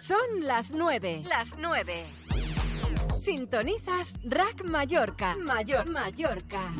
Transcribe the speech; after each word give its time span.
Son 0.00 0.46
las 0.46 0.72
nueve. 0.72 1.22
Las 1.28 1.56
nueve. 1.58 2.04
Sintonizas 3.18 4.14
Rack 4.24 4.64
Mallorca. 4.64 5.36
Mayor 5.36 5.88
Mallorca. 5.88 6.72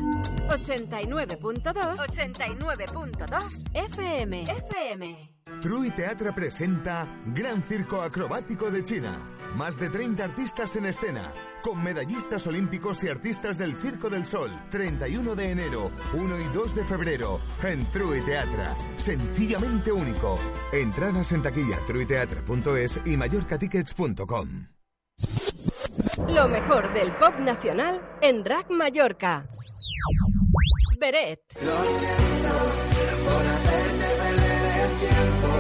89.2. 0.49 1.97
89.2 1.97 3.71
FM. 3.75 4.43
FM. 4.43 5.32
True 5.61 5.91
Teatra 5.91 6.33
presenta 6.33 7.07
Gran 7.27 7.63
Circo 7.63 8.03
Acrobático 8.03 8.71
de 8.71 8.83
China. 8.83 9.19
Más 9.57 9.79
de 9.79 9.89
30 9.89 10.25
artistas 10.25 10.77
en 10.77 10.87
escena, 10.87 11.33
con 11.63 11.83
medallistas 11.83 12.47
olímpicos 12.47 13.03
y 13.05 13.09
artistas 13.09 13.59
del 13.59 13.77
Circo 13.77 14.09
del 14.09 14.25
Sol. 14.25 14.51
31 14.71 15.35
de 15.35 15.51
enero, 15.51 15.91
1 16.13 16.39
y 16.39 16.55
2 16.55 16.75
de 16.75 16.85
febrero, 16.85 17.41
en 17.63 17.85
True 17.91 18.21
Teatra. 18.23 18.75
Sencillamente 18.97 19.93
único. 19.93 20.39
Entradas 20.73 21.33
en 21.33 21.43
taquilla 21.43 21.79
truiteatra.es 21.87 23.01
y 23.05 23.17
mallorcatickets.com. 23.17 24.69
Lo 26.29 26.49
mejor 26.49 26.93
del 26.95 27.15
pop 27.17 27.35
nacional 27.41 28.01
en 28.21 28.45
Rack 28.45 28.71
Mallorca. 28.71 29.47
Beret. 31.01 31.41
Lo 31.61 31.83
siento 31.83 32.49
por 33.25 33.47
hacerte 33.47 34.32
tiempo, 35.07 35.51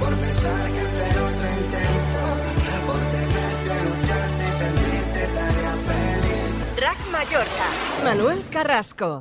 por 0.00 0.12
pensar 0.24 0.64
que 0.74 0.80
hacer 0.86 1.14
otro 1.28 1.46
intento, 1.60 2.22
por 2.88 3.00
tenerte, 3.14 3.74
lucharte 3.86 4.42
y 4.48 4.52
sentirte 4.62 5.20
tarea 5.38 5.74
feliz. 5.88 6.80
Rack 6.84 7.00
Mallorca. 7.10 7.66
Manuel 8.04 8.44
Carrasco. 8.50 9.20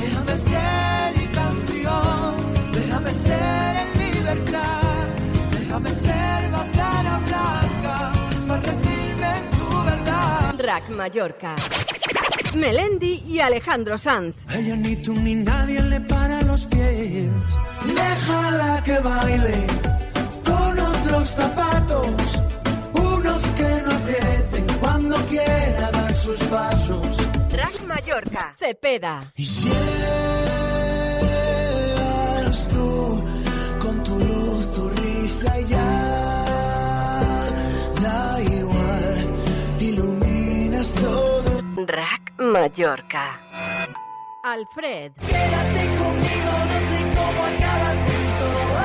Déjame 0.00 0.36
ser 0.48 1.22
y 1.22 1.26
canción, 1.40 2.36
déjame 2.72 3.12
ser 3.26 3.72
en 3.82 3.90
libertad, 4.14 5.06
déjame 5.58 5.90
ser 5.90 6.50
bandera 6.50 7.14
blanca, 7.26 8.12
para 8.46 8.62
rendirme 8.62 9.30
en 9.38 9.50
tu 9.58 9.68
verdad. 9.84 10.54
Rack 10.58 10.88
Mallorca. 10.90 11.54
Melendi 12.54 13.22
y 13.26 13.40
Alejandro 13.40 13.98
Sanz. 13.98 14.34
Ella 14.50 14.76
ni 14.76 14.96
tú 14.96 15.14
ni 15.14 15.34
nadie 15.34 15.82
le 15.82 16.00
para 16.00 16.42
los 16.42 16.64
pies. 16.66 17.30
Déjala 17.84 18.82
que 18.84 18.98
baile 18.98 19.66
con 20.44 20.78
otros 20.78 21.28
zapatos, 21.28 22.42
unos 22.94 23.42
que 23.58 23.82
no 23.84 23.90
aprieten 23.92 24.66
cuando 24.80 25.16
quiera 25.26 25.90
dar 25.90 26.14
sus 26.14 26.38
pasos. 26.44 27.16
Rack 27.52 27.80
Mallorca. 27.86 28.56
Cepeda. 28.58 29.20
Y 29.36 29.46
eres 32.40 32.68
tú 32.68 33.24
con 33.80 34.02
tu 34.02 34.18
luz, 34.18 34.70
tu 34.74 34.88
risa 34.90 35.60
y 35.60 35.64
ya 35.66 36.44
da 38.02 38.42
igual, 38.42 39.26
iluminas 39.80 40.94
todo. 40.94 41.62
Rack 41.86 42.27
Mallorca. 42.38 43.40
Alfred. 44.44 45.12
Quédate 45.26 45.86
conmigo, 45.98 46.52
no 46.68 46.78
sé 46.88 46.98
cómo 47.16 47.44
acaba 47.44 47.90
todo. 48.38 48.78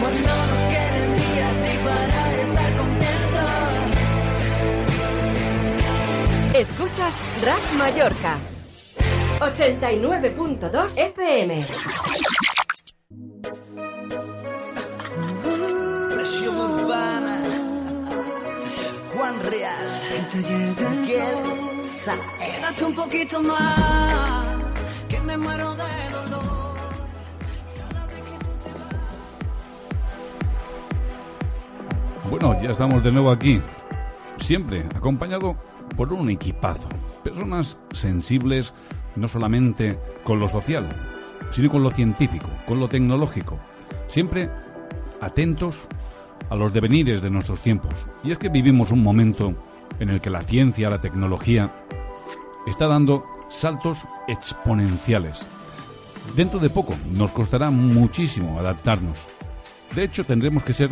Cuando 0.00 0.28
no 0.28 0.56
queden 0.68 1.10
días 1.16 1.56
ni 1.56 1.74
para 1.82 2.20
estar 2.42 2.70
contento. 2.76 3.42
Escuchas 6.58 7.14
Rack 7.42 7.64
Mallorca. 7.78 8.38
89.2 9.40 10.98
FM. 10.98 11.64
Juan 19.46 19.52
Real. 19.52 19.86
El 20.12 20.28
taller 20.28 20.74
del 20.74 21.06
Quédate 22.38 22.84
un 22.84 22.94
poquito 22.94 23.42
más. 23.42 24.56
Que 25.08 25.20
me 25.20 25.36
muero 25.36 25.74
de 25.74 26.10
dolor. 26.12 26.76
Bueno, 32.30 32.62
ya 32.62 32.70
estamos 32.70 33.02
de 33.02 33.12
nuevo 33.12 33.30
aquí. 33.30 33.60
Siempre 34.38 34.84
acompañado 34.94 35.56
por 35.96 36.12
un 36.12 36.30
equipazo. 36.30 36.88
Personas 37.22 37.78
sensibles 37.92 38.74
no 39.14 39.28
solamente 39.28 39.98
con 40.24 40.38
lo 40.38 40.48
social, 40.48 40.88
sino 41.50 41.70
con 41.70 41.82
lo 41.82 41.90
científico, 41.90 42.48
con 42.66 42.80
lo 42.80 42.88
tecnológico. 42.88 43.58
Siempre 44.08 44.50
atentos 45.20 45.76
a 46.50 46.56
los 46.56 46.72
devenires 46.72 47.22
de 47.22 47.30
nuestros 47.30 47.60
tiempos. 47.60 48.06
Y 48.22 48.32
es 48.32 48.38
que 48.38 48.48
vivimos 48.48 48.92
un 48.92 49.02
momento 49.02 49.54
en 49.98 50.10
el 50.10 50.20
que 50.20 50.30
la 50.30 50.42
ciencia, 50.42 50.90
la 50.90 51.00
tecnología, 51.00 51.72
está 52.66 52.86
dando 52.86 53.24
saltos 53.48 54.06
exponenciales. 54.28 55.46
Dentro 56.34 56.58
de 56.58 56.70
poco 56.70 56.94
nos 57.16 57.30
costará 57.30 57.70
muchísimo 57.70 58.58
adaptarnos. 58.58 59.18
De 59.94 60.04
hecho, 60.04 60.24
tendremos 60.24 60.62
que 60.62 60.74
ser 60.74 60.90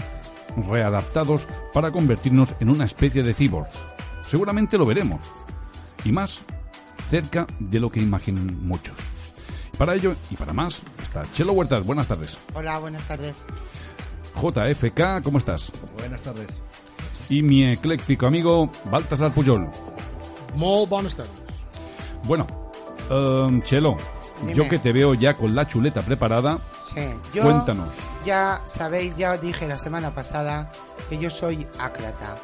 readaptados 0.57 1.47
para 1.73 1.91
convertirnos 1.91 2.55
en 2.61 2.71
una 2.71 2.85
especie 2.85 3.23
de 3.23 3.35
cyborgs. 3.35 3.77
Seguramente 4.23 4.79
lo 4.79 4.87
veremos. 4.87 5.21
Y 6.05 6.13
más 6.13 6.41
cerca 7.11 7.47
de 7.59 7.81
lo 7.81 7.91
que 7.91 8.01
imaginan 8.01 8.67
muchos. 8.67 8.95
Para 9.77 9.95
ello 9.95 10.15
y 10.31 10.37
para 10.37 10.53
más 10.53 10.81
está 11.03 11.23
Chelo 11.33 11.53
Huertas. 11.53 11.85
Buenas 11.85 12.07
tardes. 12.07 12.39
Hola, 12.55 12.79
buenas 12.79 13.03
tardes. 13.09 13.43
JFK, 14.41 15.23
¿cómo 15.23 15.39
estás? 15.39 15.71
Buenas 15.99 16.23
tardes. 16.23 16.49
Y 17.29 17.43
mi 17.43 17.65
ecléctico 17.65 18.27
amigo 18.27 18.71
Baltasar 18.91 19.33
Puyol. 19.33 19.69
Muy 20.55 20.87
buenas 20.87 21.15
tardes. 21.15 21.33
Bueno, 22.25 22.47
em, 23.11 23.63
Chelo, 23.63 23.97
Dime. 24.41 24.55
yo 24.55 24.69
que 24.69 24.79
te 24.79 24.93
veo 24.93 25.15
ya 25.15 25.35
con 25.35 25.55
la 25.55 25.67
chuleta 25.69 26.03
preparada, 26.03 26.59
Sí, 26.95 27.01
yo 27.33 27.43
cuéntanos. 27.45 27.89
ya 28.25 28.61
sabéis, 28.67 29.17
ya 29.17 29.33
os 29.33 29.41
dije 29.41 29.67
la 29.67 29.77
semana 29.79 30.15
pasada 30.15 30.71
que 31.09 31.19
yo 31.19 31.31
soy 31.31 31.67
ácrata. 31.79 32.37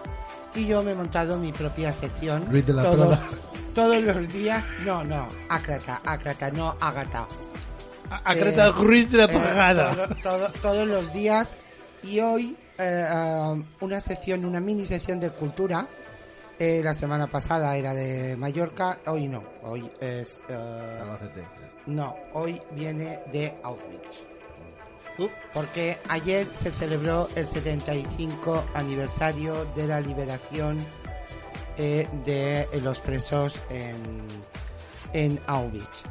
Y 0.54 0.66
yo 0.66 0.82
me 0.82 0.92
he 0.92 0.94
montado 0.96 1.38
mi 1.38 1.52
propia 1.52 1.92
sección. 1.92 2.44
Ruiz 2.50 2.66
de 2.66 2.72
la 2.72 2.82
todos, 2.82 3.06
Prada. 3.18 3.22
todos 3.74 4.02
los 4.02 4.28
días. 4.32 4.66
No, 4.84 5.04
no, 5.04 5.28
ácrata, 5.48 6.00
ácrata, 6.04 6.50
no 6.50 6.74
ágata. 6.80 7.26
Acreta 8.24 8.66
Eh, 8.68 8.72
Ruiz 8.72 9.08
de 9.12 9.18
la 9.18 9.72
eh, 9.72 10.08
todo- 10.24 10.48
todos 10.60 10.88
los 10.88 11.12
días. 11.12 11.54
Y 12.02 12.20
hoy 12.20 12.56
eh, 12.78 13.06
um, 13.12 13.64
una 13.80 14.00
sección, 14.00 14.44
una 14.44 14.60
mini 14.60 14.84
sección 14.84 15.20
de 15.20 15.30
cultura. 15.30 15.86
Eh, 16.58 16.82
la 16.84 16.92
semana 16.94 17.26
pasada 17.26 17.76
era 17.76 17.94
de 17.94 18.36
Mallorca, 18.36 18.98
hoy 19.06 19.28
no, 19.28 19.42
hoy 19.62 19.90
es... 20.00 20.40
eh, 20.48 21.00
no, 21.86 22.14
hoy 22.34 22.60
viene 22.72 23.20
de 23.32 23.54
Auschwitz. 23.62 24.22
Uh. 25.18 25.28
Porque 25.54 25.98
ayer 26.08 26.46
se 26.54 26.70
celebró 26.70 27.28
el 27.34 27.46
75 27.46 28.64
aniversario 28.74 29.64
de 29.74 29.86
la 29.86 30.00
liberación 30.00 30.78
eh, 31.78 32.06
de 32.26 32.66
los 32.82 33.00
presos 33.00 33.58
en, 33.70 33.98
en 35.14 35.40
Auschwitz. 35.46 36.04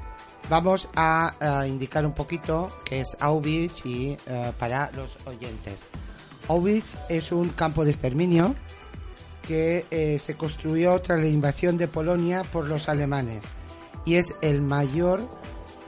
Vamos 0.49 0.89
a, 0.95 1.35
a 1.39 1.67
indicar 1.67 2.05
un 2.07 2.13
poquito 2.13 2.71
qué 2.83 3.01
es 3.01 3.15
Auschwitz 3.19 3.83
eh, 3.85 4.17
para 4.57 4.89
los 4.95 5.17
oyentes. 5.27 5.85
Auschwitz 6.47 6.87
es 7.07 7.31
un 7.31 7.49
campo 7.49 7.85
de 7.85 7.91
exterminio 7.91 8.55
que 9.47 9.85
eh, 9.91 10.17
se 10.17 10.35
construyó 10.35 10.99
tras 11.01 11.19
la 11.19 11.27
invasión 11.27 11.77
de 11.77 11.87
Polonia 11.87 12.43
por 12.43 12.65
los 12.65 12.89
alemanes 12.89 13.43
y 14.05 14.15
es 14.15 14.33
el 14.41 14.61
mayor 14.61 15.21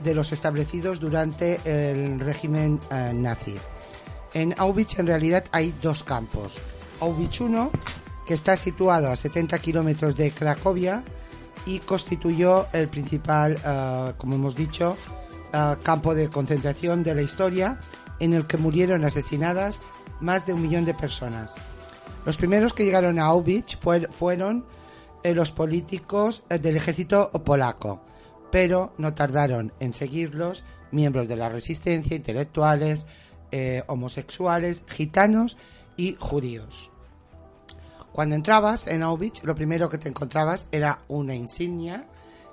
de 0.04 0.14
los 0.14 0.30
establecidos 0.30 1.00
durante 1.00 1.60
el 1.64 2.20
régimen 2.20 2.78
eh, 2.92 3.12
nazi. 3.14 3.56
En 4.32 4.54
Auschwitz 4.58 4.98
en 5.00 5.08
realidad 5.08 5.44
hay 5.50 5.74
dos 5.82 6.04
campos. 6.04 6.58
Auschwitz 7.00 7.40
1, 7.40 7.70
que 8.28 8.34
está 8.34 8.56
situado 8.56 9.10
a 9.10 9.16
70 9.16 9.58
kilómetros 9.58 10.16
de 10.16 10.30
Cracovia, 10.30 11.02
y 11.66 11.78
constituyó 11.80 12.66
el 12.72 12.88
principal, 12.88 13.58
eh, 13.64 14.12
como 14.18 14.34
hemos 14.34 14.54
dicho, 14.56 14.96
eh, 15.52 15.76
campo 15.82 16.14
de 16.14 16.28
concentración 16.28 17.02
de 17.02 17.14
la 17.14 17.22
historia 17.22 17.78
en 18.20 18.32
el 18.32 18.46
que 18.46 18.56
murieron 18.56 19.04
asesinadas 19.04 19.80
más 20.20 20.46
de 20.46 20.52
un 20.52 20.62
millón 20.62 20.84
de 20.84 20.94
personas. 20.94 21.54
Los 22.24 22.36
primeros 22.36 22.72
que 22.74 22.84
llegaron 22.84 23.18
a 23.18 23.24
Auschwitz 23.26 23.76
fue- 23.76 24.08
fueron 24.10 24.64
eh, 25.24 25.34
los 25.34 25.50
políticos 25.52 26.42
del 26.48 26.76
ejército 26.76 27.30
polaco, 27.44 28.00
pero 28.50 28.92
no 28.98 29.14
tardaron 29.14 29.72
en 29.80 29.92
seguirlos 29.92 30.64
miembros 30.90 31.26
de 31.28 31.36
la 31.36 31.48
resistencia, 31.48 32.16
intelectuales, 32.16 33.06
homosexuales, 33.86 34.84
gitanos 34.88 35.56
y 35.96 36.16
judíos. 36.18 36.91
Cuando 38.12 38.34
entrabas 38.34 38.86
en 38.86 39.02
Auschwitz, 39.02 39.42
lo 39.42 39.54
primero 39.54 39.88
que 39.88 39.98
te 39.98 40.08
encontrabas 40.08 40.66
era 40.70 41.00
una 41.08 41.34
insignia 41.34 42.04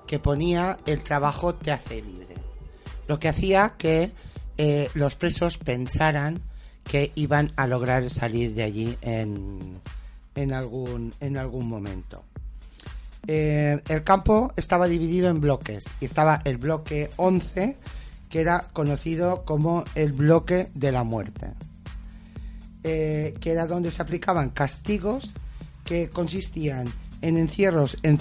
que 0.08 0.20
ponía 0.20 0.78
el 0.86 1.04
trabajo 1.04 1.56
te 1.56 1.72
hace 1.72 2.02
libre. 2.02 2.36
Lo 3.08 3.20
que 3.20 3.28
hacía 3.28 3.74
que 3.78 4.12
eh, 4.58 4.90
los 4.94 5.16
presos 5.16 5.58
pensaran 5.58 6.42
que 6.84 7.12
iban 7.16 7.52
a 7.56 7.68
lograr 7.68 8.10
salir 8.10 8.56
de 8.56 8.64
allí 8.64 8.98
en, 9.02 9.80
en, 10.36 10.54
algún, 10.54 11.14
en 11.20 11.38
algún 11.38 11.68
momento. 11.68 12.24
Eh, 13.28 13.80
el 13.90 14.04
campo 14.04 14.54
estaba 14.56 14.88
dividido 14.88 15.30
en 15.30 15.42
bloques 15.42 15.86
y 16.00 16.06
estaba 16.06 16.42
el 16.46 16.58
bloque 16.58 17.10
11 17.18 17.78
que 18.30 18.40
era 18.40 18.68
conocido 18.72 19.44
como 19.44 19.84
el 19.96 20.14
bloque 20.14 20.70
de 20.74 20.92
la 20.92 21.04
muerte 21.04 21.54
eh, 22.84 23.36
que 23.42 23.52
era 23.52 23.68
donde 23.68 23.92
se 23.92 24.02
aplicaban 24.02 24.52
castigos 24.52 25.34
que 25.90 26.08
consistían 26.08 26.88
en 27.24 27.36
encierros 27.36 27.98
en, 28.04 28.20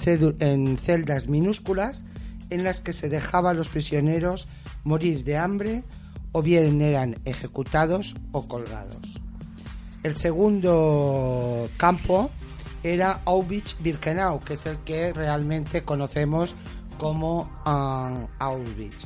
celdas 0.79 1.27
minúsculas 1.27 2.03
en 2.49 2.63
las 2.63 2.81
que 2.81 2.93
se 2.93 3.09
dejaba 3.09 3.51
a 3.51 3.53
los 3.53 3.69
prisioneros 3.69 4.47
morir 4.83 5.23
de 5.23 5.37
hambre 5.37 5.83
o 6.31 6.41
bien 6.41 6.81
eran 6.81 7.19
ejecutados 7.25 8.15
o 8.31 8.47
colgados. 8.47 9.21
El 10.01 10.15
segundo 10.15 11.69
campo 11.77 12.31
era 12.81 13.21
Auschwitz-Birkenau, 13.25 14.39
que 14.43 14.53
es 14.53 14.65
el 14.65 14.77
que 14.77 15.13
realmente 15.13 15.83
conocemos 15.83 16.55
como 16.97 17.51
ah, 17.65 18.25
Auschwitz. 18.39 19.05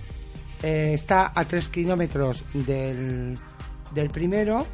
Eh, 0.62 0.92
está 0.94 1.33
a 1.36 1.44
3 1.44 1.68
kilómetros 1.68 2.45
del, 2.54 3.38
del 3.94 4.10
primero 4.10 4.65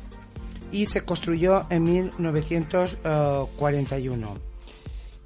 y 0.72 0.86
se 0.86 1.02
construyó 1.02 1.66
en 1.70 1.84
1941. 1.84 4.38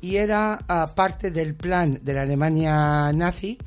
Y 0.02 0.16
era 0.18 0.60
ah, 0.68 0.92
parte 0.96 1.30
del 1.32 1.56
plan 1.56 1.98
de 2.02 2.14
la 2.14 2.24
Alemania 2.24 3.10
nazi 3.14 3.58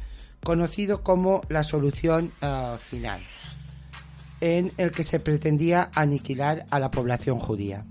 conocido 0.44 1.02
como 1.02 1.40
la 1.48 1.64
solución 1.64 2.30
ah, 2.42 2.76
final, 2.78 3.22
en 4.40 4.70
el 4.76 4.92
que 4.92 5.02
se 5.02 5.18
pretendía 5.18 5.90
aniquilar 5.94 6.66
a 6.70 6.78
la 6.78 6.90
población 6.90 7.40
judía. 7.40 7.86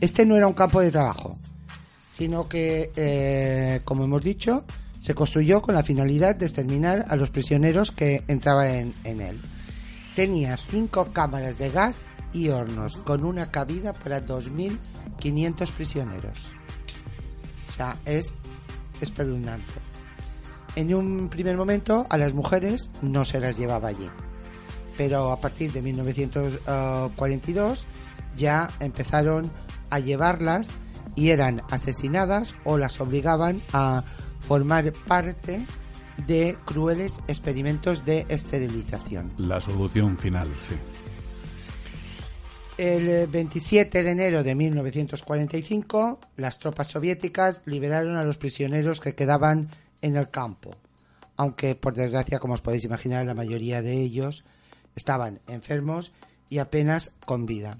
Este 0.00 0.24
no 0.26 0.36
era 0.36 0.48
un 0.48 0.54
campo 0.54 0.80
de 0.80 0.90
trabajo, 0.90 1.38
sino 2.08 2.48
que, 2.48 2.90
eh, 2.96 3.82
como 3.84 4.04
hemos 4.04 4.22
dicho, 4.22 4.64
se 4.98 5.14
construyó 5.14 5.60
con 5.62 5.74
la 5.74 5.82
finalidad 5.82 6.34
de 6.34 6.46
exterminar 6.46 7.04
a 7.08 7.16
los 7.16 7.28
prisioneros 7.30 7.90
que 7.92 8.22
entraban 8.26 8.66
en, 8.66 8.92
en 9.04 9.20
él. 9.20 9.40
Tenía 10.16 10.56
cinco 10.56 11.12
cámaras 11.12 11.58
de 11.58 11.70
gas 11.70 12.04
y 12.32 12.48
hornos, 12.48 12.96
con 12.96 13.24
una 13.24 13.50
cabida 13.50 13.92
para 13.92 14.24
2.500 14.24 15.72
prisioneros. 15.72 16.54
O 17.68 17.72
sea, 17.72 17.96
es 18.04 18.34
espeluznante. 19.00 19.72
En 20.76 20.94
un 20.94 21.28
primer 21.28 21.56
momento 21.56 22.06
a 22.08 22.16
las 22.16 22.34
mujeres 22.34 22.92
no 23.02 23.24
se 23.24 23.40
las 23.40 23.58
llevaba 23.58 23.88
allí, 23.88 24.08
pero 24.96 25.32
a 25.32 25.40
partir 25.40 25.72
de 25.72 25.82
1942 25.82 27.84
ya 28.36 28.70
empezaron 28.80 29.50
a 29.90 29.98
llevarlas 29.98 30.74
y 31.14 31.28
eran 31.28 31.62
asesinadas 31.70 32.54
o 32.64 32.78
las 32.78 33.00
obligaban 33.00 33.62
a 33.72 34.02
formar 34.40 34.92
parte 35.06 35.64
de 36.26 36.56
crueles 36.64 37.20
experimentos 37.28 38.04
de 38.04 38.26
esterilización. 38.28 39.32
La 39.38 39.60
solución 39.60 40.18
final, 40.18 40.48
sí. 40.66 40.74
El 42.78 43.08
eh, 43.08 43.26
27 43.26 44.02
de 44.02 44.10
enero 44.10 44.42
de 44.42 44.54
1945, 44.54 46.18
las 46.36 46.58
tropas 46.58 46.86
soviéticas 46.86 47.62
liberaron 47.66 48.16
a 48.16 48.24
los 48.24 48.38
prisioneros 48.38 49.00
que 49.00 49.14
quedaban 49.14 49.68
en 50.00 50.16
el 50.16 50.30
campo, 50.30 50.70
aunque 51.36 51.74
por 51.74 51.94
desgracia, 51.94 52.38
como 52.38 52.54
os 52.54 52.62
podéis 52.62 52.84
imaginar, 52.84 53.26
la 53.26 53.34
mayoría 53.34 53.82
de 53.82 54.00
ellos 54.00 54.44
estaban 54.96 55.40
enfermos 55.48 56.12
y 56.48 56.58
apenas 56.58 57.12
con 57.26 57.44
vida. 57.44 57.78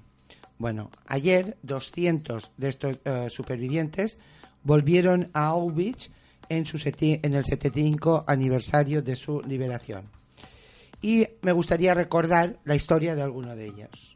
Bueno, 0.59 0.91
ayer 1.07 1.57
200 1.63 2.51
de 2.57 2.69
estos 2.69 2.97
eh, 3.03 3.27
supervivientes 3.29 4.19
volvieron 4.63 5.31
a 5.33 5.47
Auschwitz 5.47 6.11
en, 6.49 6.67
su 6.67 6.77
en 6.87 7.33
el 7.33 7.43
75 7.43 8.25
aniversario 8.27 9.01
de 9.01 9.15
su 9.15 9.41
liberación. 9.41 10.09
Y 11.01 11.27
me 11.41 11.51
gustaría 11.51 11.93
recordar 11.95 12.59
la 12.63 12.75
historia 12.75 13.15
de 13.15 13.23
alguno 13.23 13.55
de 13.55 13.65
ellos. 13.65 14.12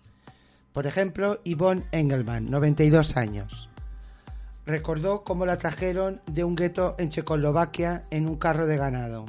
Por 0.77 0.85
ejemplo, 0.85 1.41
Yvonne 1.43 1.85
Engelmann, 1.91 2.51
92 2.51 3.17
años. 3.17 3.67
Recordó 4.63 5.23
cómo 5.23 5.47
la 5.47 5.57
trajeron 5.57 6.21
de 6.27 6.43
un 6.43 6.55
gueto 6.55 6.93
en 6.99 7.09
Checoslovaquia 7.09 8.05
en 8.11 8.29
un 8.29 8.35
carro 8.35 8.67
de 8.67 8.77
ganado. 8.77 9.25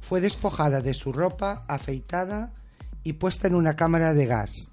Fue 0.00 0.22
despojada 0.22 0.80
de 0.80 0.94
su 0.94 1.12
ropa, 1.12 1.64
afeitada 1.68 2.54
y 3.02 3.12
puesta 3.12 3.46
en 3.46 3.56
una 3.56 3.76
cámara 3.76 4.14
de 4.14 4.24
gas. 4.24 4.72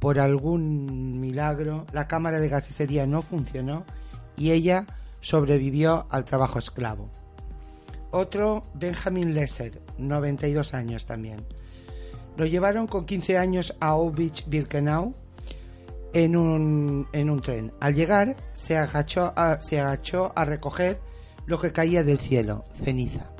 Por 0.00 0.18
algún 0.18 1.20
milagro, 1.20 1.86
la 1.92 2.08
cámara 2.08 2.40
de 2.40 2.48
gas 2.48 2.68
ese 2.70 2.88
día 2.88 3.06
no 3.06 3.22
funcionó 3.22 3.84
y 4.36 4.50
ella 4.50 4.86
sobrevivió 5.20 6.08
al 6.10 6.24
trabajo 6.24 6.58
esclavo. 6.58 7.10
Otro, 8.10 8.64
Benjamin 8.74 9.34
Lesser, 9.34 9.80
92 9.98 10.74
años 10.74 11.06
también. 11.06 11.46
Lo 12.36 12.44
llevaron 12.44 12.88
con 12.88 13.06
15 13.06 13.38
años 13.38 13.76
a 13.78 13.90
Auschwitz-Birkenau 13.90 15.14
en 16.12 16.36
un, 16.36 17.08
en 17.12 17.30
un 17.30 17.40
tren. 17.40 17.72
Al 17.80 17.94
llegar, 17.94 18.36
se 18.52 18.76
agachó, 18.76 19.32
a, 19.36 19.60
se 19.60 19.80
agachó 19.80 20.32
a 20.34 20.44
recoger 20.44 20.98
lo 21.46 21.60
que 21.60 21.72
caía 21.72 22.02
del 22.02 22.18
cielo, 22.18 22.64
ceniza. 22.84 23.30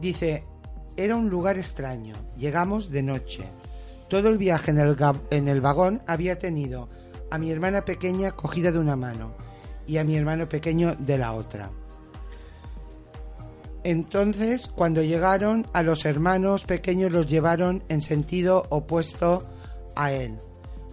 Dice, 0.00 0.44
era 0.96 1.16
un 1.16 1.28
lugar 1.28 1.58
extraño. 1.58 2.14
Llegamos 2.36 2.90
de 2.90 3.02
noche. 3.02 3.44
Todo 4.08 4.28
el 4.28 4.38
viaje 4.38 4.70
en 4.70 4.78
el, 4.78 4.96
en 5.30 5.48
el 5.48 5.60
vagón 5.60 6.02
había 6.06 6.38
tenido 6.38 6.88
a 7.30 7.38
mi 7.38 7.50
hermana 7.50 7.84
pequeña 7.84 8.32
cogida 8.32 8.70
de 8.70 8.78
una 8.78 8.96
mano 8.96 9.34
y 9.86 9.98
a 9.98 10.04
mi 10.04 10.16
hermano 10.16 10.48
pequeño 10.48 10.94
de 10.98 11.18
la 11.18 11.32
otra. 11.32 11.70
Entonces, 13.82 14.66
cuando 14.66 15.02
llegaron 15.02 15.66
a 15.74 15.82
los 15.82 16.06
hermanos 16.06 16.64
pequeños 16.64 17.12
los 17.12 17.28
llevaron 17.28 17.82
en 17.88 18.00
sentido 18.00 18.64
opuesto 18.70 19.46
a 19.94 20.12
él. 20.12 20.38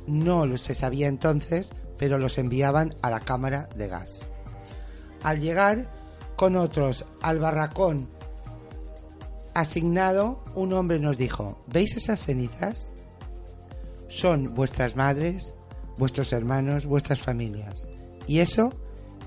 No 0.08 0.58
se 0.58 0.76
sabía 0.76 1.08
entonces, 1.08 1.72
pero 1.98 2.18
los 2.18 2.38
enviaban 2.38 2.96
a 3.02 3.10
la 3.10 3.20
cámara 3.20 3.70
de 3.76 3.88
gas. 3.88 4.22
Al 5.24 5.40
llegar 5.40 5.92
con 6.36 6.56
otros 6.56 7.06
al 7.22 7.40
barracón 7.40 8.10
asignado, 9.54 10.44
un 10.56 10.74
hombre 10.74 11.00
nos 11.00 11.18
dijo, 11.18 11.64
¿veis 11.68 11.96
esas 11.96 12.20
cenizas? 12.20 12.92
Son 14.08 14.56
vuestras 14.56 14.96
madres, 14.96 15.54
vuestros 15.98 16.34
hermanos, 16.34 16.86
vuestras 16.86 17.22
familias. 17.22 17.88
Y 18.28 18.40
eso 18.40 18.74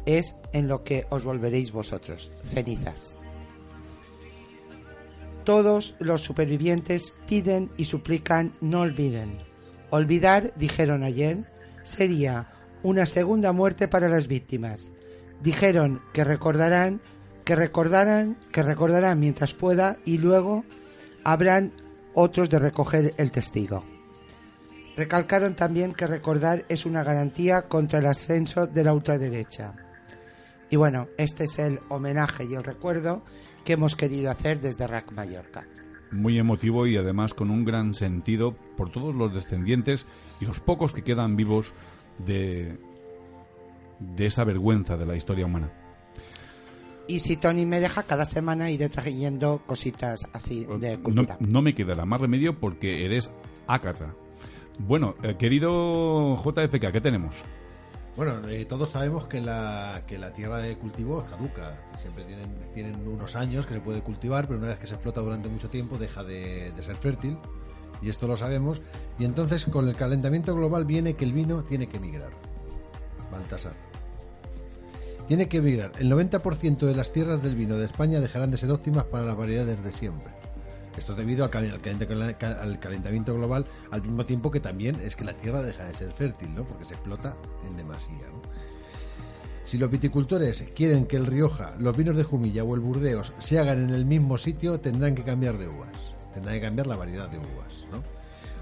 es 0.07 0.39
en 0.53 0.69
lo 0.69 0.85
que 0.85 1.07
os 1.11 1.25
volveréis 1.25 1.73
vosotros, 1.73 2.33
cenizas. 2.53 3.17
Todos 5.45 5.95
los 5.99 6.23
supervivientes 6.23 7.13
piden 7.29 7.71
y 7.77 7.85
suplican 7.85 8.57
no 8.61 8.81
olviden. 8.81 9.54
Olvidar, 9.95 10.53
dijeron 10.57 11.05
ayer, 11.05 11.45
sería 11.85 12.49
una 12.83 13.07
segunda 13.07 13.53
muerte 13.53 13.87
para 13.87 14.09
las 14.09 14.27
víctimas. 14.27 14.91
Dijeron 15.41 16.03
que 16.13 16.25
recordarán, 16.25 17.01
que 17.45 17.55
recordarán, 17.55 18.37
que 18.51 18.65
recordarán 18.65 19.21
mientras 19.21 19.55
pueda 19.55 19.97
y 20.05 20.19
luego 20.19 20.65
habrán 21.23 21.75
otros 22.13 22.51
de 22.51 22.59
recoger 22.59 23.15
el 23.19 23.31
testigo. 23.31 23.85
Recalcaron 24.97 25.55
también 25.55 25.93
que 25.93 26.09
recordar 26.09 26.65
es 26.69 26.87
una 26.87 27.05
garantía 27.05 27.69
contra 27.69 28.01
el 28.01 28.07
ascenso 28.07 28.67
de 28.67 28.83
la 28.83 28.95
ultraderecha. 28.95 29.75
Y 30.71 30.75
bueno, 30.75 31.07
este 31.19 31.45
es 31.45 31.61
el 31.61 31.79
homenaje 31.89 32.47
y 32.47 32.55
el 32.55 32.65
recuerdo 32.65 33.23
que 33.65 33.75
hemos 33.75 33.95
querido 33.95 34.33
hacer 34.33 34.61
desde 34.61 34.89
RAC 34.89 35.13
Mallorca. 35.13 35.69
Muy 36.15 36.39
emotivo 36.39 36.87
y 36.87 36.97
además 36.97 37.35
con 37.35 37.51
un 37.51 37.65
gran 37.65 37.95
sentido 37.95 38.55
por 38.77 38.91
todos 38.91 39.15
los 39.15 39.35
descendientes 39.35 40.07
y 40.41 40.45
los 40.47 40.61
pocos 40.61 40.93
que 40.93 41.03
quedan 41.03 41.37
vivos 41.37 41.73
de, 42.25 42.79
de 43.99 44.27
esa 44.27 44.45
vergüenza 44.45 44.97
de 44.97 45.07
la 45.07 45.17
historia 45.17 45.47
humana. 45.47 45.71
Y 47.07 47.19
si 47.21 47.37
Tony 47.37 47.67
me 47.67 47.81
deja, 47.81 48.05
cada 48.05 48.25
semana 48.25 48.71
iré 48.71 48.89
trayendo 48.89 49.61
cositas 49.67 50.27
así 50.33 50.67
de 50.81 50.97
No, 50.97 51.03
cultura. 51.03 51.37
no 51.41 51.61
me 51.61 51.75
quedará 51.75 52.07
más 52.07 52.21
remedio 52.21 52.59
porque 52.59 53.05
eres 53.05 53.31
ácata. 53.67 54.15
Bueno, 54.79 55.15
eh, 55.23 55.37
querido 55.39 56.37
JFK, 56.43 56.91
¿qué 56.93 57.01
tenemos? 57.03 57.37
Bueno, 58.17 58.47
eh, 58.49 58.65
todos 58.65 58.91
sabemos 58.91 59.27
que 59.27 59.41
la, 59.41 60.05
que 60.07 60.19
la 60.19 60.33
tierra 60.33 60.59
de 60.59 60.77
cultivo 60.77 61.23
es 61.23 61.31
caduca. 61.31 61.77
Siempre 62.01 62.25
tienen, 62.25 62.47
tienen 62.73 63.09
unos 63.09 63.35
años 63.35 63.67
que 63.67 63.75
se 63.75 63.81
puede 63.81 64.03
cultivar, 64.03 64.47
pero 64.47 64.59
una 64.61 64.69
vez 64.69 64.79
que 64.79 64.87
se 64.87 64.95
explota 64.95 65.21
durante 65.21 65.49
mucho 65.49 65.69
tiempo 65.69 65.99
deja 65.99 66.23
de, 66.23 66.71
de 66.71 66.83
ser 66.83 66.95
fértil. 66.95 67.39
Y 68.01 68.11
esto 68.11 68.29
lo 68.29 68.37
sabemos. 68.37 68.81
Y 69.19 69.25
entonces 69.25 69.65
con 69.65 69.89
el 69.89 69.97
calentamiento 69.97 70.55
global 70.55 70.85
viene 70.85 71.15
que 71.15 71.25
el 71.25 71.33
vino 71.33 71.65
tiene 71.65 71.89
que 71.89 71.99
migrar. 71.99 72.31
Baltasar. 73.33 73.75
Tiene 75.27 75.49
que 75.49 75.61
migrar. 75.61 75.91
El 75.99 76.13
90% 76.13 76.79
de 76.79 76.95
las 76.95 77.11
tierras 77.11 77.43
del 77.43 77.57
vino 77.57 77.77
de 77.77 77.87
España 77.87 78.21
dejarán 78.21 78.51
de 78.51 78.59
ser 78.59 78.71
óptimas 78.71 79.05
para 79.05 79.25
las 79.25 79.37
variedades 79.37 79.83
de 79.83 79.93
siempre. 79.93 80.31
Esto 80.97 81.13
es 81.13 81.19
debido 81.19 81.45
al, 81.45 81.51
cal- 81.51 81.71
al 81.71 81.83
calent- 81.83 82.59
al 82.61 82.79
calentamiento 82.79 83.35
global, 83.35 83.67
al 83.91 84.03
mismo 84.03 84.25
tiempo 84.27 84.51
que 84.51 84.61
también 84.61 84.97
es 85.03 85.17
que 85.17 85.25
la 85.25 85.37
tierra 85.37 85.63
deja 85.63 85.85
de 85.85 85.95
ser 85.95 86.13
fértil, 86.13 86.55
¿no? 86.55 86.65
Porque 86.65 86.85
se 86.85 86.95
explota 86.95 87.37
en 87.67 87.77
demasía. 87.77 88.27
Si 89.65 89.79
los 89.79 89.91
viticultores 89.91 90.63
quieren 90.77 91.07
que 91.07 91.17
el 91.17 91.27
Rioja, 91.27 91.75
los 91.79 91.97
vinos 91.97 92.17
de 92.17 92.23
Jumilla 92.25 92.65
o 92.65 92.75
el 92.75 92.81
Burdeos 92.81 93.33
se 93.39 93.59
hagan 93.59 93.83
en 93.83 93.91
el 93.91 94.05
mismo 94.05 94.37
sitio, 94.39 94.79
tendrán 94.79 95.15
que 95.15 95.23
cambiar 95.25 95.57
de 95.59 95.69
uvas. 95.69 96.15
Tendrán 96.35 96.57
que 96.57 96.61
cambiar 96.61 96.87
la 96.87 96.97
variedad 96.97 97.29
de 97.31 97.39
uvas. 97.39 97.87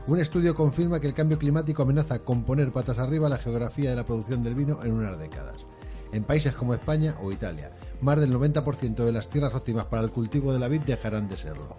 Un 0.07 0.21
estudio 0.21 0.55
confirma 0.55 1.01
que 1.01 1.07
el 1.09 1.15
cambio 1.15 1.39
climático 1.39 1.83
amenaza 1.83 2.21
con 2.21 2.45
poner 2.45 2.73
patas 2.73 2.99
arriba 2.99 3.29
la 3.29 3.39
geografía 3.39 3.91
de 3.91 3.97
la 3.97 4.07
producción 4.07 4.43
del 4.43 4.55
vino 4.55 4.83
en 4.85 4.93
unas 4.93 5.19
décadas. 5.19 5.67
En 6.13 6.25
países 6.25 6.55
como 6.55 6.75
España 6.75 7.17
o 7.23 7.33
Italia, 7.33 7.71
más 8.01 8.19
del 8.21 8.33
90% 8.35 9.05
de 9.05 9.13
las 9.13 9.29
tierras 9.29 9.55
óptimas 9.55 9.87
para 9.87 10.03
el 10.03 10.11
cultivo 10.11 10.53
de 10.53 10.59
la 10.59 10.69
vid 10.69 10.83
dejarán 10.83 11.29
de 11.29 11.37
serlo. 11.37 11.77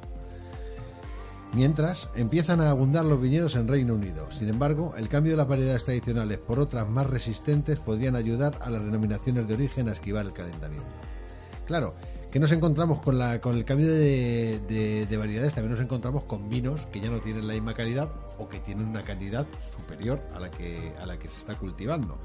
Mientras, 1.54 2.10
empiezan 2.16 2.62
a 2.62 2.72
abundar 2.72 3.06
los 3.06 3.22
viñedos 3.22 3.56
en 3.56 3.68
Reino 3.68 3.94
Unido. 3.94 4.32
Sin 4.32 4.50
embargo, 4.50 4.96
el 4.98 5.08
cambio 5.08 5.34
de 5.34 5.38
las 5.38 5.48
variedades 5.48 5.84
tradicionales 5.84 6.40
por 6.40 6.60
otras 6.60 6.90
más 6.90 7.08
resistentes 7.08 7.78
podrían 7.80 8.16
ayudar 8.16 8.58
a 8.62 8.72
las 8.72 8.84
denominaciones 8.84 9.48
de 9.48 9.54
origen 9.54 9.88
a 9.88 9.92
esquivar 9.92 10.26
el 10.26 10.34
calentamiento. 10.34 10.88
Claro, 11.66 11.94
que 12.32 12.40
nos 12.40 12.52
encontramos 12.52 13.00
con, 13.02 13.20
la, 13.20 13.40
con 13.40 13.56
el 13.56 13.66
cambio 13.66 13.88
de, 13.88 14.60
de- 14.68 15.06
de 15.06 15.18
variedades, 15.18 15.54
también 15.54 15.74
nos 15.74 15.82
encontramos 15.84 16.24
con 16.24 16.50
vinos 16.50 16.88
que 16.92 17.00
ya 17.00 17.12
no 17.12 17.20
tienen 17.20 17.48
la 17.48 17.54
misma 17.54 17.76
calidad 17.76 18.10
o 18.40 18.50
que 18.50 18.60
tienen 18.60 18.88
una 18.88 19.04
calidad 19.04 19.46
superior 19.78 20.20
a 20.34 20.40
la 20.40 20.50
que, 20.50 20.92
a 21.00 21.06
la 21.06 21.20
que 21.20 21.28
se 21.28 21.38
está 21.38 21.54
cultivando. 21.56 22.18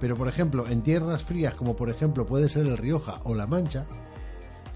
Pero, 0.00 0.16
por 0.16 0.26
ejemplo, 0.26 0.66
en 0.68 0.82
tierras 0.82 1.22
frías, 1.22 1.54
como 1.54 1.76
por 1.76 1.88
ejemplo 1.88 2.26
puede 2.26 2.48
ser 2.48 2.66
el 2.66 2.76
Rioja 2.76 3.20
o 3.22 3.36
la 3.36 3.46
Mancha, 3.46 3.86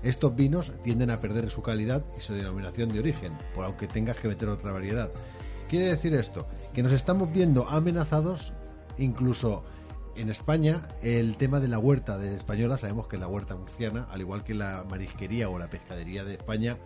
estos 0.03 0.35
vinos 0.35 0.73
tienden 0.83 1.11
a 1.11 1.21
perder 1.21 1.51
su 1.51 1.63
calidad 1.63 2.05
y 2.17 2.21
su 2.21 2.35
denominación 2.35 2.89
de 2.89 3.01
origen, 3.01 3.37
por 3.55 3.65
aunque 3.65 3.87
tengas 3.87 4.17
que 4.17 4.29
meter 4.29 4.49
otra 4.49 4.73
variedad. 4.73 5.11
Quiere 5.69 5.89
decir 5.89 6.15
esto, 6.15 6.47
que 6.73 6.83
nos 6.83 6.93
estamos 6.93 7.33
viendo 7.33 7.69
amenazados, 7.69 8.53
incluso 8.99 9.63
en 10.17 10.29
España, 10.29 10.89
el 11.03 11.37
tema 11.37 11.61
de 11.61 11.69
la 11.69 11.79
huerta 11.79 12.19
de 12.19 12.35
española, 12.35 12.77
sabemos 12.77 13.07
que 13.07 13.19
la 13.19 13.29
huerta 13.29 13.57
murciana, 13.57 14.07
al 14.11 14.21
igual 14.21 14.43
que 14.43 14.55
la 14.55 14.85
marisquería 14.89 15.49
o 15.49 15.59
la 15.59 15.71
pescadería 15.71 16.25
de 16.25 16.35
España, 16.35 16.77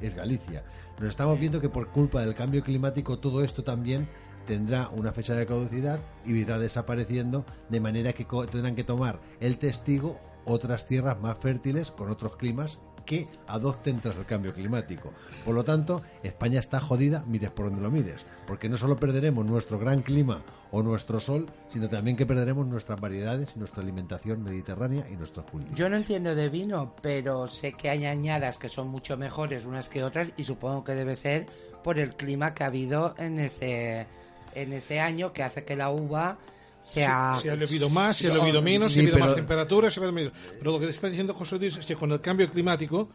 es 0.00 0.14
Galicia. 0.14 0.64
Nos 1.00 1.08
estamos 1.08 1.38
viendo 1.40 1.60
que 1.60 1.68
por 1.68 1.88
culpa 1.88 2.20
del 2.20 2.34
cambio 2.34 2.62
climático 2.62 3.18
todo 3.18 3.42
esto 3.42 3.64
también 3.64 4.08
tendrá 4.46 4.88
una 4.90 5.12
fecha 5.12 5.34
de 5.34 5.46
caducidad 5.46 6.00
y 6.24 6.32
irá 6.34 6.58
desapareciendo, 6.58 7.44
de 7.68 7.80
manera 7.80 8.12
que 8.12 8.26
tendrán 8.50 8.76
que 8.76 8.84
tomar 8.84 9.20
el 9.40 9.58
testigo 9.58 10.20
otras 10.48 10.86
tierras 10.86 11.20
más 11.20 11.38
fértiles 11.38 11.90
con 11.90 12.10
otros 12.10 12.36
climas 12.36 12.78
que 13.08 13.26
adopten 13.46 14.00
tras 14.00 14.16
el 14.16 14.26
cambio 14.26 14.52
climático. 14.52 15.14
Por 15.42 15.54
lo 15.54 15.64
tanto, 15.64 16.02
España 16.22 16.60
está 16.60 16.78
jodida, 16.78 17.24
mires 17.26 17.50
por 17.50 17.64
donde 17.64 17.80
lo 17.80 17.90
mires, 17.90 18.26
porque 18.46 18.68
no 18.68 18.76
solo 18.76 18.96
perderemos 18.96 19.46
nuestro 19.46 19.78
gran 19.78 20.02
clima 20.02 20.42
o 20.72 20.82
nuestro 20.82 21.18
sol, 21.18 21.46
sino 21.72 21.88
también 21.88 22.18
que 22.18 22.26
perderemos 22.26 22.66
nuestras 22.66 23.00
variedades, 23.00 23.56
nuestra 23.56 23.82
alimentación 23.82 24.42
mediterránea 24.42 25.08
y 25.10 25.16
nuestros 25.16 25.50
cultivos. 25.50 25.78
Yo 25.78 25.88
no 25.88 25.96
entiendo 25.96 26.34
de 26.34 26.50
vino, 26.50 26.94
pero 27.00 27.46
sé 27.46 27.72
que 27.72 27.88
hay 27.88 28.04
añadas 28.04 28.58
que 28.58 28.68
son 28.68 28.88
mucho 28.88 29.16
mejores 29.16 29.64
unas 29.64 29.88
que 29.88 30.04
otras 30.04 30.34
y 30.36 30.44
supongo 30.44 30.84
que 30.84 30.94
debe 30.94 31.16
ser 31.16 31.46
por 31.82 31.98
el 31.98 32.14
clima 32.14 32.52
que 32.52 32.64
ha 32.64 32.66
habido 32.66 33.14
en 33.16 33.38
ese 33.38 34.06
en 34.54 34.72
ese 34.74 35.00
año 35.00 35.32
que 35.32 35.42
hace 35.42 35.64
que 35.64 35.76
la 35.76 35.90
uva 35.90 36.36
sea 36.80 37.34
Si, 37.36 37.42
si 37.42 37.48
ha 37.48 37.54
llovido 37.56 37.90
más, 37.90 38.16
si 38.16 38.26
ha 38.26 38.34
llovido 38.34 38.62
menos, 38.62 38.88
si 38.88 38.94
Sí, 38.94 38.98
ha 39.00 39.02
habido 39.02 39.14
pero- 39.16 39.26
más 39.26 39.34
temperatura, 39.34 39.90
si 39.90 39.98
ha 39.98 40.02
habido 40.02 40.12
menos. 40.12 40.32
Pero 40.58 40.72
lo 40.72 40.78
que 40.80 40.88
está 40.88 41.08
diciendo 41.08 41.34
José 41.34 41.58
Luis 41.58 41.76
es 41.76 41.86
que 41.86 41.96
con 41.96 42.10
el 42.12 42.20
cambio 42.20 42.48
climático 42.50 43.08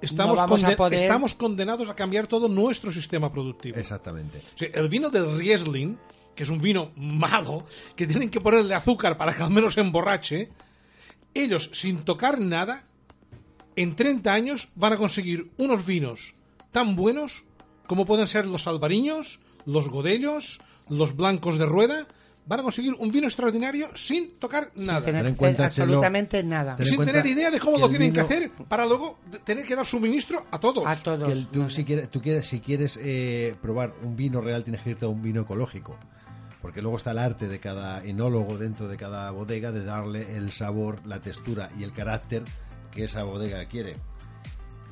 estamos, 0.00 0.36
vamos 0.36 0.62
a 0.64 0.68
conden- 0.70 0.76
poder- 0.76 1.00
estamos 1.02 1.34
condenados 1.34 1.88
a 1.88 1.94
cambiar 1.94 2.26
todo 2.26 2.48
nuestro 2.48 2.92
sistema 2.92 3.32
productivo. 3.32 3.78
Exactamente. 3.78 4.38
O 4.54 4.58
sea, 4.58 4.68
el 4.74 4.88
vino 4.88 5.10
del 5.10 5.38
Riesling, 5.38 5.96
que 6.34 6.42
es 6.44 6.50
un 6.50 6.60
vino 6.60 6.90
malo, 6.96 7.64
que 7.96 8.06
tienen 8.06 8.30
que 8.30 8.40
ponerle 8.40 8.74
azúcar 8.74 9.16
para 9.16 9.34
que 9.34 9.42
al 9.42 9.50
menos 9.50 9.74
se 9.74 9.80
emborrache, 9.80 10.48
ellos, 11.34 11.70
sin 11.72 11.98
tocar 11.98 12.40
nada, 12.40 12.84
en 13.76 13.94
30 13.94 14.32
años 14.34 14.68
van 14.74 14.94
a 14.94 14.96
conseguir 14.96 15.50
unos 15.58 15.86
vinos 15.86 16.34
tan 16.72 16.96
buenos 16.96 17.44
como 17.86 18.04
pueden 18.06 18.26
ser 18.26 18.46
los 18.46 18.66
albariños, 18.66 19.40
los 19.64 19.88
godellos, 19.88 20.60
los 20.88 21.16
blancos 21.16 21.58
de 21.58 21.66
rueda. 21.66 22.06
Van 22.50 22.58
a 22.58 22.62
conseguir 22.64 22.94
un 22.98 23.12
vino 23.12 23.28
extraordinario 23.28 23.86
sin 23.94 24.32
tocar 24.40 24.72
nada. 24.74 25.00
tener 25.02 25.22
Ten 25.22 25.30
en 25.30 25.36
cuenta, 25.36 25.66
absolutamente 25.66 26.42
nada. 26.42 26.74
ten 26.76 26.84
sin 26.84 27.04
tener 27.04 27.24
idea 27.24 27.48
de 27.48 27.60
cómo 27.60 27.78
lo 27.78 27.88
tienen 27.88 28.12
que 28.12 28.18
hacer 28.20 28.50
para 28.68 28.84
luego 28.86 29.20
tener 29.44 29.64
que 29.64 29.76
dar 29.76 29.86
suministro 29.86 30.44
a 30.50 30.58
todos. 30.58 30.84
A 30.84 30.96
todos. 30.96 31.28
que 31.28 31.32
el- 31.32 31.46
tú, 31.46 31.60
Vale. 31.60 31.72
si 31.72 31.84
quieres, 31.84 32.10
tú 32.10 32.20
quieres, 32.20 32.48
si 32.48 32.58
quieres 32.58 32.98
eh, 33.00 33.54
probar 33.62 33.94
un 34.02 34.16
vino 34.16 34.40
real, 34.40 34.64
tienes 34.64 34.82
que 34.82 34.90
irte 34.90 35.04
a 35.04 35.08
un 35.08 35.22
vino 35.22 35.42
ecológico. 35.42 35.96
Porque 36.60 36.82
luego 36.82 36.96
está 36.96 37.12
el 37.12 37.18
arte 37.18 37.46
de 37.46 37.60
cada 37.60 38.04
enólogo 38.04 38.58
dentro 38.58 38.88
de 38.88 38.96
cada 38.96 39.30
bodega 39.30 39.70
de 39.70 39.84
darle 39.84 40.36
el 40.36 40.50
sabor, 40.50 41.06
la 41.06 41.20
textura 41.20 41.70
y 41.78 41.84
el 41.84 41.92
carácter 41.92 42.42
que 42.90 43.04
esa 43.04 43.22
bodega 43.22 43.64
quiere. 43.66 43.92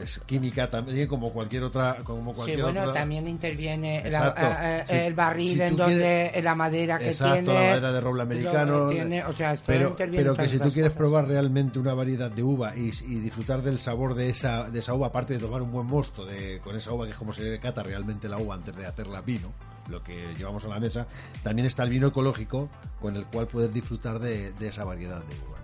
Es 0.02 0.20
química 0.26 0.70
también 0.70 1.08
como 1.08 1.32
cualquier 1.32 1.64
otra. 1.64 1.96
Como 2.04 2.30
Sí, 2.30 2.36
cualquier 2.36 2.62
bueno, 2.62 2.80
otra- 2.82 2.92
también 2.92 3.26
interviene 3.26 3.98
Exacto. 3.98 4.46
el 4.94 5.14
barril 5.14 5.54
si 5.56 5.62
en 5.62 5.76
donde 5.76 5.96
quieres- 6.30 6.44
la 6.44 6.54
madera 6.54 6.98
que 6.98 7.08
Exacto, 7.08 7.34
tiene. 7.34 7.54
la 7.54 7.60
madera 7.70 7.92
de 7.92 8.00
roble 8.00 8.22
americano. 8.22 8.88
tiene, 8.90 9.24
o 9.24 9.32
sea, 9.32 9.56
pero, 9.66 9.96
pero 9.96 10.34
que 10.36 10.46
si 10.48 10.58
tú 10.58 10.70
quieres 10.72 10.92
cosas. 10.92 10.96
probar 10.98 11.26
realmente 11.28 11.78
una 11.78 11.94
variedad 11.94 12.30
de 12.30 12.42
uva 12.42 12.76
y, 12.76 12.90
y 13.08 13.20
disfrutar 13.20 13.62
del 13.62 13.80
sabor 13.80 14.14
de 14.14 14.28
esa, 14.30 14.70
de 14.70 14.78
esa 14.78 14.94
uva, 14.94 15.08
aparte 15.08 15.34
de 15.34 15.40
tomar 15.40 15.62
un 15.62 15.72
buen 15.72 15.86
mosto 15.86 16.24
de, 16.24 16.60
con 16.60 16.76
esa 16.76 16.92
uva, 16.92 17.04
que 17.06 17.10
es 17.12 17.16
como 17.16 17.32
se 17.32 17.58
cata 17.58 17.82
realmente 17.82 18.28
la 18.28 18.38
uva 18.38 18.54
antes 18.54 18.76
de 18.76 18.86
hacerla 18.86 19.20
vino, 19.20 19.52
lo 19.90 20.02
que 20.04 20.32
llevamos 20.36 20.64
a 20.64 20.68
la 20.68 20.78
mesa, 20.78 21.06
también 21.42 21.66
está 21.66 21.82
el 21.82 21.90
vino 21.90 22.06
ecológico 22.08 22.68
con 23.00 23.16
el 23.16 23.24
cual 23.24 23.48
puedes 23.48 23.72
disfrutar 23.74 24.18
de, 24.20 24.52
de 24.52 24.68
esa 24.68 24.84
variedad 24.84 25.18
de 25.24 25.34
uva. 25.48 25.58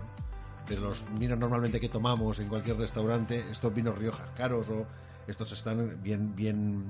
De 0.67 0.77
los 0.77 1.03
vinos 1.19 1.37
normalmente 1.37 1.79
que 1.79 1.89
tomamos 1.89 2.39
en 2.39 2.47
cualquier 2.47 2.77
restaurante, 2.77 3.43
estos 3.51 3.73
vinos 3.73 3.97
riojas 3.97 4.27
caros 4.35 4.67
o 4.69 4.85
estos 5.27 5.51
están 5.51 6.01
bien, 6.01 6.35
bien, 6.35 6.85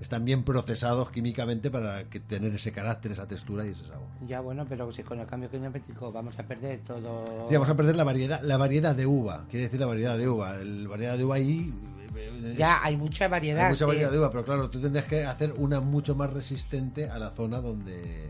están 0.00 0.24
bien 0.24 0.42
procesados 0.42 1.10
químicamente 1.12 1.70
para 1.70 2.04
que 2.04 2.18
tener 2.18 2.52
ese 2.54 2.72
carácter, 2.72 3.12
esa 3.12 3.26
textura 3.28 3.64
y 3.64 3.70
ese 3.70 3.84
sabor. 3.86 4.06
Ya 4.26 4.40
bueno, 4.40 4.66
pero 4.68 4.90
si 4.90 5.04
con 5.04 5.20
el 5.20 5.26
cambio 5.26 5.48
climático 5.48 6.10
vamos 6.10 6.36
a 6.38 6.42
perder 6.42 6.80
todo. 6.80 7.46
Sí, 7.48 7.54
vamos 7.54 7.68
a 7.68 7.76
perder 7.76 7.94
la 7.94 8.02
variedad, 8.04 8.40
la 8.42 8.56
variedad 8.56 8.94
de 8.96 9.06
uva. 9.06 9.44
Quiere 9.48 9.64
decir 9.66 9.78
la 9.78 9.86
variedad 9.86 10.18
de 10.18 10.28
uva. 10.28 10.56
El 10.56 10.88
variedad 10.88 11.16
de 11.16 11.24
uva 11.24 11.36
ahí. 11.36 11.72
eh, 12.16 12.54
Ya 12.58 12.82
hay 12.82 12.96
mucha 12.96 13.28
variedad. 13.28 13.66
hay 13.66 13.70
mucha 13.70 13.84
sí. 13.84 13.88
variedad 13.88 14.10
de 14.10 14.18
uva, 14.18 14.30
pero 14.32 14.44
claro, 14.44 14.68
tú 14.68 14.80
tendrías 14.80 15.06
que 15.06 15.24
hacer 15.24 15.52
una 15.58 15.80
mucho 15.80 16.16
más 16.16 16.32
resistente 16.32 17.08
a 17.08 17.18
la 17.18 17.30
zona 17.30 17.60
donde. 17.60 18.28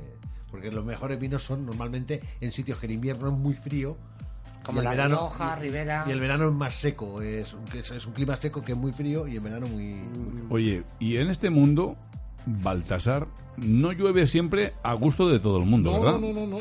Porque 0.51 0.71
los 0.71 0.85
mejores 0.85 1.19
vinos 1.19 1.43
son 1.43 1.65
normalmente 1.65 2.21
en 2.43 2.53
sitios 2.53 2.79
que 2.79 2.85
el 2.85 2.93
invierno 2.93 3.29
es 3.29 3.35
muy 3.35 3.55
frío. 3.55 3.97
Como 4.65 4.79
el 4.79 4.85
la 4.85 4.91
verano, 4.91 5.17
Rioja. 5.17 5.59
Y 6.07 6.11
el 6.13 6.21
verano 6.21 6.47
es 6.47 6.53
más 6.53 6.75
seco. 6.75 7.21
Es 7.21 7.53
un, 7.55 7.65
es- 7.77 8.07
un 8.07 8.13
clima 8.13 8.37
seco 8.37 8.63
que 8.63 8.73
es 8.73 8.79
muy 8.79 8.93
frío 8.93 9.27
y 9.27 9.37
en 9.37 9.43
verano 9.43 9.67
muy. 9.67 9.95
muy- 9.95 10.47
Oye, 10.51 10.85
y 11.01 11.17
en 11.17 11.29
este 11.29 11.51
mundo, 11.51 11.97
Baltasar, 12.47 13.27
no 13.57 13.93
llueve 13.93 14.27
siempre 14.27 14.73
a 14.83 14.95
gusto 14.95 15.29
de 15.29 15.41
todo 15.41 15.59
el 15.59 15.65
mundo, 15.65 15.91
No, 15.93 16.01
¿verdad? 16.01 16.19
no, 16.19 16.33
no, 16.33 16.47
no. 16.47 16.59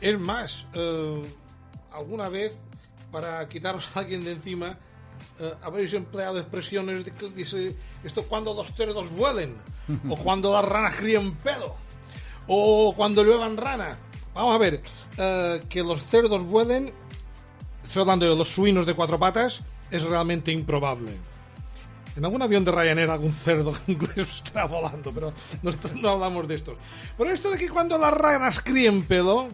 Es 0.00 0.18
más, 0.18 0.64
eh, 0.74 1.22
alguna 1.92 2.28
vez, 2.28 2.56
para 3.10 3.44
quitaros 3.46 3.94
a 3.96 4.00
alguien 4.00 4.24
de 4.24 4.32
encima, 4.32 4.76
eh, 5.40 5.52
habréis 5.62 5.92
empleado 5.94 6.38
expresiones 6.38 7.04
de 7.04 7.10
que 7.10 7.28
dice 7.30 7.74
esto 8.04 8.22
cuando 8.24 8.54
los 8.54 8.68
cerdos 8.74 9.10
vuelen, 9.10 9.54
o 10.08 10.16
cuando 10.22 10.52
las 10.52 10.64
ranas 10.64 10.94
crían 10.96 11.32
pelo, 11.36 11.74
o 12.46 12.94
cuando 12.96 13.22
lluevan 13.24 13.56
rana. 13.56 13.98
Vamos 14.34 14.54
a 14.54 14.58
ver, 14.58 14.82
eh, 15.16 15.62
que 15.68 15.82
los 15.82 16.04
cerdos 16.06 16.44
vuelen, 16.46 16.92
estoy 17.88 18.02
hablando 18.02 18.28
de 18.28 18.36
los 18.36 18.48
suinos 18.48 18.84
de 18.84 18.92
cuatro 18.92 19.18
patas, 19.18 19.62
es 19.90 20.02
realmente 20.02 20.52
improbable. 20.52 21.12
En 22.16 22.24
algún 22.24 22.42
avión 22.42 22.62
de 22.62 22.70
Ryanair 22.70 23.08
algún 23.08 23.32
cerdo 23.32 23.74
inglés 23.86 24.28
estará 24.36 24.66
volando, 24.66 25.10
pero 25.10 25.32
no, 25.62 26.10
hablamos 26.10 26.46
de 26.46 26.56
estos. 26.56 26.78
Pero 27.16 27.30
esto 27.30 27.50
de 27.50 27.58
que 27.58 27.70
cuando 27.70 27.96
las 27.96 28.12
ranas 28.12 28.60
críen 28.60 29.04
pelo, 29.04 29.48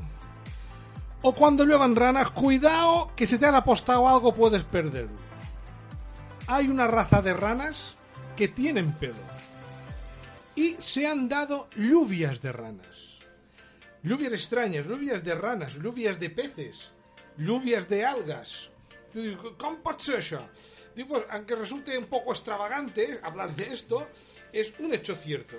o 1.23 1.33
cuando 1.33 1.65
lluevan 1.65 1.95
ranas, 1.95 2.31
cuidado 2.31 3.13
que 3.15 3.27
si 3.27 3.39
te 3.39 3.47
has 3.47 3.55
apostado 3.55 4.09
algo 4.09 4.35
puedes 4.35 4.65
perderlo. 4.65 5.17
Hay 6.49 6.67
una 6.69 6.89
raza 6.89 7.23
de 7.23 7.35
ranas 7.35 7.95
que 8.37 8.49
tienen 8.49 8.93
pelo. 8.93 9.15
Y 10.57 10.77
se 10.81 11.07
han 11.07 11.29
dado 11.29 11.69
lluvias 11.77 12.43
de 12.43 12.53
ranas. 12.53 13.21
Lluvias 14.03 14.33
extrañas, 14.33 14.87
lluvias 14.87 15.23
de 15.23 15.35
ranas, 15.35 15.75
lluvias 15.75 16.19
de 16.19 16.31
peces, 16.31 16.91
lluvias 17.37 17.89
de 17.89 18.05
algas. 18.05 18.71
¿Cómo 19.59 19.79
puede 19.79 20.01
ser 20.01 20.19
eso? 20.19 20.49
Digo, 20.95 21.09
pues, 21.09 21.25
aunque 21.31 21.55
resulte 21.57 21.97
un 21.99 22.07
poco 22.07 22.33
extravagante 22.33 23.21
hablar 23.23 23.55
de 23.55 23.65
esto, 23.65 24.09
es 24.53 24.75
un 24.79 24.93
hecho 24.95 25.15
cierto. 25.17 25.57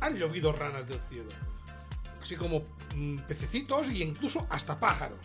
Han 0.00 0.16
llovido 0.16 0.52
ranas 0.52 0.88
del 0.88 1.00
cielo. 1.08 1.30
Así 2.20 2.36
como 2.36 2.64
mm, 2.94 3.18
pececitos 3.28 3.88
e 3.88 3.98
incluso 3.98 4.46
hasta 4.50 4.78
pájaros. 4.78 5.24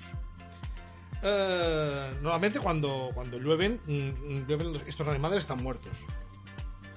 Eh, 1.23 2.13
normalmente 2.21 2.59
cuando, 2.59 3.11
cuando 3.13 3.38
llueven, 3.38 3.79
mm, 3.85 4.50
los- 4.51 4.83
estos 4.88 5.07
animales 5.07 5.39
están 5.39 5.61
muertos. 5.61 5.97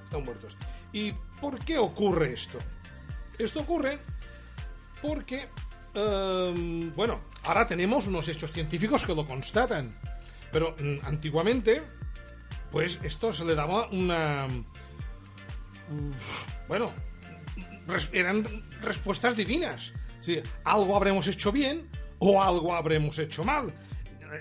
Están 0.03 0.23
muertos. 0.23 0.57
¿Y 0.93 1.11
por 1.41 1.59
qué 1.63 1.77
ocurre 1.77 2.33
esto? 2.33 2.57
Esto 3.37 3.61
ocurre 3.61 3.99
porque, 5.01 5.47
eh, 5.95 6.91
bueno, 6.95 7.21
ahora 7.43 7.65
tenemos 7.65 8.07
unos 8.07 8.27
hechos 8.27 8.51
científicos 8.51 9.05
que 9.05 9.15
lo 9.15 9.25
constatan. 9.25 9.97
Pero 10.51 10.75
mm, 10.79 11.05
antiguamente, 11.05 11.81
pues 12.71 12.99
esto 13.03 13.31
se 13.33 13.45
le 13.45 13.55
daba 13.55 13.87
una... 13.89 14.47
Bueno, 16.67 16.91
eran 18.13 18.45
respuestas 18.81 19.35
divinas. 19.35 19.93
Sí, 20.21 20.41
algo 20.63 20.95
habremos 20.95 21.27
hecho 21.27 21.51
bien 21.51 21.87
o 22.19 22.41
algo 22.41 22.73
habremos 22.75 23.19
hecho 23.19 23.43
mal. 23.43 23.73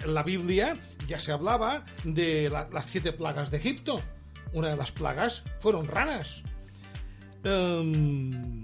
En 0.02 0.14
la 0.14 0.22
Biblia 0.22 0.78
ya 1.06 1.18
se 1.18 1.30
hablaba 1.32 1.84
de 2.04 2.48
la- 2.50 2.68
las 2.72 2.86
siete 2.86 3.12
plagas 3.12 3.50
de 3.50 3.58
Egipto. 3.58 4.00
Una 4.52 4.68
de 4.70 4.76
las 4.76 4.92
plagas 4.92 5.42
fueron 5.60 5.86
ranas. 5.88 6.42
Em, 7.44 8.63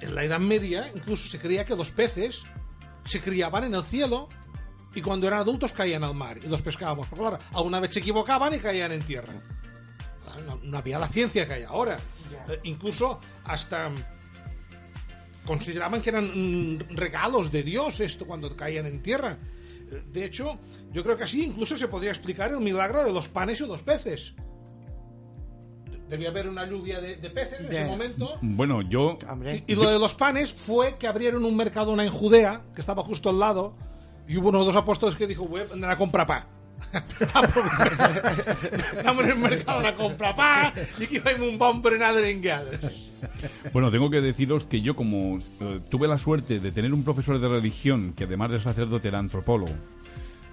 en 0.00 0.14
la 0.14 0.24
Edad 0.24 0.40
Media 0.40 0.90
incluso 0.94 1.26
se 1.26 1.38
creía 1.38 1.64
que 1.64 1.76
los 1.76 1.90
peces 1.90 2.42
se 3.04 3.20
criaban 3.20 3.64
en 3.64 3.74
el 3.74 3.82
cielo 3.84 4.28
y 4.94 5.02
cuando 5.02 5.26
eran 5.26 5.40
adultos 5.40 5.72
caían 5.72 6.04
al 6.04 6.14
mar 6.14 6.38
y 6.42 6.46
los 6.48 6.62
pescábamos. 6.62 7.06
Porque 7.08 7.22
claro, 7.22 7.38
alguna 7.54 7.80
vez 7.80 7.94
se 7.94 8.00
equivocaban 8.00 8.54
y 8.54 8.58
caían 8.58 8.92
en 8.92 9.02
tierra. 9.02 9.34
Claro, 10.24 10.42
No, 10.42 10.60
no 10.62 10.78
había 10.78 10.98
la 10.98 11.08
ciencia 11.08 11.46
que 11.46 11.52
hay 11.54 11.62
ahora. 11.62 11.98
Eh, 12.48 12.60
incluso 12.64 13.20
hasta 13.44 13.88
mm, 13.88 14.04
consideraban 15.46 16.00
que 16.02 16.10
eran 16.10 16.24
mm, 16.76 16.78
regalos 16.96 17.50
de 17.50 17.62
Dios 17.62 18.00
esto 18.00 18.26
cuando 18.26 18.54
caían 18.56 18.86
en 18.86 19.02
tierra. 19.02 19.38
Eh, 19.90 20.02
De 20.12 20.24
hecho, 20.24 20.58
yo 20.92 21.02
creo 21.02 21.16
que 21.16 21.24
así 21.24 21.44
incluso 21.44 21.76
se 21.76 21.88
podría 21.88 22.10
explicar 22.10 22.50
el 22.50 22.60
milagro 22.60 23.04
de 23.04 23.12
los 23.12 23.28
panes 23.28 23.60
y 23.60 23.66
los 23.66 23.82
peces. 23.82 24.34
Debía 26.10 26.30
haber 26.30 26.48
una 26.48 26.66
lluvia 26.66 27.00
de, 27.00 27.14
de 27.16 27.30
peces 27.30 27.60
en 27.60 27.66
ese 27.66 27.84
momento. 27.84 28.36
Bueno, 28.42 28.82
yo 28.82 29.16
Y, 29.66 29.72
y 29.72 29.74
lo 29.76 29.88
de 29.88 30.00
los 30.00 30.14
panes 30.14 30.52
fue 30.52 30.96
que 30.98 31.06
abrieron 31.06 31.44
un 31.44 31.56
mercadona 31.56 32.04
en 32.04 32.10
Judea, 32.10 32.62
que 32.74 32.80
estaba 32.80 33.04
justo 33.04 33.30
al 33.30 33.38
lado, 33.38 33.76
y 34.26 34.36
hubo 34.36 34.48
uno 34.48 34.58
de 34.58 34.66
los 34.66 34.74
apóstoles 34.74 35.14
que 35.14 35.28
dijo, 35.28 35.46
voy 35.46 35.60
a 35.60 35.72
andar 35.72 35.92
a 35.92 35.96
comprar 35.96 36.26
pa. 36.26 36.46
Anamos 38.98 39.24
en 39.28 39.30
el 39.30 39.38
mercado 39.38 39.86
a 39.86 39.94
comprar 39.94 40.34
pa, 40.34 40.72
y 40.98 41.04
aquí 41.04 41.18
va 41.18 41.30
un 41.34 41.58
bon. 41.58 41.80
Bueno, 43.72 43.90
tengo 43.92 44.10
que 44.10 44.20
deciros 44.20 44.64
que 44.64 44.80
yo 44.80 44.96
como 44.96 45.38
eh, 45.60 45.80
tuve 45.88 46.08
la 46.08 46.18
suerte 46.18 46.58
de 46.58 46.72
tener 46.72 46.92
un 46.92 47.04
profesor 47.04 47.40
de 47.40 47.46
religión 47.48 48.14
que 48.16 48.24
además 48.24 48.50
de 48.50 48.58
sacerdote 48.58 49.06
era 49.08 49.20
antropólogo 49.20 49.72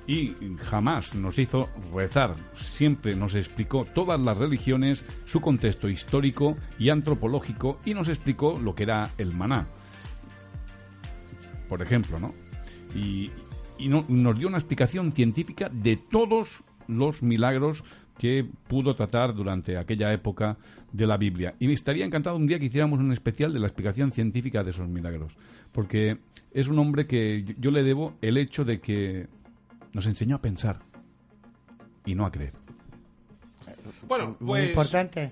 y 0.07 0.33
jamás 0.57 1.13
nos 1.15 1.37
hizo 1.37 1.67
rezar, 1.93 2.33
siempre 2.55 3.13
nos 3.15 3.35
explicó 3.35 3.83
todas 3.83 4.19
las 4.19 4.37
religiones, 4.37 5.03
su 5.25 5.41
contexto 5.41 5.89
histórico 5.89 6.55
y 6.79 6.89
antropológico 6.89 7.79
y 7.85 7.93
nos 7.93 8.07
explicó 8.07 8.57
lo 8.57 8.73
que 8.73 8.83
era 8.83 9.11
el 9.17 9.33
maná. 9.33 9.67
Por 11.67 11.81
ejemplo, 11.81 12.19
¿no? 12.19 12.33
Y, 12.95 13.31
y 13.77 13.89
no- 13.89 14.05
nos 14.07 14.39
dio 14.39 14.47
una 14.47 14.57
explicación 14.57 15.11
científica 15.11 15.69
de 15.69 15.97
todos 15.97 16.63
los 16.87 17.21
milagros 17.21 17.83
que 18.17 18.47
pudo 18.67 18.95
tratar 18.95 19.33
durante 19.33 19.77
aquella 19.77 20.11
época 20.13 20.57
de 20.91 21.05
la 21.05 21.17
Biblia. 21.17 21.53
Y 21.59 21.67
me 21.67 21.73
estaría 21.73 22.05
encantado 22.05 22.37
un 22.37 22.47
día 22.47 22.57
que 22.57 22.65
hiciéramos 22.65 22.99
un 22.99 23.11
especial 23.11 23.53
de 23.53 23.59
la 23.59 23.67
explicación 23.67 24.11
científica 24.11 24.63
de 24.63 24.71
esos 24.71 24.87
milagros. 24.87 25.37
Porque 25.71 26.17
es 26.51 26.67
un 26.67 26.79
hombre 26.79 27.05
que 27.05 27.43
yo 27.59 27.69
le 27.69 27.83
debo 27.83 28.15
el 28.21 28.37
hecho 28.37 28.63
de 28.65 28.79
que 28.79 29.27
nos 29.97 30.05
enseñó 30.05 30.35
a 30.35 30.41
pensar 30.43 30.77
y 32.05 32.13
no 32.13 32.23
a 32.23 32.31
creer. 32.31 32.53
Bueno, 34.07 34.37
muy 34.39 34.59
pues, 34.59 34.69
importante. 34.69 35.31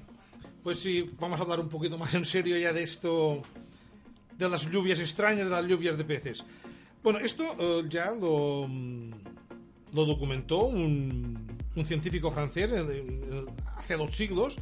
pues 0.64 0.80
sí, 0.80 1.08
vamos 1.20 1.40
a 1.40 1.44
hablar 1.44 1.60
un 1.60 1.70
poquito 1.70 2.00
más 2.00 2.16
en 2.16 2.26
serio 2.26 2.58
ya 2.58 2.74
de 2.74 2.82
esto, 2.82 3.44
de 4.36 4.50
las 4.50 4.66
lluvias 4.72 5.00
extrañas, 5.00 5.46
de 5.46 5.52
las 5.52 5.68
lluvias 5.68 5.96
de 6.00 6.04
peces. 6.04 6.44
Bueno, 7.04 7.20
esto 7.20 7.44
eh, 7.60 7.84
ya 7.88 8.10
lo, 8.10 8.66
mm, 8.68 9.12
lo 9.94 10.06
documentó 10.06 10.66
un, 10.66 11.48
un 11.76 11.86
científico 11.86 12.32
francés 12.32 12.72
en- 12.72 12.90
en- 12.90 13.46
hace 13.78 13.96
dos 13.96 14.16
siglos 14.16 14.58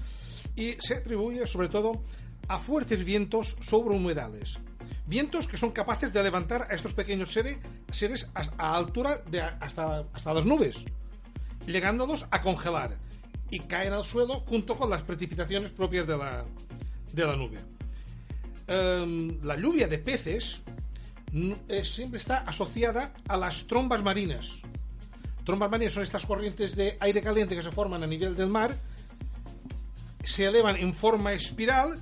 y 0.57 0.73
se 0.79 0.95
atribuye 0.95 1.47
sobre 1.47 1.69
todo 1.69 2.03
a 2.49 2.59
fuertes 2.59 3.05
vientos 3.05 3.55
sobre 3.61 3.95
humedales. 3.95 4.59
Vientos 5.05 5.47
que 5.47 5.57
son 5.57 5.71
capaces 5.71 6.13
de 6.13 6.23
levantar 6.23 6.67
a 6.69 6.73
estos 6.73 6.93
pequeños 6.93 7.33
seres, 7.33 8.29
a, 8.57 8.75
altura 8.75 9.17
de 9.29 9.41
hasta, 9.41 10.05
hasta 10.13 10.33
las 10.33 10.45
nubes, 10.45 10.85
llegándolos 11.65 12.25
a 12.31 12.41
congelar 12.41 12.97
y 13.49 13.59
caen 13.59 13.93
al 13.93 14.05
suelo 14.05 14.39
junto 14.39 14.75
con 14.75 14.89
las 14.89 15.03
precipitaciones 15.03 15.71
propias 15.71 16.07
de 16.07 16.17
la, 16.17 16.45
de 17.11 17.25
la 17.25 17.35
nube. 17.35 17.59
Em, 18.65 19.43
la 19.43 19.57
lluvia 19.57 19.87
de 19.87 19.97
peces 19.97 20.61
mm, 21.31 21.51
eh, 21.67 21.83
siempre 21.83 22.17
está 22.17 22.37
asociada 22.39 23.13
a 23.27 23.35
las 23.35 23.67
trombas 23.67 24.01
marinas. 24.01 24.61
Trombas 25.43 25.69
marinas 25.69 25.93
son 25.93 26.03
estas 26.03 26.25
corrientes 26.25 26.75
de 26.75 26.97
aire 27.01 27.21
caliente 27.21 27.55
que 27.55 27.61
se 27.61 27.71
forman 27.71 28.03
a 28.03 28.07
nivel 28.07 28.35
del 28.35 28.47
mar, 28.47 28.77
se 30.23 30.45
elevan 30.45 30.77
en 30.77 30.93
forma 30.95 31.33
espiral 31.33 32.01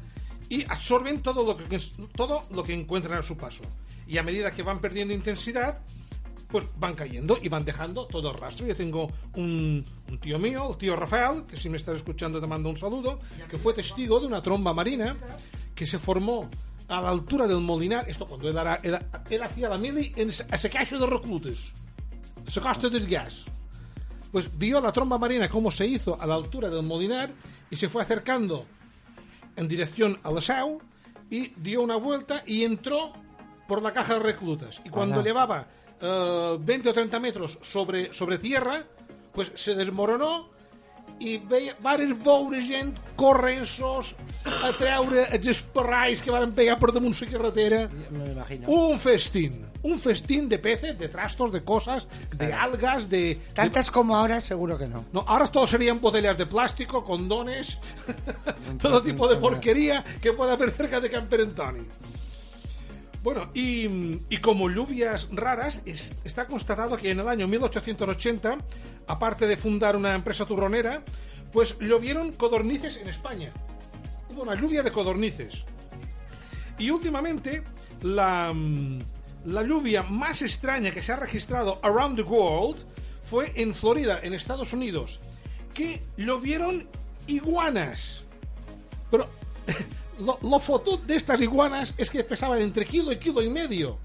y 0.51 0.65
absorben 0.67 1.21
todo 1.21 1.43
lo 1.45 1.55
que, 1.55 1.79
todo 2.15 2.43
lo 2.51 2.63
que 2.63 2.73
encuentran 2.73 3.19
a 3.19 3.23
su 3.23 3.37
paso. 3.37 3.63
Y 4.05 4.17
a 4.17 4.23
medida 4.23 4.51
que 4.51 4.63
van 4.63 4.79
perdiendo 4.81 5.13
intensidad, 5.13 5.79
pues 6.49 6.65
van 6.77 6.93
cayendo 6.95 7.37
y 7.41 7.47
van 7.47 7.63
dejando 7.63 8.05
todo 8.07 8.31
el 8.31 8.37
rastro. 8.37 8.67
Yo 8.67 8.75
tengo 8.75 9.09
un, 9.35 9.85
un 10.09 10.17
tío 10.19 10.37
mío, 10.39 10.71
el 10.71 10.77
tío 10.77 10.97
Rafael, 10.97 11.43
que 11.47 11.55
si 11.55 11.69
me 11.69 11.77
estás 11.77 11.95
escuchando 11.95 12.41
te 12.41 12.47
mando 12.47 12.67
un 12.69 12.75
saludo, 12.75 13.19
que 13.49 13.57
fue 13.57 13.73
testigo 13.73 14.19
de 14.19 14.27
una 14.27 14.43
tromba 14.43 14.73
marina 14.73 15.15
que 15.73 15.85
se 15.85 15.97
formó 15.97 16.49
a 16.89 16.99
la 16.99 17.09
altura 17.09 17.47
del 17.47 17.61
Molinar, 17.61 18.09
esto 18.09 18.25
cuando 18.27 18.49
él, 18.49 18.57
era, 18.57 18.75
él, 18.83 18.99
él 19.29 19.43
hacía 19.43 19.69
la 19.69 19.77
mili 19.77 20.11
en 20.17 20.27
ese- 20.27 20.69
cacho 20.69 20.99
de 20.99 21.07
reclutes, 21.07 21.71
ese 22.45 22.59
coste 22.59 22.89
del 22.89 23.07
gas. 23.07 23.45
Pues 24.33 24.49
vio 24.57 24.81
la 24.81 24.91
tromba 24.91 25.17
marina 25.17 25.47
cómo 25.47 25.71
se 25.71 25.85
hizo 25.85 26.21
a 26.21 26.25
la 26.27 26.35
altura 26.35 26.69
del 26.69 26.83
Molinar 26.83 27.31
y 27.69 27.77
se 27.77 27.87
fue 27.87 28.01
acercando 28.03 28.65
en 29.55 29.67
dirección 29.67 30.19
a 30.23 30.31
la 30.31 30.41
Sau 30.41 30.81
y 31.29 31.53
dio 31.57 31.81
una 31.81 31.95
vuelta 31.95 32.43
y 32.45 32.63
entró 32.63 33.13
por 33.67 33.81
la 33.81 33.93
caja 33.93 34.15
de 34.15 34.19
reclutas. 34.19 34.81
Y 34.83 34.89
cuando 34.89 35.15
Ala. 35.15 35.23
llevaba 35.23 35.67
eh, 35.99 36.57
20 36.59 36.89
o 36.89 36.93
30 36.93 37.19
metros 37.19 37.59
sobre, 37.61 38.13
sobre 38.13 38.37
tierra, 38.37 38.83
pues 39.33 39.51
se 39.55 39.75
desmoronó 39.75 40.49
i 41.21 41.37
veia 41.37 41.75
varis 41.81 42.13
veure 42.25 42.61
gent 42.65 42.97
corrensos 43.19 44.15
a 44.65 44.71
treure 44.77 45.27
els 45.35 45.49
esparrais 45.53 46.21
que 46.23 46.33
van 46.33 46.53
pegar 46.57 46.79
per 46.81 46.91
damunt 46.95 47.17
la 47.21 47.27
carretera 47.29 47.81
un 48.65 48.97
festín 48.99 49.59
un 49.83 49.99
festín 50.01 50.47
de 50.47 50.59
peces, 50.59 50.97
de 50.99 51.07
trastos, 51.07 51.51
de 51.51 51.63
cosas, 51.63 52.07
de 52.35 52.53
algas, 52.53 53.09
de... 53.09 53.17
de- 53.17 53.35
Tantas 53.53 53.89
como 53.89 54.15
ahora, 54.15 54.39
seguro 54.41 54.77
que 54.77 54.87
no. 54.87 55.05
no, 55.11 55.23
ahora 55.27 55.47
todo 55.47 55.65
serían 55.67 55.99
botellas 55.99 56.37
de 56.37 56.45
plástico, 56.45 57.03
condones, 57.03 57.79
todo 58.81 59.01
tipo 59.01 59.27
de 59.27 59.37
porquería 59.37 60.03
que 60.21 60.33
pueda 60.33 60.53
haber 60.53 60.71
cerca 60.71 60.99
de 60.99 61.09
Camperentoni. 61.09 61.81
Bueno, 63.23 63.51
y, 63.53 63.85
y 64.29 64.37
como 64.37 64.69
lluvias 64.69 65.27
raras, 65.31 65.81
es- 65.85 66.15
está 66.23 66.47
constatado 66.47 66.97
que 66.97 67.11
en 67.11 67.19
el 67.19 67.27
año 67.27 67.47
1880, 67.47 68.57
aparte 69.07 69.45
de 69.45 69.57
fundar 69.57 69.95
una 69.95 70.15
empresa 70.15 70.45
turronera, 70.45 71.03
pues 71.51 71.77
llovieron 71.79 72.31
codornices 72.31 72.97
en 72.97 73.09
España. 73.09 73.51
Hubo 74.29 74.43
una 74.43 74.55
lluvia 74.55 74.81
de 74.81 74.91
codornices. 74.91 75.65
Y 76.79 76.89
últimamente, 76.89 77.63
la, 78.01 78.51
mm, 78.55 78.99
la 79.45 79.63
lluvia 79.63 80.03
más 80.03 80.41
extraña 80.41 80.91
que 80.91 81.01
se 81.01 81.11
ha 81.11 81.15
registrado 81.15 81.79
around 81.83 82.15
the 82.15 82.23
world 82.23 82.85
fue 83.21 83.51
en 83.55 83.73
Florida, 83.73 84.19
en 84.21 84.33
Estados 84.33 84.73
Unidos, 84.73 85.19
que 85.73 86.01
llovieron 86.17 86.87
iguanas. 87.27 88.21
Pero 89.09 89.27
lo, 90.19 90.37
lo 90.41 90.97
de 90.97 91.15
estas 91.15 91.41
iguanas 91.41 91.93
es 91.97 92.09
que 92.09 92.23
pesaban 92.23 92.61
entre 92.61 92.85
kilo 92.85 93.11
y 93.11 93.17
kilo 93.17 93.41
y 93.41 93.49
medio. 93.49 93.97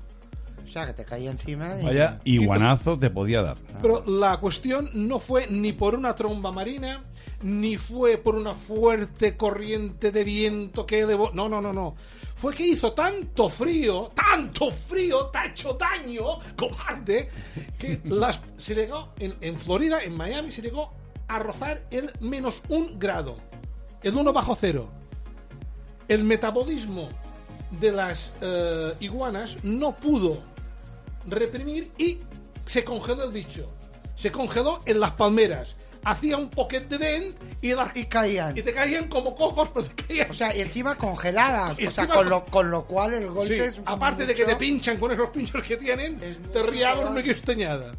O 0.67 0.69
sea, 0.69 0.85
que 0.87 0.95
te 0.95 1.05
caía 1.05 1.31
encima 1.31 1.77
y... 1.81 1.85
Vaya 1.85 2.21
iguanazo 2.25 2.99
te 2.99 3.09
podía 3.09 3.41
dar. 3.41 3.57
Pero 3.81 4.03
la 4.05 4.39
cuestión 4.39 4.91
no 4.95 5.21
fue 5.21 5.47
ni 5.47 5.73
por 5.73 5.95
una 5.95 6.15
tromba 6.17 6.51
marina, 6.51 7.05
ni 7.43 7.77
fue 7.77 8.19
por 8.19 8.35
una 8.35 8.55
fuerte 8.55 9.37
corriente 9.37 10.11
de 10.11 10.25
viento 10.25 10.85
que... 10.85 11.07
devo- 11.07 11.33
No, 11.33 11.49
no, 11.49 11.61
no, 11.61 11.73
no. 11.73 11.95
Fue 12.35 12.53
que 12.53 12.67
hizo 12.67 12.93
tanto 12.93 13.49
frío, 13.49 14.11
tanto 14.13 14.71
frío, 14.73 15.27
te 15.27 15.39
ha 15.39 15.47
hecho 15.47 15.75
daño, 15.75 16.41
cobarde, 16.57 17.29
que 17.79 18.01
las, 18.05 18.41
se 18.57 18.75
llegó 18.75 19.13
en, 19.21 19.35
en 19.41 19.57
Florida, 19.61 20.03
en 20.03 20.17
Miami, 20.17 20.51
se 20.51 20.63
llegó 20.63 20.93
a 21.29 21.39
rozar 21.39 21.83
el 21.93 22.11
menos 22.21 22.63
un 22.69 22.99
grado. 22.99 23.37
El 24.03 24.17
uno 24.17 24.33
bajo 24.33 24.57
cero. 24.57 24.89
El 26.09 26.25
metabolismo 26.25 27.09
de 27.81 27.91
las 27.93 28.33
eh, 28.41 28.95
iguanas 29.01 29.59
no 29.65 29.97
pudo 29.97 30.41
reprimir 31.27 31.91
y 31.99 32.19
se 32.65 32.85
congeló 32.85 33.25
el 33.25 33.33
bicho. 33.33 33.71
Se 34.15 34.31
congeló 34.33 34.81
en 34.87 35.01
las 35.01 35.13
palmeras. 35.13 35.77
Hacía 36.05 36.37
un 36.37 36.49
poquet 36.51 36.89
de 36.89 36.99
vent 36.99 37.37
y, 37.61 37.75
la- 37.75 37.91
Y 37.95 38.05
caían. 38.07 38.57
y 38.57 38.63
te 38.63 38.73
caían 38.73 39.09
como 39.09 39.35
cocos, 39.35 39.71
pero 39.75 39.87
te 39.87 40.05
caían. 40.05 40.31
O 40.31 40.35
sea, 40.35 40.55
y 40.57 40.61
encima 40.61 40.95
congeladas. 40.97 41.79
Y 41.81 41.87
o 41.87 41.91
sea, 41.91 42.05
encima 42.05 42.15
con 42.15 42.25
con- 42.25 42.31
lo, 42.31 42.45
con 42.47 42.71
lo 42.71 42.85
cual 42.87 43.15
el 43.15 43.23
Sí, 43.25 43.29
golpe 43.29 43.65
es 43.67 43.83
aparte 43.85 44.25
de 44.25 44.33
que 44.35 44.45
te 44.45 44.55
pinchan 44.57 44.99
con 44.99 45.11
esos 45.13 45.31
pinchos 45.31 45.63
que 45.65 45.77
tienen, 45.77 46.19
te 46.19 46.35
peor. 46.63 47.09
una 47.11 47.23
cristañada. 47.23 47.93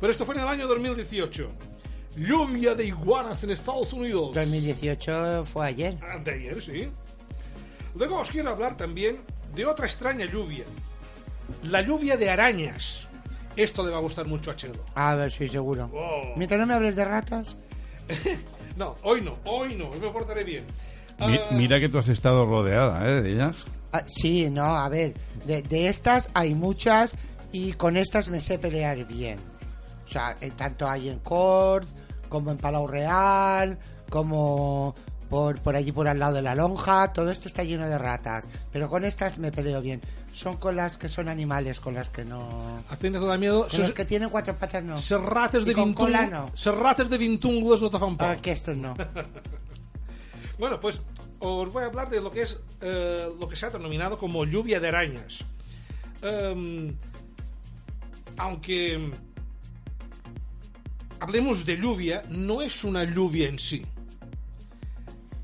Pero 0.00 0.10
esto 0.12 0.24
fue 0.24 0.36
en 0.36 0.42
el 0.42 0.48
año 0.48 0.66
2018. 0.68 1.50
Lluvia 2.16 2.74
de 2.74 2.84
iguanas 2.86 3.42
en 3.44 3.50
Estados 3.50 3.92
Unidos. 3.92 4.32
2018 4.34 5.44
fue 5.44 5.66
ayer. 5.66 5.96
Anteayer, 6.02 6.62
sí. 6.62 6.88
Luego 7.96 8.18
os 8.20 8.30
quiero 8.30 8.50
hablar 8.50 8.76
también 8.76 9.18
de 9.54 9.66
otra 9.66 9.86
extraña 9.86 10.24
lluvia. 10.26 10.64
La 11.62 11.82
lluvia 11.82 12.16
de 12.16 12.30
arañas. 12.30 13.06
Esto 13.56 13.84
le 13.84 13.90
va 13.90 13.98
a 13.98 14.00
gustar 14.00 14.26
mucho 14.26 14.50
a 14.50 14.56
Chelo. 14.56 14.84
A 14.94 15.14
ver, 15.14 15.30
sí, 15.30 15.48
seguro. 15.48 15.90
Oh. 15.92 16.32
Mientras 16.36 16.58
no 16.60 16.66
me 16.66 16.74
hables 16.74 16.96
de 16.96 17.04
ratas. 17.04 17.56
No, 18.76 18.96
hoy 19.02 19.20
no, 19.20 19.36
hoy 19.44 19.74
no, 19.74 19.88
hoy 19.90 19.98
me 19.98 20.08
portaré 20.10 20.42
bien. 20.44 20.64
Mi- 21.18 21.36
Ah, 21.36 21.48
mira 21.50 21.78
que 21.80 21.88
tú 21.90 21.98
has 21.98 22.08
estado 22.08 22.46
rodeada 22.46 23.06
¿eh? 23.06 23.20
de 23.20 23.32
ellas. 23.32 23.56
Ah, 23.92 24.02
sí, 24.06 24.48
no, 24.48 24.64
a 24.64 24.88
ver. 24.88 25.12
De, 25.44 25.60
de 25.60 25.88
estas 25.88 26.30
hay 26.32 26.54
muchas 26.54 27.16
y 27.52 27.72
con 27.74 27.96
estas 27.98 28.30
me 28.30 28.40
sé 28.40 28.58
pelear 28.58 29.04
bien. 29.06 29.38
O 30.06 30.08
sea, 30.08 30.34
eh, 30.40 30.52
tanto 30.56 30.88
hay 30.88 31.10
en 31.10 31.18
Cort, 31.18 31.88
como 32.30 32.52
en 32.52 32.56
Palau 32.56 32.86
Real, 32.86 33.76
como 34.08 34.94
por, 35.28 35.60
por 35.60 35.76
allí 35.76 35.92
por 35.92 36.08
al 36.08 36.18
lado 36.20 36.34
de 36.34 36.42
la 36.42 36.54
lonja. 36.54 37.12
Todo 37.12 37.30
esto 37.30 37.48
está 37.48 37.64
lleno 37.64 37.86
de 37.86 37.98
ratas. 37.98 38.44
Pero 38.72 38.88
con 38.88 39.04
estas 39.04 39.36
me 39.38 39.52
peleo 39.52 39.82
bien. 39.82 40.00
Son 40.32 40.56
con 40.58 40.76
las 40.76 40.96
que 40.96 41.08
son 41.08 41.28
animales, 41.28 41.80
con 41.80 41.94
las 41.94 42.08
que 42.08 42.24
no... 42.24 42.82
¿Has 42.88 42.98
tenido 42.98 43.20
toda 43.20 43.36
miedo? 43.36 43.66
Con 43.68 43.80
las 43.80 43.92
que 43.94 44.04
tienen 44.04 44.30
cuatro 44.30 44.56
patas 44.56 44.82
no. 44.84 44.96
Serrates 44.98 45.64
de 45.64 45.72
Y 45.72 45.74
con 45.74 45.92
cola 45.92 46.26
no. 46.26 46.50
Serrates 46.54 47.10
de 47.10 47.18
vintungles 47.18 47.80
no 47.82 47.90
te 47.90 47.98
fan 47.98 48.16
por. 48.16 48.26
Ah, 48.28 48.36
que 48.36 48.52
estos 48.52 48.76
no. 48.76 48.94
Bueno, 50.58 50.78
pues 50.78 51.00
os 51.38 51.72
voy 51.72 51.82
a 51.82 51.86
hablar 51.86 52.10
de 52.10 52.20
lo 52.20 52.30
que 52.30 52.42
es 52.42 52.58
eh, 52.82 53.28
lo 53.40 53.48
que 53.48 53.56
se 53.56 53.64
ha 53.66 53.70
denominado 53.70 54.18
como 54.18 54.44
lluvia 54.44 54.78
de 54.78 54.88
arañas. 54.88 55.38
Em, 56.22 56.94
aunque 58.36 59.10
hablemos 61.18 61.64
de 61.66 61.76
lluvia, 61.78 62.24
no 62.28 62.62
es 62.62 62.84
una 62.84 63.04
lluvia 63.04 63.48
en 63.48 63.58
sí. 63.58 63.84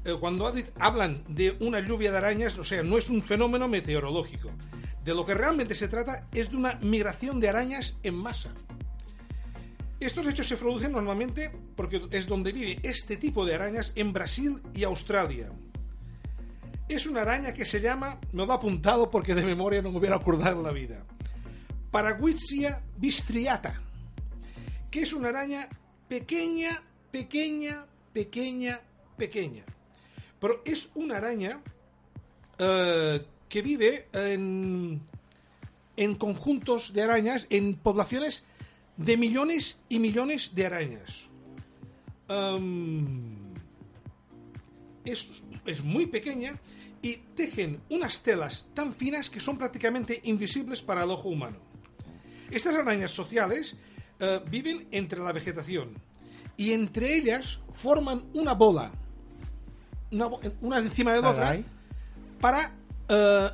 Eh, 0.05 0.14
cuando 0.20 0.46
ha- 0.46 0.53
hablan 0.79 1.22
de 1.29 1.57
una 1.61 1.81
lluvia 1.81 2.12
de 2.12 2.18
arañas, 2.18 2.59
o 2.59 2.64
sea, 2.64 2.83
no 2.83 2.96
es 2.99 3.09
un 3.09 3.22
fenómeno 3.22 3.66
meteorológico. 3.68 4.51
De 5.07 5.14
lo 5.14 5.25
que 5.25 5.35
realmente 5.35 5.77
se 5.77 5.87
trata 5.87 6.27
es 6.33 6.51
de 6.51 6.57
una 6.57 6.81
migración 6.83 7.38
de 7.38 7.49
arañas 7.49 7.97
en 8.03 8.16
masa. 8.16 8.51
Estos 10.01 10.27
hechos 10.27 10.49
se 10.49 10.57
producen 10.57 10.90
normalmente 10.90 11.53
porque 11.77 12.09
es 12.11 12.27
donde 12.27 12.51
vive 12.51 12.81
este 12.83 13.16
tipo 13.16 13.47
de 13.47 13.55
arañas 13.55 13.92
en 13.95 14.12
Brasil 14.12 14.61
y 14.75 14.83
Australia. 14.83 15.49
Es 16.88 17.07
una 17.07 17.23
araña 17.23 17.55
que 17.55 17.64
se 17.64 17.81
llama, 17.81 18.19
me 18.33 18.45
lo 18.45 18.53
he 18.53 18.57
apuntado 18.57 19.09
porque 19.09 19.37
de 19.37 19.45
memoria 19.45 19.81
no 19.81 19.92
me 19.92 19.99
hubiera 19.99 20.16
acordado 20.16 20.57
en 20.57 20.64
la 20.64 20.73
vida, 20.73 21.05
Paraguizia 21.92 22.83
bistriata, 22.97 23.81
que 24.90 25.03
es 25.03 25.12
una 25.12 25.29
araña 25.29 25.69
pequeña, 26.09 26.83
pequeña, 27.12 27.87
pequeña, 28.12 28.81
pequeña. 29.16 29.64
Pero 30.40 30.62
es 30.64 30.90
una 30.97 31.19
araña 31.19 31.62
eh, 32.59 33.25
que 33.49 33.63
vive 33.63 34.09
en, 34.13 35.01
en 35.97 36.15
conjuntos 36.15 36.93
de 36.93 37.03
arañas, 37.03 37.47
en 37.51 37.75
poblaciones 37.75 38.45
de 38.97 39.17
millones 39.17 39.81
y 39.89 39.99
millones 39.99 40.55
de 40.55 40.67
arañas. 40.67 41.25
Es, 45.05 45.45
es 45.65 45.85
muy 45.85 46.07
pequeña 46.07 46.59
y 47.03 47.17
tejen 47.37 47.81
unas 47.91 48.21
telas 48.21 48.67
tan 48.75 48.95
finas 48.95 49.31
que 49.31 49.39
son 49.39 49.57
prácticamente 49.59 50.21
invisibles 50.25 50.83
para 50.83 51.05
el 51.05 51.11
ojo 51.11 51.29
humano. 51.29 51.59
Estas 52.51 52.77
arañas 52.77 53.11
sociales 53.11 53.77
eh, 54.19 54.41
viven 54.51 54.89
entre 54.91 55.21
la 55.21 55.33
vegetación 55.33 55.95
y 56.57 56.73
entre 56.73 57.15
ellas 57.15 57.61
forman 57.75 58.25
una 58.35 58.55
bola, 58.55 58.91
una, 60.11 60.27
una 60.61 60.79
encima 60.79 61.13
de 61.13 61.21
la 61.21 61.31
otra, 61.31 61.59
para 62.41 62.73
eh, 63.09 63.51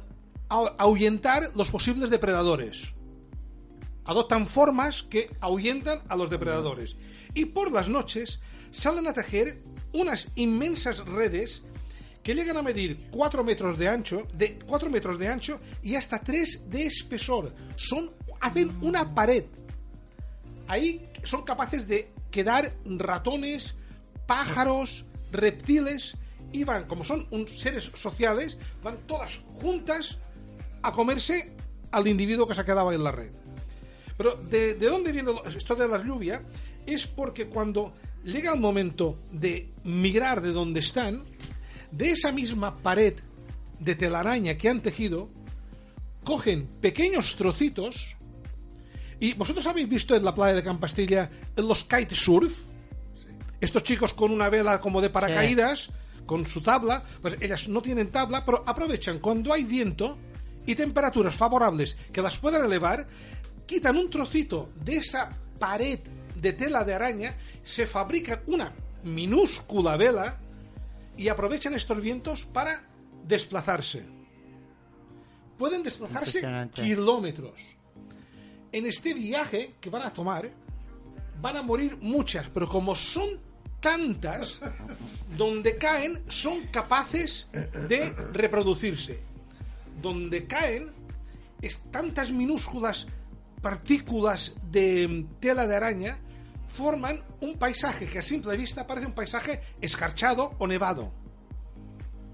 ahu- 0.49 0.75
ahuyentar 0.79 1.51
los 1.55 1.71
posibles 1.71 2.11
depredadores. 2.11 2.93
Adoptan 4.05 4.47
formas 4.47 5.03
que 5.03 5.31
ahuyentan 5.41 6.01
a 6.09 6.17
los 6.17 6.29
depredadores. 6.31 6.97
Y 7.35 7.47
por 7.47 7.71
las 7.73 7.89
noches 7.89 8.41
salen 8.71 9.07
a 9.07 9.13
tejer 9.13 9.63
unas 9.93 10.33
inmensas 10.35 10.99
redes 11.07 11.63
que 12.23 12.35
llegan 12.35 12.57
a 12.57 12.63
medir 12.63 13.09
4 13.11 13.43
metros 13.45 13.79
de 13.79 13.89
ancho, 13.89 14.27
de 14.35 14.59
4 14.67 14.91
metros 14.91 15.19
de 15.19 15.29
ancho 15.29 15.61
y 15.83 15.95
hasta 15.95 16.19
3 16.19 16.71
de 16.71 16.87
espesor. 16.87 17.53
Son, 17.77 18.11
hacen 18.41 18.71
una 18.81 19.15
pared. 19.15 19.45
Ahí 20.69 21.09
son 21.25 21.43
capaces 21.43 21.87
de 21.87 22.11
quedar 22.31 22.73
ratones, 22.85 23.75
pájaros, 24.27 25.05
reptiles 25.31 26.17
y 26.53 26.65
van, 26.65 26.87
como 26.87 27.05
son 27.05 27.27
un- 27.31 27.49
seres 27.49 27.91
sociales, 27.95 28.59
van 28.83 28.99
todas 29.07 29.41
juntas 29.55 30.19
a 30.83 30.93
comerse 30.93 31.55
al 31.91 32.07
individuo 32.09 32.47
que 32.47 32.55
se 32.55 32.61
ahí 32.91 32.97
en 32.97 33.05
la 33.05 33.13
red. 33.13 33.31
Pero 34.17 34.37
¿de, 34.37 34.75
de 34.75 34.87
dónde 34.87 35.13
viene 35.13 35.33
esto 35.57 35.75
de 35.75 35.89
la 35.89 36.03
lluvia? 36.05 36.43
Es 36.87 37.07
porque 37.07 37.47
cuando 37.47 37.95
llega 38.25 38.53
el 38.53 38.61
momento 38.61 39.19
de 39.31 39.71
migrar 39.85 40.41
de 40.43 40.53
donde 40.53 40.81
están, 40.81 41.23
de 41.91 42.11
esa 42.13 42.33
misma 42.33 42.77
pared 42.79 43.15
de 43.79 43.95
telaraña 43.95 44.57
que 44.57 44.69
han 44.69 44.81
tejido, 44.81 45.29
cogen 46.25 46.67
pequeños 46.81 47.35
trocitos 47.37 48.17
y 49.19 49.35
vosotros 49.35 49.67
habéis 49.67 49.89
visto 49.89 50.15
en 50.17 50.25
la 50.25 50.35
playa 50.35 50.55
de 50.55 50.63
Campastilla 50.63 51.31
los 51.57 51.85
kitesurf, 51.85 52.53
estos 53.61 53.85
chicos 53.85 54.13
con 54.15 54.31
una 54.33 54.49
vela 54.49 54.81
como 54.81 55.01
de 55.01 55.11
paracaídas, 55.11 55.91
con 56.27 56.47
su 56.47 56.61
tabla, 56.61 57.03
pues 57.21 57.37
ellas 57.41 57.69
no 57.69 57.83
tienen 57.83 58.11
tabla, 58.11 58.45
pero 58.45 58.63
aprovechan 58.67 59.19
cuando 59.19 59.53
hay 59.53 59.65
viento 59.65 60.19
y 60.67 60.75
temperaturas 60.75 61.35
favorables 61.35 61.97
que 62.13 62.23
las 62.23 62.39
puedan 62.39 62.65
elevar, 62.65 63.07
quitan 63.67 63.97
un 63.97 64.11
trocito 64.11 64.71
de 64.85 64.97
esa 64.97 65.31
pared 65.59 65.99
de 66.35 66.53
tela 66.53 66.85
de 66.85 66.95
araña, 66.95 67.37
se 67.63 67.87
fabrican 67.87 68.43
una 68.47 68.73
minúscula 69.05 69.97
vela 69.97 70.39
y 71.17 71.29
aprovechan 71.29 71.75
estos 71.75 72.01
vientos 72.01 72.45
para 72.45 72.85
desplazarse. 73.27 74.05
Pueden 75.59 75.83
desplazarse 75.83 76.43
kilómetros. 76.75 77.61
En 78.73 78.87
este 78.87 79.15
viaje 79.15 79.75
que 79.81 79.91
van 79.91 80.03
a 80.03 80.13
tomar, 80.13 80.51
van 81.41 81.57
a 81.57 81.63
morir 81.63 81.99
muchas, 82.01 82.49
pero 82.49 82.69
como 82.69 82.95
son 82.95 83.39
tantas, 83.83 84.61
donde 85.37 85.77
caen 85.77 86.23
son 86.29 86.67
capaces 86.69 87.51
de 87.89 88.15
reproducirse. 88.33 89.21
Donde 90.01 90.47
caen 90.47 90.91
es 91.61 91.83
tantas 91.91 92.33
minúsculas 92.33 93.07
partículas 93.61 94.55
de 94.71 95.27
tela 95.39 95.67
de 95.67 95.77
araña 95.77 96.19
forman 96.69 97.21
un 97.41 97.59
paisaje 97.59 98.07
que 98.07 98.19
a 98.19 98.23
simple 98.23 98.57
vista 98.57 98.87
parece 98.87 99.07
un 99.07 99.13
paisaje 99.13 99.61
escarchado 99.81 100.55
o 100.59 100.67
nevado. 100.67 101.13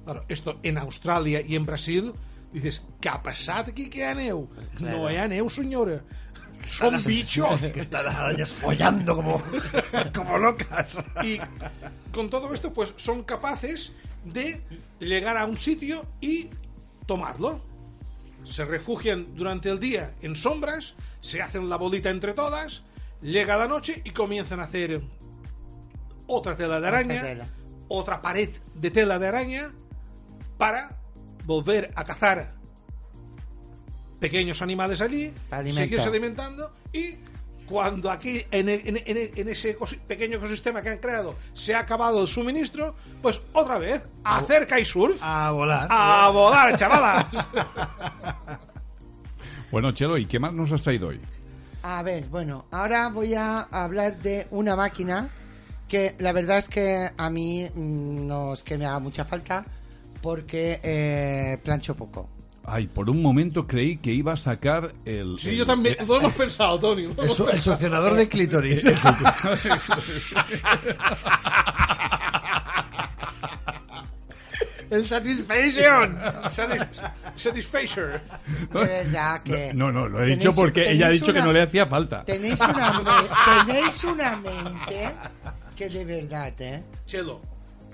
Claro, 0.04 0.24
esto 0.28 0.61
en 0.62 0.78
Australia 0.78 1.42
y 1.42 1.56
en 1.56 1.66
Brasil 1.66 2.12
dices, 2.52 2.82
¿qué 3.00 3.08
ha 3.08 3.22
pasado 3.22 3.72
aquí 3.72 3.90
que 3.90 4.06
ha 4.06 4.14
neu? 4.14 4.48
No 4.80 5.11
hi 5.11 5.16
ha 5.16 5.28
neu, 5.28 5.50
senyora. 5.50 6.00
Son 6.68 7.02
bichos. 7.04 7.61
Que 7.72 7.81
están 7.81 8.04
las 8.04 8.14
arañas 8.14 8.52
follando 8.52 9.16
como, 9.16 9.42
como 10.14 10.38
locas. 10.38 10.96
Y 11.22 11.38
con 12.12 12.31
todo 12.31 12.52
esto, 12.54 12.72
pues 12.72 12.94
son 12.96 13.24
capaces 13.24 13.92
de 14.24 14.61
llegar 15.00 15.37
a 15.37 15.46
un 15.46 15.57
sitio 15.57 16.04
y 16.20 16.50
tomarlo. 17.07 17.61
se 18.44 18.64
refugian 18.64 19.35
durante 19.35 19.70
el 19.70 19.81
día 19.81 20.14
en 20.22 20.37
sombras, 20.37 20.94
se 21.20 21.42
hacen 21.42 21.68
la 21.68 21.76
bolita 21.76 22.11
entre 22.11 22.35
todas, 22.35 22.83
llega 23.20 23.57
la 23.57 23.66
noche 23.66 24.00
y 24.04 24.11
comienzan 24.11 24.61
a 24.61 24.64
hacer 24.64 25.02
otra 26.26 26.57
tela 26.57 26.81
de 26.81 26.88
araña, 26.88 27.22
tela. 27.22 27.48
otra 27.88 28.20
pared 28.22 28.50
de 28.74 28.90
tela 28.90 29.18
de 29.18 29.28
araña 29.28 29.72
para 30.59 30.98
volver 31.44 31.90
a 31.94 32.04
cazar 32.04 32.54
pequeños 34.20 34.62
animales 34.62 35.00
allí, 35.00 35.33
Alimenta. 35.50 35.81
seguirse 35.83 36.09
alimentando 36.09 36.72
y 36.92 37.14
cuando 37.66 38.11
aquí 38.11 38.42
en, 38.50 38.68
en 38.68 38.96
en 38.96 39.16
en 39.37 39.48
ese 39.48 39.76
pequeño 40.07 40.38
ecosistema 40.38 40.81
que 40.83 40.88
han 40.88 40.98
creado 40.98 41.35
se 41.52 41.74
ha 41.74 41.81
acabado 41.81 42.22
el 42.22 42.28
suministro, 42.28 42.94
pues 43.20 43.40
otra 43.52 43.78
vez 43.78 44.02
a 44.24 44.38
hacer 44.38 44.66
kitesurf, 44.66 45.18
A 45.22 45.50
volar. 45.50 45.87
a 45.90 46.31
volar, 46.31 46.76
chavalas. 46.76 47.26
Bueno, 49.70 49.92
Chelo, 49.92 50.16
¿y 50.16 50.24
qué 50.26 50.38
más 50.38 50.52
nos 50.54 50.72
has 50.72 50.81
traído 50.83 51.09
hoy? 51.09 51.20
A 51.83 52.02
ver, 52.02 52.24
bueno, 52.28 52.64
ahora 52.70 53.09
voy 53.11 53.35
a 53.35 53.61
hablar 53.61 54.18
de 54.22 54.46
una 54.50 54.74
máquina 54.76 55.28
que 55.87 56.14
la 56.18 56.33
verdad 56.33 56.59
es 56.59 56.68
que 56.70 57.11
a 57.16 57.31
mí 57.31 57.68
mm, 57.74 58.26
no 58.26 58.54
es 58.54 58.62
que 58.62 58.78
me 58.78 58.87
haga 58.87 58.98
mucha 58.98 59.24
falta 59.26 59.64
porque 60.22 60.81
eh, 60.83 61.59
plancho 61.62 61.94
poco. 61.94 62.28
Ay, 62.70 62.87
por 62.87 63.09
un 63.11 63.22
momento 63.22 63.66
creí 63.66 63.96
que 63.96 64.12
iba 64.12 64.33
a 64.33 64.37
sacar 64.37 64.92
el... 65.04 65.38
Sí, 65.38 65.50
el- 65.50 65.57
yo 65.57 65.66
también, 65.66 65.96
eh, 65.98 66.04
lo 66.07 66.18
hemos 66.18 66.33
pensado, 66.35 66.78
Tony. 66.78 67.04
El, 67.04 67.11
el 67.11 67.16
pensado. 67.16 67.54
succionador 67.57 68.14
de 68.14 68.28
clítoris. 68.28 68.85
El 74.90 75.07
Satisfaction. 75.07 76.18
Satis- 76.48 77.12
Satisfacer. 77.37 78.22
De 78.72 78.78
verdad 78.85 79.42
que... 79.42 79.72
No, 79.74 79.92
no, 79.92 80.09
lo 80.09 80.22
he 80.24 80.35
dicho 80.35 80.52
porque 80.54 80.90
ella 80.90 81.09
ha 81.09 81.11
dicho 81.11 81.33
que 81.33 81.40
no 81.40 81.52
le 81.52 81.62
hacía 81.62 81.87
falta. 81.87 82.24
Tenéis 82.24 82.59
una, 82.61 82.92
me- 83.00 83.66
tenéis 83.66 84.04
una 84.04 84.37
mente 84.37 85.11
que 85.76 85.88
de 85.90 86.04
verdad, 86.07 86.54
¿eh? 86.61 86.83
Chelo, 87.07 87.40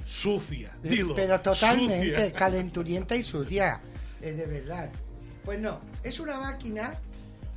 sucia, 0.04 0.70
dilo. 0.82 1.14
Pero 1.16 1.40
totalmente 1.40 2.10
sucia. 2.14 2.32
calenturienta 2.32 3.16
y 3.16 3.24
sucia, 3.24 3.80
eh, 4.24 4.32
de 4.32 4.46
verdad. 4.46 4.90
Pues 5.44 5.60
no, 5.60 5.80
es 6.02 6.18
una 6.18 6.38
máquina 6.38 6.94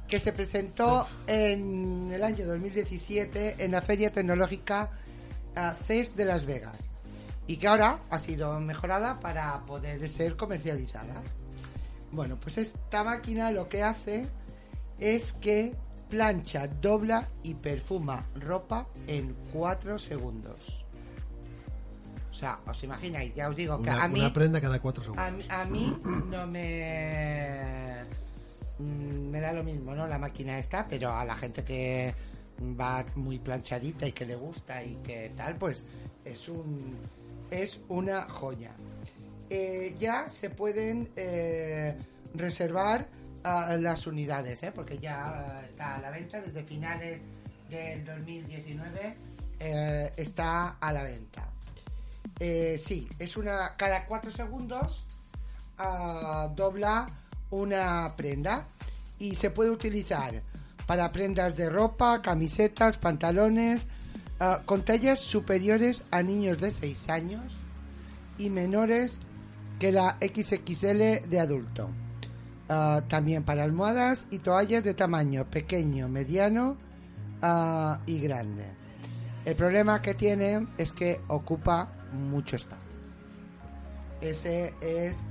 que 0.08 0.20
se 0.20 0.34
presentó 0.34 1.08
en 1.26 2.12
el 2.12 2.24
año 2.24 2.46
2017 2.46 3.56
en 3.60 3.72
la 3.72 3.82
Feria 3.82 4.12
Tecnológica 4.12 4.92
ah, 5.56 5.76
CES 5.86 6.16
de 6.16 6.26
Las 6.26 6.46
Vegas 6.46 6.90
y 7.48 7.58
que 7.58 7.68
ahora 7.68 8.00
ha 8.10 8.20
sido 8.20 8.60
mejorada 8.60 9.20
para 9.22 9.66
poder 9.66 10.08
ser 10.10 10.36
comercializada. 10.36 11.22
Bueno, 12.12 12.38
pues 12.40 12.58
esta 12.58 13.04
máquina 13.04 13.52
lo 13.52 13.70
que 13.70 13.84
hace 13.84 14.28
es 15.00 15.32
que 15.34 15.74
plancha, 16.10 16.68
dobla 16.68 17.30
y 17.44 17.54
perfuma 17.54 18.26
ropa 18.36 18.88
en 19.08 19.36
4 19.54 19.98
segundos. 20.00 20.86
O 22.38 22.40
sea, 22.40 22.60
os 22.68 22.84
imagináis, 22.84 23.34
ya 23.34 23.50
os 23.50 23.56
digo 23.56 23.82
que 23.82 23.90
Una, 23.90 24.04
a 24.04 24.08
mí 24.08 24.20
una 24.20 24.32
prenda 24.32 24.62
cada 24.62 24.80
cuatro 24.80 25.02
segundos. 25.04 25.26
a, 25.26 25.32
mí- 25.32 25.46
a 25.50 25.66
mí 25.74 25.98
no 26.30 26.46
me 26.46 28.04
mm, 28.78 29.30
me 29.32 29.40
da 29.42 29.54
lo 29.54 29.64
mismo, 29.64 29.96
¿no? 29.96 30.06
La 30.06 30.20
máquina 30.20 30.60
está, 30.60 30.88
pero 30.88 31.12
a 31.12 31.26
la 31.26 31.36
gente 31.36 31.64
que 31.64 32.14
va 32.80 33.04
muy 33.16 33.40
planchadita 33.40 34.06
y 34.08 34.12
que 34.12 34.28
le 34.28 34.36
gusta 34.36 34.84
y 34.84 34.98
que 34.98 35.32
tal, 35.36 35.56
pues 35.56 35.84
es 36.24 36.48
un 36.48 36.96
es 37.50 37.80
una 37.88 38.30
joya. 38.30 38.72
Eh, 39.50 39.96
ya 39.98 40.30
se 40.30 40.52
pueden 40.52 41.10
eh, 41.16 41.96
reservar 42.36 43.08
ah, 43.46 43.76
las 43.80 44.06
unidades, 44.06 44.62
¿eh? 44.62 44.72
porque 44.72 45.00
ya 45.00 45.64
está 45.66 45.96
a 45.96 46.02
la 46.02 46.12
venta 46.12 46.40
desde 46.40 46.64
finales 46.64 47.22
del 47.68 48.06
2019 48.06 49.18
eh, 49.60 50.12
está 50.18 50.78
a 50.80 50.94
la 50.94 51.02
venta. 51.02 51.50
Eh, 52.40 52.78
sí, 52.78 53.08
es 53.20 53.38
una. 53.38 53.76
Cada 53.76 54.06
cuatro 54.06 54.32
segundos 54.32 55.06
ah, 55.78 56.50
dobla 56.56 57.08
una 57.50 58.14
prenda 58.16 58.68
y 59.20 59.36
se 59.36 59.50
puede 59.50 59.72
utilizar 59.72 60.44
para 60.86 61.12
prendas 61.12 61.58
de 61.58 61.70
ropa, 61.70 62.22
camisetas, 62.22 62.98
pantalones, 62.98 63.82
ah, 64.40 64.62
con 64.66 64.84
tallas 64.84 65.20
superiores 65.20 66.04
a 66.12 66.22
niños 66.22 66.60
de 66.60 66.72
6 66.72 67.10
años 67.10 67.44
y 68.38 68.50
menores 68.50 69.20
que 69.80 69.92
la 69.92 70.18
XXL 70.22 71.28
de 71.30 71.40
adulto. 71.40 71.90
Ah, 72.70 73.02
también 73.08 73.44
para 73.44 73.64
almohadas 73.64 74.28
y 74.30 74.40
toallas 74.40 74.84
de 74.84 74.94
tamaño 74.94 75.46
pequeño, 75.46 76.08
mediano 76.08 76.78
y 78.08 78.20
grande. 78.20 78.66
El 79.46 79.56
problema 79.56 80.02
que 80.02 80.16
tiene 80.16 80.68
es 80.80 80.92
que 80.92 81.22
ocupa 81.28 81.97
mucho 82.14 82.56
espacio. 82.56 82.86
Ese 84.22 84.74
es 84.82 85.22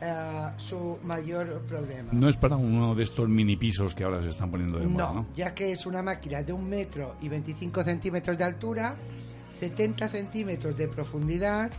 eh, 0.00 0.48
su 0.56 0.98
mayor 1.02 1.60
problema. 1.68 2.08
No 2.12 2.28
es 2.28 2.36
para 2.36 2.56
uno 2.56 2.94
de 2.94 3.04
estos 3.04 3.28
mini 3.28 3.56
pisos 3.56 3.94
que 3.94 4.04
ahora 4.04 4.22
se 4.22 4.30
están 4.30 4.50
poniendo 4.50 4.78
de 4.78 4.86
moda, 4.86 5.08
No, 5.08 5.14
¿no? 5.14 5.26
ya 5.36 5.54
que 5.54 5.72
es 5.72 5.84
una 5.86 6.02
máquina 6.02 6.42
de 6.42 6.52
un 6.52 6.68
metro 6.68 7.16
y 7.20 7.28
25 7.28 7.84
centímetros 7.84 8.38
de 8.38 8.44
altura, 8.44 8.94
70 9.50 10.08
centímetros 10.08 10.76
de 10.76 10.88
profundidad 10.88 11.70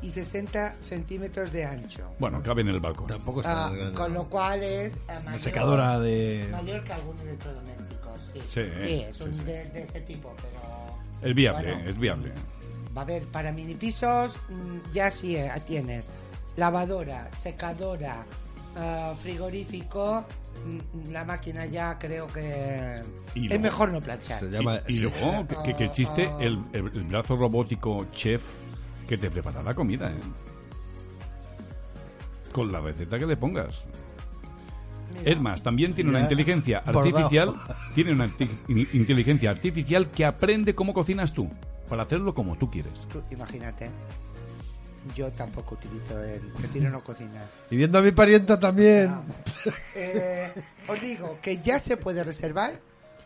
y 0.00 0.10
60 0.10 0.74
centímetros 0.88 1.52
de 1.52 1.64
ancho. 1.64 2.14
Bueno, 2.18 2.42
cabe 2.42 2.62
en 2.62 2.68
el 2.68 2.80
balcón. 2.80 3.06
Tampoco 3.08 3.40
está 3.40 3.66
Ah, 3.66 3.70
grande. 3.70 3.94
con 3.94 4.14
lo 4.14 4.24
cual 4.24 4.62
es 4.62 4.94
eh, 4.94 4.98
mayor, 5.24 5.40
secadora 5.40 5.98
de... 5.98 6.48
mayor 6.50 6.82
que 6.82 6.92
algunos 6.94 7.20
electrodomésticos. 7.22 8.20
Sí, 8.32 8.40
Sí, 8.48 8.60
es 9.06 9.16
sí, 9.16 9.22
un 9.22 9.34
sí. 9.34 9.44
De, 9.44 9.64
de 9.70 9.82
ese 9.82 10.00
tipo, 10.00 10.34
pero... 10.36 11.28
Es 11.28 11.34
viable, 11.34 11.72
Bueno. 11.74 11.88
es 11.90 11.98
viable. 11.98 12.32
Va 12.96 13.00
a 13.00 13.04
haber 13.04 13.26
para 13.26 13.52
mini 13.52 13.74
pisos, 13.74 14.36
mm, 14.48 14.92
ya 14.94 15.10
sí 15.10 15.36
eh, 15.36 15.50
tienes 15.66 16.08
lavadora, 16.56 17.28
secadora, 17.32 18.24
ah, 18.76 19.14
frigorífico. 19.22 20.24
mm, 20.64 21.10
La 21.12 21.24
máquina 21.24 21.66
ya 21.66 21.98
creo 21.98 22.26
que 22.28 23.02
Y 23.34 23.40
es 23.44 23.48
luego- 23.50 23.62
mejor 23.62 23.92
no 23.92 24.00
planchar. 24.00 24.40
Se 24.40 24.50
llama... 24.50 24.80
y, 24.88 24.92
y 24.92 24.94
sí. 24.96 25.00
luego 25.02 25.46
que, 25.46 25.56
que- 25.62 25.74
que 25.76 25.84
existe 25.84 26.26
Ah. 26.26 26.38
el, 26.40 26.58
el- 26.72 26.86
el 26.94 27.02
brazo 27.06 27.36
robótico 27.36 28.06
chef 28.12 28.42
que 29.06 29.18
te 29.18 29.30
prepara 29.30 29.62
la 29.62 29.74
comida, 29.74 30.10
¿eh? 30.10 30.14
Con 32.52 32.72
la 32.72 32.80
receta 32.80 33.18
que 33.18 33.26
le 33.26 33.36
pongas. 33.36 33.74
Mira, 35.18 35.30
Es 35.30 35.40
más, 35.40 35.62
también 35.62 35.92
tiene 35.94 36.10
una 36.10 36.20
inteligencia 36.20 36.80
bordado. 36.86 37.00
artificial, 37.06 37.54
tiene 37.94 38.12
una 38.12 38.28
inteligencia 38.92 39.50
artificial 39.50 40.10
que 40.10 40.24
aprende 40.24 40.74
cómo 40.74 40.92
cocinas 40.94 41.32
tú, 41.32 41.48
para 41.88 42.02
hacerlo 42.02 42.34
como 42.34 42.56
tú 42.56 42.70
quieres. 42.70 42.92
tú 43.08 43.22
imagínate. 43.30 43.90
Yo 45.14 45.30
tampoco 45.30 45.76
utilizo 45.76 46.22
el. 46.22 46.40
Prefiero 46.52 46.90
no 46.90 47.02
cocinar. 47.02 47.46
Y 47.70 47.76
viendo 47.76 47.98
a 47.98 48.02
mi 48.02 48.12
parienta 48.12 48.58
también. 48.58 49.14
Eh, 49.94 50.52
os 50.88 51.00
digo 51.00 51.38
que 51.40 51.58
ya 51.58 51.78
se 51.78 51.96
puede 51.96 52.24
reservar 52.24 52.80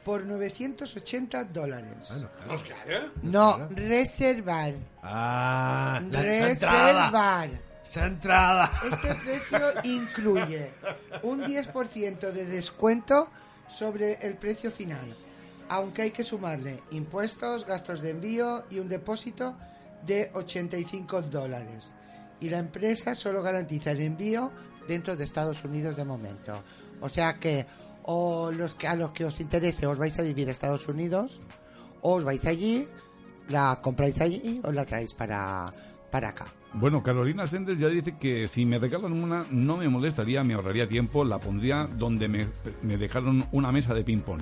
por 0.05 0.25
980 0.25 1.44
dólares. 1.44 2.27
Hostia, 2.49 2.77
¿eh? 2.87 3.01
No, 3.23 3.68
reservar. 3.70 4.75
Ah, 5.03 6.01
la. 6.11 6.23
Reservar. 6.23 7.49
Esa 7.88 8.07
entrada. 8.07 8.70
Este 8.85 9.14
precio 9.14 9.73
incluye 9.85 10.70
un 11.23 11.42
10% 11.42 12.31
de 12.31 12.46
descuento 12.46 13.29
sobre 13.68 14.14
el 14.23 14.35
precio 14.37 14.70
final, 14.70 15.14
aunque 15.70 16.02
hay 16.02 16.11
que 16.11 16.24
sumarle 16.24 16.83
impuestos, 16.90 17.64
gastos 17.64 18.00
de 18.00 18.11
envío 18.11 18.64
y 18.70 18.80
un 18.80 18.88
depósito 18.88 19.56
de 20.04 20.28
85 20.35 21.22
dólares. 21.22 21.94
Y 22.40 22.50
la 22.50 22.59
empresa 22.59 23.14
solo 23.14 23.40
garantiza 23.40 23.92
el 23.92 24.00
envío 24.00 24.50
dentro 24.88 25.16
de 25.16 25.22
Estados 25.22 25.64
Unidos 25.64 25.94
de 25.94 26.04
momento. 26.04 26.64
O 27.00 27.09
sea 27.09 27.35
que 27.35 27.66
o 28.02 28.50
los 28.50 28.74
que 28.74 28.88
a 28.88 28.96
los 28.96 29.12
que 29.12 29.24
os 29.24 29.38
interese 29.38 29.87
os 29.87 29.96
vais 29.96 30.18
a 30.18 30.22
vivir 30.22 30.48
a 30.48 30.50
Estados 30.50 30.88
Unidos, 30.88 31.40
o 32.02 32.14
os 32.14 32.24
vais 32.24 32.44
allí, 32.46 32.88
la 33.48 33.78
compráis 33.80 34.20
allí 34.20 34.61
o 34.64 34.72
la 34.72 34.85
traéis 34.85 35.14
para, 35.14 35.72
para 36.11 36.30
acá. 36.30 36.46
Bueno, 36.72 37.00
Carolina 37.00 37.46
Senders 37.46 37.78
ya 37.78 37.88
dice 37.88 38.16
que 38.18 38.48
si 38.48 38.64
me 38.64 38.80
regalan 38.80 39.12
una 39.12 39.46
no 39.52 39.76
me 39.76 39.88
molestaría, 39.88 40.42
me 40.42 40.54
ahorraría 40.54 40.88
tiempo, 40.88 41.24
la 41.24 41.38
pondría 41.38 41.87
donde 41.87 42.26
me, 42.26 42.48
me 42.83 42.96
dejaron 42.96 43.46
una 43.52 43.70
mesa 43.70 43.94
de 43.94 44.02
ping-pong. 44.02 44.40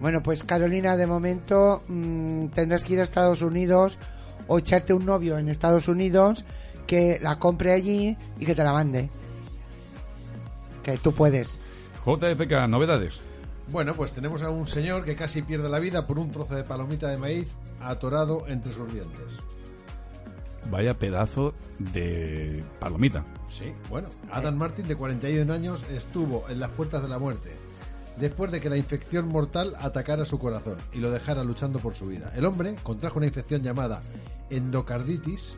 Bueno, 0.00 0.22
pues 0.22 0.44
Carolina, 0.44 0.96
de 0.96 1.06
momento 1.06 1.82
mm, 1.88 2.48
tendrás 2.48 2.84
que 2.84 2.94
ir 2.94 3.00
a 3.00 3.02
Estados 3.02 3.42
Unidos 3.42 3.98
o 4.46 4.58
echarte 4.58 4.92
un 4.92 5.06
novio 5.06 5.38
en 5.38 5.48
Estados 5.48 5.88
Unidos 5.88 6.44
que 6.86 7.18
la 7.20 7.38
compre 7.38 7.72
allí 7.72 8.16
y 8.38 8.46
que 8.46 8.54
te 8.54 8.62
la 8.62 8.72
mande. 8.72 9.08
Que 10.82 10.98
tú 10.98 11.12
puedes. 11.12 11.60
JFK, 12.04 12.68
novedades. 12.68 13.20
Bueno, 13.68 13.94
pues 13.94 14.12
tenemos 14.12 14.42
a 14.42 14.50
un 14.50 14.66
señor 14.66 15.04
que 15.04 15.16
casi 15.16 15.42
pierde 15.42 15.68
la 15.68 15.80
vida 15.80 16.06
por 16.06 16.18
un 16.18 16.30
trozo 16.30 16.54
de 16.54 16.62
palomita 16.62 17.08
de 17.08 17.16
maíz 17.16 17.48
atorado 17.80 18.46
entre 18.46 18.72
sus 18.72 18.92
dientes. 18.92 19.24
Vaya 20.70 20.98
pedazo 20.98 21.54
de 21.78 22.62
palomita. 22.78 23.24
Sí, 23.48 23.72
bueno, 23.88 24.08
Adam 24.30 24.56
Martin, 24.56 24.86
de 24.86 24.96
41 24.96 25.52
años, 25.52 25.84
estuvo 25.90 26.48
en 26.48 26.60
las 26.60 26.70
puertas 26.70 27.02
de 27.02 27.08
la 27.08 27.18
muerte 27.18 27.65
después 28.18 28.50
de 28.50 28.60
que 28.60 28.70
la 28.70 28.76
infección 28.76 29.28
mortal 29.28 29.74
atacara 29.78 30.24
su 30.24 30.38
corazón 30.38 30.78
y 30.92 30.98
lo 30.98 31.10
dejara 31.10 31.44
luchando 31.44 31.78
por 31.78 31.94
su 31.94 32.06
vida. 32.06 32.32
El 32.36 32.46
hombre 32.46 32.74
contrajo 32.82 33.18
una 33.18 33.26
infección 33.26 33.62
llamada 33.62 34.02
endocarditis 34.50 35.56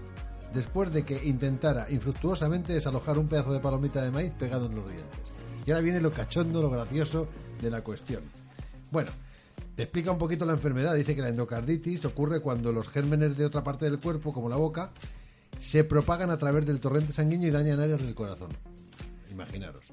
después 0.54 0.92
de 0.92 1.04
que 1.04 1.24
intentara 1.24 1.90
infructuosamente 1.90 2.72
desalojar 2.72 3.18
un 3.18 3.28
pedazo 3.28 3.52
de 3.52 3.60
palomita 3.60 4.02
de 4.02 4.10
maíz 4.10 4.32
pegado 4.32 4.66
en 4.66 4.76
los 4.76 4.86
dientes. 4.86 5.20
Y 5.66 5.70
ahora 5.70 5.82
viene 5.82 6.00
lo 6.00 6.10
cachondo, 6.10 6.62
lo 6.62 6.70
gracioso 6.70 7.28
de 7.60 7.70
la 7.70 7.82
cuestión. 7.82 8.22
Bueno, 8.90 9.10
te 9.76 9.82
explica 9.82 10.10
un 10.10 10.18
poquito 10.18 10.46
la 10.46 10.54
enfermedad. 10.54 10.94
Dice 10.94 11.14
que 11.14 11.22
la 11.22 11.28
endocarditis 11.28 12.04
ocurre 12.04 12.40
cuando 12.40 12.72
los 12.72 12.88
gérmenes 12.88 13.36
de 13.36 13.44
otra 13.44 13.62
parte 13.62 13.84
del 13.84 14.00
cuerpo, 14.00 14.32
como 14.32 14.48
la 14.48 14.56
boca, 14.56 14.90
se 15.60 15.84
propagan 15.84 16.30
a 16.30 16.38
través 16.38 16.66
del 16.66 16.80
torrente 16.80 17.12
sanguíneo 17.12 17.48
y 17.48 17.52
dañan 17.52 17.80
áreas 17.80 18.00
del 18.00 18.14
corazón. 18.14 18.50
Imaginaros. 19.30 19.84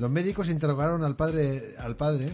Los 0.00 0.10
médicos 0.10 0.48
interrogaron 0.48 1.04
al 1.04 1.14
padre, 1.14 1.74
al 1.76 1.94
padre 1.94 2.32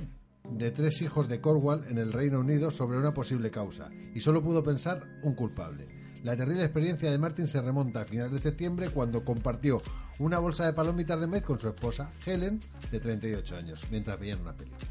de 0.48 0.70
tres 0.70 1.02
hijos 1.02 1.26
de 1.26 1.40
Cornwall 1.40 1.84
en 1.88 1.98
el 1.98 2.12
Reino 2.12 2.38
Unido 2.38 2.70
sobre 2.70 2.96
una 2.96 3.12
posible 3.12 3.50
causa 3.50 3.90
y 4.14 4.20
solo 4.20 4.40
pudo 4.40 4.62
pensar 4.62 5.02
un 5.24 5.34
culpable. 5.34 5.88
La 6.22 6.36
terrible 6.36 6.62
experiencia 6.62 7.10
de 7.10 7.18
Martin 7.18 7.48
se 7.48 7.60
remonta 7.60 8.02
a 8.02 8.04
finales 8.04 8.34
de 8.34 8.38
septiembre 8.38 8.90
cuando 8.90 9.24
compartió 9.24 9.82
una 10.20 10.38
bolsa 10.38 10.64
de 10.64 10.74
palomitas 10.74 11.20
de 11.20 11.26
maíz 11.26 11.42
con 11.42 11.58
su 11.58 11.66
esposa, 11.66 12.08
Helen, 12.24 12.60
de 12.92 13.00
38 13.00 13.56
años, 13.56 13.84
mientras 13.90 14.20
veían 14.20 14.42
una 14.42 14.52
película. 14.52 14.86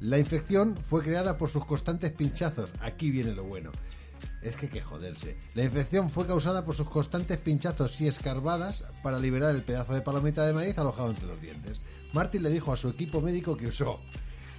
La 0.00 0.18
infección 0.18 0.78
fue 0.78 1.02
creada 1.02 1.36
por 1.36 1.50
sus 1.50 1.66
constantes 1.66 2.12
pinchazos. 2.12 2.70
Aquí 2.80 3.10
viene 3.10 3.34
lo 3.34 3.44
bueno. 3.44 3.70
Es 4.42 4.56
que 4.56 4.68
que 4.68 4.80
joderse. 4.80 5.36
La 5.54 5.62
infección 5.62 6.10
fue 6.10 6.26
causada 6.26 6.64
por 6.64 6.74
sus 6.74 6.88
constantes 6.88 7.38
pinchazos 7.38 8.00
y 8.00 8.08
escarbadas 8.08 8.84
para 9.02 9.20
liberar 9.20 9.54
el 9.54 9.62
pedazo 9.62 9.94
de 9.94 10.00
palomita 10.00 10.46
de 10.46 10.52
maíz 10.52 10.76
alojado 10.78 11.10
entre 11.10 11.26
los 11.26 11.40
dientes. 11.40 11.80
Martin 12.12 12.42
le 12.42 12.50
dijo 12.50 12.72
a 12.72 12.76
su 12.76 12.88
equipo 12.88 13.20
médico 13.20 13.56
que 13.56 13.68
usó 13.68 14.00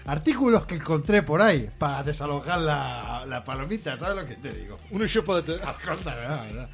artículos 0.05 0.65
que 0.65 0.75
encontré 0.75 1.23
por 1.23 1.41
ahí 1.41 1.69
para 1.77 2.03
desalojar 2.03 2.59
la, 2.59 3.25
la 3.25 3.43
palomita, 3.43 3.97
¿sabes 3.97 4.17
lo 4.17 4.27
que 4.27 4.35
te 4.35 4.53
digo? 4.53 4.77
Un 4.91 5.01
¿verdad? 6.05 6.43
¿verdad? 6.45 6.69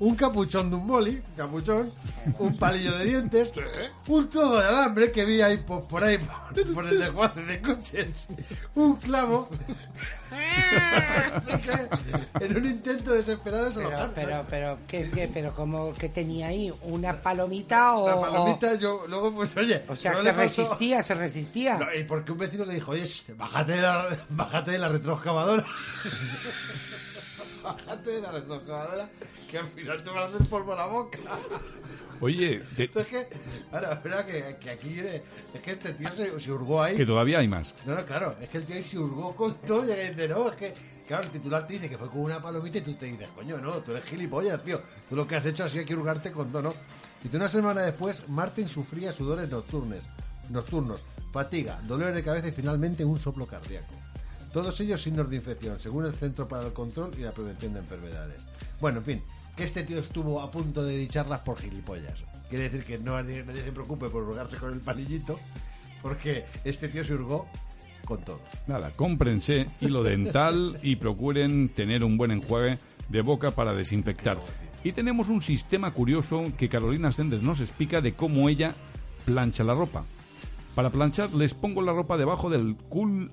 Un 0.00 0.16
capuchón 0.16 0.70
de 0.70 0.76
un 0.76 0.86
boli, 0.88 1.10
un 1.28 1.34
capuchón, 1.36 1.92
un 2.40 2.56
palillo 2.58 2.98
de 2.98 3.04
dientes, 3.04 3.52
un 4.08 4.28
trozo 4.28 4.58
de 4.58 4.66
alambre 4.66 5.12
que 5.12 5.24
vi 5.24 5.40
ahí 5.40 5.58
por, 5.58 5.86
por 5.86 6.02
ahí, 6.02 6.18
por, 6.18 6.74
por 6.74 6.86
el 6.86 6.98
desguace 6.98 7.42
de 7.44 7.60
coches, 7.62 8.26
un 8.74 8.96
clavo. 8.96 9.48
Así 11.32 11.52
que, 11.58 12.44
en 12.44 12.56
un 12.56 12.66
intento 12.66 13.12
desesperado 13.12 13.66
de 13.66 13.70
Pero, 13.70 13.88
desalojar 13.88 14.10
pero, 14.14 14.44
pero, 14.50 14.78
¿qué, 14.88 15.08
qué, 15.10 15.30
pero 15.32 15.54
como 15.54 15.94
que 15.94 16.08
tenía 16.08 16.48
ahí? 16.48 16.72
¿Una 16.82 17.20
palomita 17.20 17.94
o...? 17.94 18.08
la 18.08 18.20
palomita, 18.20 18.74
yo 18.74 19.04
luego, 19.06 19.32
pues, 19.32 19.56
oye, 19.56 19.84
o, 19.88 19.94
sea, 19.94 20.12
no 20.12 20.22
se 20.22 20.32
pasó- 20.32 20.62
resistía, 20.62 21.02
se 21.04 21.14
resistía. 21.14 21.78
No, 21.78 21.94
y 21.94 22.02
porque 22.02 22.32
un 22.32 22.38
vecino 22.38 22.64
le 22.64 22.74
dijo, 22.74 22.90
oye, 22.90 23.08
bájate 23.36 23.72
de 23.72 23.82
la, 23.82 24.08
bájate 24.28 24.72
de 24.72 24.78
la 24.78 24.88
retroexcavadora. 24.88 25.64
Bájate 27.64 28.10
de 28.12 28.20
la 28.20 28.30
retroexcavadora, 28.32 29.10
que 29.50 29.58
al 29.58 29.66
final 29.68 30.04
te 30.04 30.10
va 30.10 30.20
a 30.20 30.26
hacer 30.26 30.46
polvo 30.48 30.74
la 30.76 30.86
boca. 30.86 31.18
Oye, 32.20 32.62
te- 32.76 32.84
Es 33.00 33.06
que, 33.08 33.28
ahora, 33.72 33.92
espera, 33.94 34.24
que, 34.24 34.56
que 34.60 34.70
aquí 34.70 34.88
viene, 34.88 35.22
es 35.52 35.60
que 35.60 35.72
este 35.72 35.92
tío 35.94 36.10
se, 36.14 36.38
se 36.38 36.52
hurgó 36.52 36.82
ahí. 36.82 36.96
que 36.96 37.04
todavía 37.06 37.38
hay 37.40 37.48
más. 37.48 37.74
No, 37.86 37.94
no, 37.94 38.04
claro, 38.06 38.36
es 38.40 38.48
que 38.48 38.58
el 38.58 38.64
tío 38.64 38.76
ahí 38.76 38.84
se 38.84 38.98
hurgó 38.98 39.34
con 39.34 39.54
todo 39.62 39.82
y 39.84 39.88
dice, 39.88 40.28
no, 40.28 40.48
es 40.48 40.56
que, 40.56 40.74
claro, 41.08 41.24
el 41.24 41.30
titular 41.30 41.66
te 41.66 41.72
dice 41.74 41.88
que 41.88 41.98
fue 41.98 42.08
con 42.08 42.20
una 42.20 42.40
palomita 42.40 42.78
y 42.78 42.82
tú 42.82 42.94
te 42.94 43.06
dices, 43.06 43.28
coño, 43.34 43.58
no, 43.58 43.72
tú 43.78 43.90
eres 43.90 44.04
gilipollas, 44.04 44.62
tío. 44.62 44.80
Tú 45.08 45.16
lo 45.16 45.26
que 45.26 45.36
has 45.36 45.44
hecho 45.46 45.64
ha 45.64 45.68
sido 45.68 45.84
que 45.84 45.94
hurgarte 45.94 46.30
con 46.30 46.50
todo, 46.52 46.62
¿no? 46.62 46.74
Y 47.30 47.34
una 47.34 47.48
semana 47.48 47.82
después, 47.82 48.28
Martin 48.28 48.68
sufría 48.68 49.12
sudores 49.12 49.48
nocturnos, 49.50 50.00
nocturnos, 50.50 51.04
fatiga, 51.32 51.80
dolores 51.84 52.14
de 52.14 52.22
cabeza 52.22 52.48
y 52.48 52.52
finalmente 52.52 53.04
un 53.04 53.18
soplo 53.18 53.46
cardíaco. 53.46 53.92
Todos 54.54 54.80
ellos 54.80 55.02
signos 55.02 55.28
de 55.28 55.34
infección, 55.34 55.80
según 55.80 56.06
el 56.06 56.12
Centro 56.12 56.46
para 56.46 56.68
el 56.68 56.72
Control 56.72 57.10
y 57.18 57.22
la 57.22 57.32
Prevención 57.32 57.74
de 57.74 57.80
Enfermedades. 57.80 58.40
Bueno, 58.80 58.98
en 58.98 59.04
fin, 59.04 59.22
que 59.56 59.64
este 59.64 59.82
tío 59.82 59.98
estuvo 59.98 60.40
a 60.40 60.48
punto 60.48 60.84
de 60.84 60.96
dicharlas 60.96 61.40
por 61.40 61.58
gilipollas. 61.58 62.22
Quiere 62.48 62.70
decir 62.70 62.84
que 62.84 62.96
no 62.96 63.20
nadie, 63.20 63.44
se 63.44 63.72
preocupe 63.72 64.08
por 64.10 64.22
hurgarse 64.22 64.56
con 64.58 64.72
el 64.72 64.78
palillito, 64.78 65.40
porque 66.00 66.44
este 66.62 66.88
tío 66.88 67.02
se 67.02 67.14
hurgó 67.14 67.48
con 68.04 68.24
todo. 68.24 68.38
Nada, 68.68 68.92
cómprense 68.92 69.66
hilo 69.80 70.04
dental 70.04 70.78
y 70.84 70.94
procuren 70.94 71.70
tener 71.70 72.04
un 72.04 72.16
buen 72.16 72.30
enjuague 72.30 72.78
de 73.08 73.22
boca 73.22 73.50
para 73.50 73.74
desinfectar. 73.74 74.38
Y 74.84 74.92
tenemos 74.92 75.30
un 75.30 75.42
sistema 75.42 75.92
curioso 75.92 76.52
que 76.56 76.68
Carolina 76.68 77.10
Sendes 77.10 77.42
nos 77.42 77.58
explica 77.58 78.00
de 78.00 78.14
cómo 78.14 78.48
ella 78.48 78.72
plancha 79.24 79.64
la 79.64 79.74
ropa. 79.74 80.04
Para 80.76 80.90
planchar 80.90 81.34
les 81.34 81.54
pongo 81.54 81.82
la 81.82 81.92
ropa 81.92 82.16
debajo 82.16 82.50
del 82.50 82.76
cool 82.88 83.32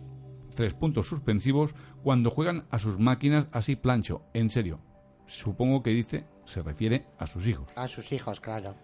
tres 0.55 0.73
puntos 0.73 1.07
suspensivos 1.07 1.73
cuando 2.03 2.31
juegan 2.31 2.65
a 2.69 2.79
sus 2.79 2.99
máquinas 2.99 3.47
así 3.51 3.75
plancho. 3.75 4.23
En 4.33 4.49
serio. 4.49 4.79
Supongo 5.25 5.81
que 5.81 5.91
dice, 5.91 6.25
se 6.45 6.61
refiere 6.61 7.05
a 7.17 7.27
sus 7.27 7.47
hijos. 7.47 7.69
A 7.75 7.87
sus 7.87 8.11
hijos, 8.11 8.39
claro. 8.39 8.75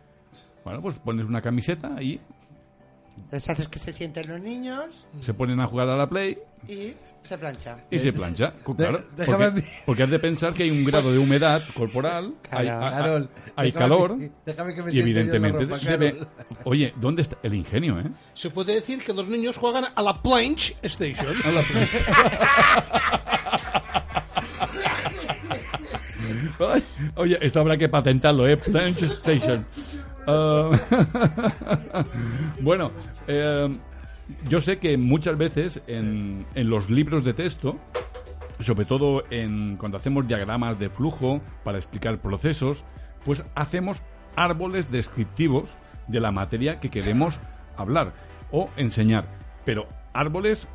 Bueno, 0.64 0.82
pues 0.82 1.00
pones 1.00 1.26
una 1.26 1.42
camiseta 1.42 2.02
y 2.02 2.20
Les 3.32 3.50
haces 3.50 3.68
que 3.68 3.80
se 3.80 3.92
sienten 3.92 4.30
los 4.30 4.40
niños 4.42 5.08
se 5.22 5.34
ponen 5.34 5.60
a 5.60 5.66
jugar 5.68 5.90
a 5.90 5.98
la 5.98 6.08
play 6.08 6.38
y 6.68 6.94
se 7.28 7.38
plancha. 7.38 7.78
Y 7.92 8.00
se 8.00 8.12
plancha, 8.13 8.52
De- 8.66 8.74
claro. 8.76 9.04
déjame 9.16 9.52
porque, 9.52 9.68
porque 9.86 10.04
has 10.04 10.10
de 10.10 10.20
pensar 10.20 10.54
que 10.54 10.63
hay 10.63 10.72
un 10.72 10.84
grado 10.86 11.12
de 11.12 11.18
humedad 11.20 11.62
corporal, 11.76 12.34
hay, 12.50 12.68
a- 12.68 12.88
a- 12.88 12.90
Carol, 12.92 13.30
hay 13.56 13.72
déjame- 13.72 13.80
calor, 13.80 14.18
déjame 14.46 14.74
que 14.76 14.84
me 14.84 14.92
y 14.92 14.96
la 14.96 15.02
evidentemente 15.02 15.63
ropa, 15.66 15.78
se 15.78 15.98
ve... 15.98 16.20
Oye, 16.63 16.94
¿dónde 16.96 17.22
está 17.22 17.38
el 17.44 17.54
ingenio, 17.54 18.00
eh? 18.00 18.06
Se 18.34 18.50
puede 18.50 18.74
decir 18.74 19.04
que 19.04 19.13
los 19.13 19.28
niños 19.28 19.58
juegan 19.58 19.86
a 19.94 20.02
la 20.02 20.22
Planche 20.22 20.76
Station. 20.82 21.28
Ay, 26.60 26.84
Oye, 27.16 27.38
esto 27.42 27.60
habrá 27.60 27.78
que 27.78 27.90
patentarlo, 27.90 28.48
¿eh? 28.48 28.58
Planche 28.58 29.06
Station. 29.06 29.66
Ah, 30.26 30.72
bueno, 32.62 32.92
eh, 33.28 33.70
yo 34.50 34.60
sé 34.60 34.80
que 34.80 34.98
muchas 34.98 35.38
veces 35.38 35.82
en, 35.88 36.46
en 36.56 36.70
los 36.70 36.90
libros 36.90 37.24
de 37.24 37.34
texto, 37.34 37.78
sobre 38.60 38.86
todo 38.86 39.24
en, 39.30 39.78
cuando 39.78 39.98
hacemos 39.98 40.28
diagramas 40.28 40.80
de 40.80 40.90
flujo 40.90 41.42
para 41.63 41.78
explicar 41.78 42.20
procesos, 42.20 42.84
pues 43.26 43.44
hacemos 43.56 44.02
árboles 44.36 44.92
descriptivos 44.92 45.72
de 46.08 46.20
la 46.20 46.32
materia 46.32 46.80
que 46.80 46.90
queremos 46.90 47.40
hablar 47.76 48.13
o 48.52 48.70
enseñar. 48.78 49.26
Pero 49.66 49.88
árboles 50.13 50.68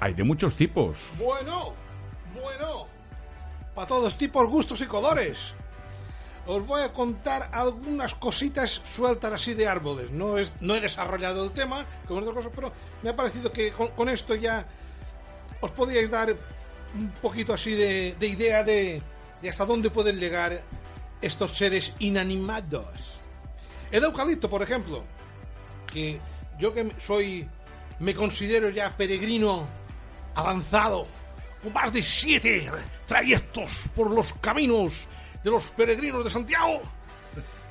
hay 0.00 0.14
de 0.14 0.24
muchos 0.24 0.54
tipos. 0.54 0.98
Bueno, 1.18 1.74
bueno. 2.40 2.86
Para 3.74 3.86
todos 3.86 4.18
tipos, 4.18 4.48
gustos 4.48 4.80
y 4.80 4.86
colores. 4.86 5.54
Os 6.46 6.66
voy 6.66 6.82
a 6.82 6.92
contar 6.92 7.48
algunas 7.52 8.14
cositas 8.14 8.80
sueltas 8.84 9.32
así 9.32 9.54
de 9.54 9.68
árboles. 9.68 10.10
No, 10.10 10.38
es, 10.38 10.54
no 10.60 10.74
he 10.74 10.80
desarrollado 10.80 11.44
el 11.44 11.52
tema, 11.52 11.86
como 12.08 12.20
otras 12.20 12.34
cosas, 12.34 12.52
pero 12.54 12.72
me 13.02 13.10
ha 13.10 13.16
parecido 13.16 13.52
que 13.52 13.72
con, 13.72 13.88
con 13.88 14.08
esto 14.08 14.34
ya 14.34 14.66
os 15.60 15.70
podíais 15.70 16.10
dar 16.10 16.34
un 16.94 17.10
poquito 17.22 17.54
así 17.54 17.72
de, 17.74 18.16
de 18.18 18.26
idea 18.26 18.64
de, 18.64 19.00
de 19.40 19.48
hasta 19.48 19.64
dónde 19.64 19.90
pueden 19.90 20.18
llegar 20.18 20.62
estos 21.20 21.56
seres 21.56 21.92
inanimados. 22.00 23.20
El 23.92 24.02
eucalipto, 24.02 24.50
por 24.50 24.62
ejemplo, 24.62 25.04
que 25.92 26.18
yo 26.58 26.74
que 26.74 26.92
soy, 26.98 27.48
me 28.00 28.14
considero 28.14 28.68
ya 28.70 28.96
peregrino 28.96 29.66
avanzado, 30.34 31.06
con 31.62 31.72
más 31.72 31.92
de 31.92 32.02
siete 32.02 32.68
trayectos 33.06 33.84
por 33.94 34.10
los 34.10 34.32
caminos 34.34 35.06
de 35.42 35.50
los 35.50 35.70
peregrinos 35.70 36.24
de 36.24 36.30
Santiago, 36.30 36.80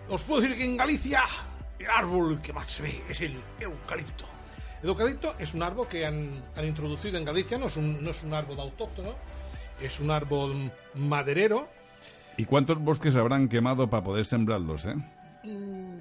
os 0.10 0.22
puedo 0.24 0.42
decir 0.42 0.58
que 0.58 0.64
en 0.66 0.76
Galicia 0.78 1.24
el 1.80 1.90
árbol 1.90 2.42
que 2.42 2.54
más 2.54 2.70
se 2.70 2.84
ve 2.84 3.02
es 3.10 3.22
el 3.22 3.36
eucalipto. 3.60 4.26
El 4.84 4.90
eucalipto 4.90 5.36
es 5.40 5.54
un 5.54 5.64
árbol 5.64 5.88
que 5.88 6.06
han, 6.06 6.30
han 6.56 6.66
introducido 6.66 7.18
en 7.18 7.26
Galicia, 7.26 7.58
no 7.58 7.68
es, 7.68 7.78
un, 7.78 8.04
no 8.04 8.10
es 8.12 8.22
un 8.24 8.34
árbol 8.34 8.60
autóctono, 8.60 9.14
es 9.82 10.00
un 10.00 10.12
árbol 10.12 10.72
maderero. 10.96 11.68
¿Y 12.38 12.46
cuántos 12.46 12.80
bosques 12.80 13.16
habrán 13.16 13.48
quemado 13.48 13.90
para 13.90 14.04
poder 14.04 14.26
sembrarlos, 14.26 14.86
eh? 14.86 14.96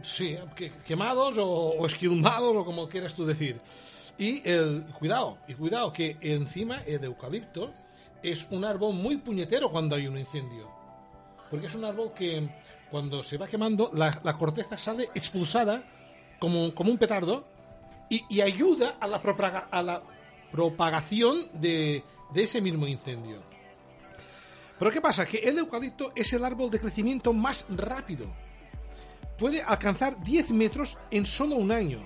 Sí, 0.02 0.36
que- 0.54 0.70
quemados 0.86 1.38
o, 1.38 1.46
o 1.46 1.86
esquilmados 1.86 2.54
o 2.56 2.64
como 2.64 2.88
quieras 2.88 3.14
tú 3.14 3.24
decir. 3.24 3.60
Y 4.18 4.46
el 4.48 4.84
cuidado, 4.98 5.38
y 5.48 5.54
cuidado 5.54 5.92
que 5.92 6.16
encima 6.20 6.82
el 6.86 7.04
eucalipto 7.04 7.72
es 8.22 8.46
un 8.50 8.64
árbol 8.66 8.94
muy 8.94 9.16
puñetero 9.16 9.70
cuando 9.70 9.96
hay 9.96 10.06
un 10.06 10.18
incendio. 10.18 10.68
Porque 11.50 11.66
es 11.66 11.74
un 11.74 11.84
árbol 11.84 12.12
que 12.14 12.48
cuando 12.90 13.22
se 13.22 13.36
va 13.36 13.46
quemando 13.46 13.90
la, 13.94 14.12
corteza 14.36 14.76
sale 14.76 15.10
expulsada 15.14 15.82
como, 16.38 16.74
como 16.74 16.90
un 16.90 16.98
petardo 16.98 17.44
y, 18.08 18.40
ayuda 18.40 18.96
a 19.00 19.06
la, 19.06 19.22
propaga- 19.22 19.68
a 19.70 19.82
la 19.82 20.02
propagación 20.50 21.46
de, 21.54 22.02
ese 22.34 22.60
mismo 22.60 22.86
incendio. 22.86 23.40
Pero 24.78 24.90
¿qué 24.90 25.00
pasa? 25.00 25.26
Que 25.26 25.38
el 25.38 25.58
eucalipto 25.58 26.12
es 26.16 26.32
el 26.32 26.44
árbol 26.44 26.70
de 26.70 26.80
crecimiento 26.80 27.32
más 27.32 27.66
rápido. 27.68 28.26
Puede 29.38 29.62
alcanzar 29.62 30.20
10 30.22 30.50
metros 30.50 30.98
en 31.10 31.24
solo 31.26 31.56
un 31.56 31.70
año. 31.70 32.00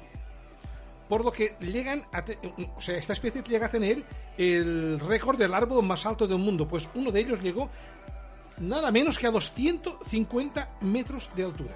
Por 1.08 1.24
lo 1.24 1.32
que 1.32 1.56
llegan 1.60 2.02
a 2.12 2.24
o 2.74 2.80
sea, 2.80 2.96
esta 2.96 3.12
especie 3.12 3.42
llega 3.42 3.66
a 3.66 3.70
tener 3.70 4.04
el 4.36 4.98
récord 5.00 5.38
del 5.38 5.54
árbol 5.54 5.84
más 5.84 6.04
alto 6.06 6.26
del 6.26 6.38
mundo. 6.38 6.66
Pues 6.66 6.88
uno 6.94 7.10
de 7.10 7.20
ellos 7.20 7.42
llegó 7.42 7.70
nada 8.58 8.90
menos 8.90 9.18
que 9.18 9.26
a 9.26 9.30
los 9.30 9.52
150 9.52 10.68
metros 10.80 11.30
de 11.34 11.44
altura. 11.44 11.74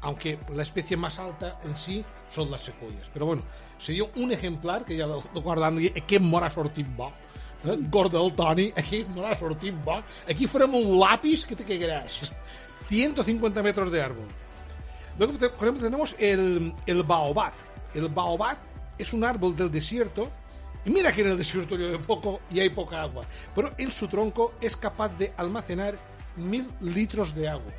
Aunque 0.00 0.38
la 0.52 0.62
especie 0.62 0.96
más 0.96 1.18
alta 1.18 1.60
en 1.64 1.76
sí 1.76 2.04
son 2.34 2.50
las 2.50 2.62
secuoyas. 2.62 3.08
Pero 3.12 3.26
bueno, 3.26 3.42
sería 3.78 4.04
un 4.16 4.32
ejemplar 4.32 4.84
que 4.84 4.96
ya 4.96 5.06
lo, 5.06 5.22
lo 5.32 5.42
guardando. 5.42 5.80
Y 5.80 5.88
aquí 5.88 6.18
m'haurà 6.18 6.50
sortit 6.50 6.86
bo. 6.96 7.12
Eh? 7.64 7.78
Toni, 8.36 8.72
aquí 8.74 9.04
m'haurà 9.04 9.36
sortit 9.38 9.74
bo. 9.84 10.02
Aquí 10.28 10.46
farem 10.46 10.74
un 10.74 10.98
lápiz 10.98 11.46
que 11.46 11.54
te 11.54 11.64
cagarás. 11.64 12.32
150 12.88 13.62
metros 13.62 13.92
de 13.92 14.02
árbol. 14.02 14.26
Luego, 15.18 15.34
tenemos 15.78 16.16
el, 16.18 16.74
el 16.86 17.02
baobab. 17.02 17.52
El 17.94 18.08
baobab 18.08 18.56
es 18.98 19.12
un 19.12 19.24
árbol 19.24 19.54
del 19.54 19.70
desierto. 19.70 20.30
Y 20.84 20.90
mira 20.90 21.12
que 21.12 21.20
en 21.20 21.28
el 21.28 21.38
desierto 21.38 21.76
llueve 21.76 21.98
poco 21.98 22.40
y 22.50 22.60
hay 22.60 22.70
poca 22.70 23.02
agua. 23.02 23.24
Pero 23.54 23.72
en 23.78 23.90
su 23.90 24.08
tronco 24.08 24.54
es 24.60 24.76
capaz 24.76 25.10
de 25.16 25.32
almacenar 25.36 25.94
mil 26.36 26.68
litros 26.80 27.34
de 27.34 27.48
agua. 27.48 27.72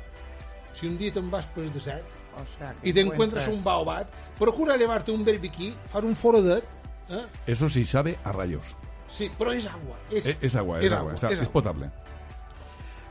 Si 0.72 0.86
un 0.86 0.96
día 0.96 1.12
te 1.12 1.20
vas 1.20 1.44
por 1.46 1.64
el 1.64 1.72
desierto 1.72 2.06
O 2.34 2.58
sea, 2.58 2.74
que 2.82 2.88
y 2.88 2.92
te 2.92 3.00
encuentras 3.00 3.46
un 3.48 3.62
baobab, 3.62 4.06
procura 4.38 4.76
llevarte 4.76 5.12
un 5.12 5.24
barbequí, 5.24 5.74
far 5.88 6.04
un 6.04 6.16
foradet. 6.16 6.64
Eh? 7.10 7.26
Eso 7.46 7.68
sí 7.68 7.84
sabe 7.84 8.18
a 8.24 8.32
rayos. 8.32 8.62
Sí, 9.08 9.30
pero 9.38 9.52
es 9.52 9.66
agua. 9.66 9.96
Es, 10.10 10.24
Es, 10.40 10.56
agua, 10.56 10.80
es, 10.80 10.92
agua, 10.92 11.14
es 11.30 11.48
potable. 11.48 11.90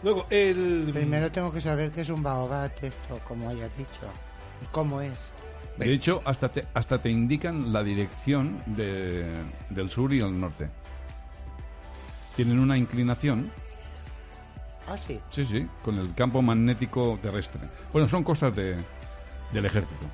Luego, 0.02 0.26
el... 0.30 0.90
Primero 0.92 1.32
tengo 1.32 1.52
que 1.54 1.62
saber 1.62 1.92
qué 1.92 2.02
es 2.02 2.10
un 2.10 2.22
baobab 2.22 2.72
esto, 2.82 3.20
como 3.26 3.48
hayas 3.50 3.72
dicho. 3.78 4.02
¿Cómo 4.72 5.00
es? 5.00 5.32
De 5.78 5.92
hecho, 5.94 6.22
hasta 6.26 6.50
te, 6.50 6.66
hasta 6.74 7.00
te 7.00 7.10
indican 7.10 7.74
la 7.74 7.84
dirección 7.84 8.62
de- 8.68 9.42
del 9.70 9.90
sur 9.90 10.14
y 10.14 10.20
el 10.22 10.40
norte. 10.40 10.70
Tienen 12.36 12.60
una 12.60 12.78
inclinación, 12.78 13.52
Ah, 14.88 14.98
sí. 14.98 15.20
sí, 15.32 15.46
sí, 15.46 15.68
con 15.84 15.98
el 15.98 16.14
campo 16.14 16.42
magnético 16.42 17.18
terrestre. 17.22 17.62
Bueno, 17.92 18.08
son 18.08 18.24
cosas 18.24 18.56
de, 18.56 18.76
del 19.52 19.66
ejército. 19.66 20.06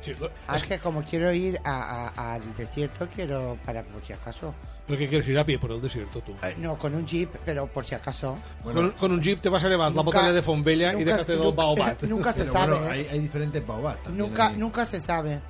Sí, 0.00 0.14
lo, 0.18 0.30
Ah, 0.48 0.56
es 0.56 0.64
que 0.64 0.78
como 0.78 1.02
quiero 1.02 1.30
ir 1.32 1.60
a- 1.64 2.08
a- 2.16 2.34
al 2.34 2.56
desierto, 2.56 3.06
quiero 3.14 3.58
para 3.66 3.82
por 3.82 4.02
si 4.02 4.12
acaso. 4.14 4.54
lo 4.88 4.96
que 4.96 5.08
quieres 5.08 5.28
ir 5.28 5.38
a 5.38 5.44
pie 5.44 5.58
por 5.58 5.70
el 5.72 5.80
desierto 5.80 6.20
tú. 6.22 6.34
Eh, 6.42 6.54
no, 6.58 6.76
con 6.78 6.94
un 6.94 7.06
jeep, 7.06 7.30
pero 7.44 7.66
por 7.66 7.84
si 7.84 7.94
acaso. 7.94 8.36
con, 8.64 8.90
con 8.92 9.12
un 9.12 9.20
jeep 9.22 9.40
te 9.40 9.48
vas 9.48 9.62
a 9.64 9.68
llevar 9.68 9.94
la 9.94 10.02
botella 10.02 10.32
de 10.32 10.42
Fombella 10.42 10.94
y 10.94 11.04
déjate 11.04 11.36
nunca- 11.36 11.56
baobab. 11.56 11.96
Nunca 12.08 12.32
se 12.32 12.40
Pero 12.42 12.52
sabe. 12.52 12.72
bueno, 12.78 12.86
¿eh? 12.86 12.90
hay, 12.92 13.06
hay 13.12 13.18
diferentes 13.20 13.66
baobab 13.66 14.02
también 14.02 14.26
Nunca, 14.26 14.50
nunca 14.50 14.86
se 14.86 15.00
sabe. 15.00 15.40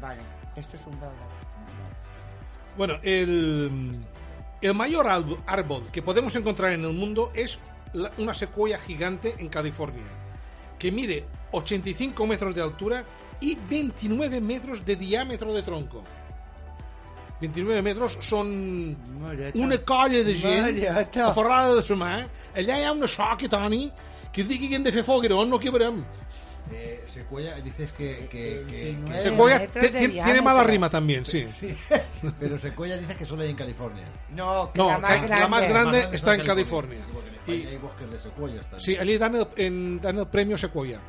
Vale, 0.00 0.20
esto 0.56 0.76
es 0.76 0.86
un 0.86 1.00
baobab. 1.00 1.30
Bueno, 2.76 2.94
el, 3.02 3.98
el 4.60 4.74
mayor 4.74 5.08
árbol 5.46 5.88
que 5.92 6.02
podemos 6.02 6.34
encontrar 6.36 6.72
en 6.72 6.84
el 6.84 6.92
mundo 6.92 7.30
es 7.34 7.58
la- 7.94 8.10
una 8.18 8.32
secuoya 8.34 8.78
gigante 8.78 9.34
en 9.38 9.48
California, 9.48 10.04
que 10.78 10.92
mide 10.92 11.24
85 11.52 12.26
metros 12.26 12.54
de 12.54 12.62
altura 12.62 13.04
y 13.40 13.56
29 13.68 14.40
metros 14.40 14.84
de 14.84 14.96
diámetro 14.96 15.52
de 15.54 15.62
tronco. 15.62 16.02
29 17.40 17.80
metros 17.80 18.18
són 18.20 18.50
una 19.56 19.78
colla 19.88 20.20
de 20.26 20.34
gent 20.36 20.80
aferrada 21.24 21.72
de 21.78 21.82
sa 21.82 21.96
mà. 21.96 22.26
Allà 22.52 22.76
hi 22.76 22.84
ha 22.84 22.92
una 22.92 23.08
soca, 23.08 23.48
Toni, 23.48 23.86
que 24.30 24.42
es 24.42 24.48
digui 24.48 24.68
que 24.68 24.76
hem 24.76 24.84
de 24.84 24.92
fer 24.92 25.04
foguerón, 25.04 25.48
no 25.48 25.58
que 25.58 25.70
veurem. 25.72 26.02
Eh, 26.70 27.00
Secuella, 27.06 27.56
dices 27.64 27.92
que... 27.92 28.28
que, 28.30 28.62
que- 28.68 28.94
29 29.02 29.70
que- 29.72 29.80
te- 29.80 29.90
de 29.90 30.08
tiene, 30.08 30.42
mala 30.42 30.62
rima 30.62 30.88
también, 30.90 31.24
sí. 31.24 31.46
Sí, 31.58 31.74
pero 32.38 32.58
Secuella 32.58 32.98
dices 32.98 33.16
que 33.16 33.24
solo 33.24 33.42
hay 33.42 33.50
en 33.50 33.56
California. 33.56 34.04
No, 34.36 34.70
que 34.70 34.78
No, 34.78 34.88
la 34.90 34.98
más 34.98 35.10
que 35.12 35.26
grande. 35.26 35.40
la 35.40 35.48
más 35.48 35.68
grande 35.68 36.04
Más 36.04 36.14
está 36.14 36.34
en 36.34 36.44
California. 36.44 36.98
Sí, 37.46 37.52
Y- 37.52 37.66
hay 37.66 37.76
bosques 37.78 38.10
de 38.10 38.20
secuoyas 38.20 38.62
también. 38.68 38.80
Sí, 38.80 38.96
allí 38.98 39.16
dan 39.18 39.34
el, 39.34 39.48
en- 39.56 39.98
dan 40.00 40.18
el 40.18 40.26
premio 40.28 40.58
Sequoia. 40.58 41.00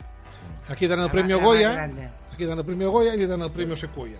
Aquí 0.69 0.87
dan 0.87 0.99
el 0.99 1.05
La 1.07 1.11
premio 1.11 1.37
la 1.37 1.43
Goya. 1.43 1.71
grande. 1.73 2.09
Aquí 2.31 2.45
dan 2.45 2.59
el 2.59 2.65
premio 2.65 2.91
Goya 2.91 3.15
y 3.15 3.25
dan 3.25 3.41
el 3.41 3.51
premio 3.51 3.75
Sequoia. 3.75 4.19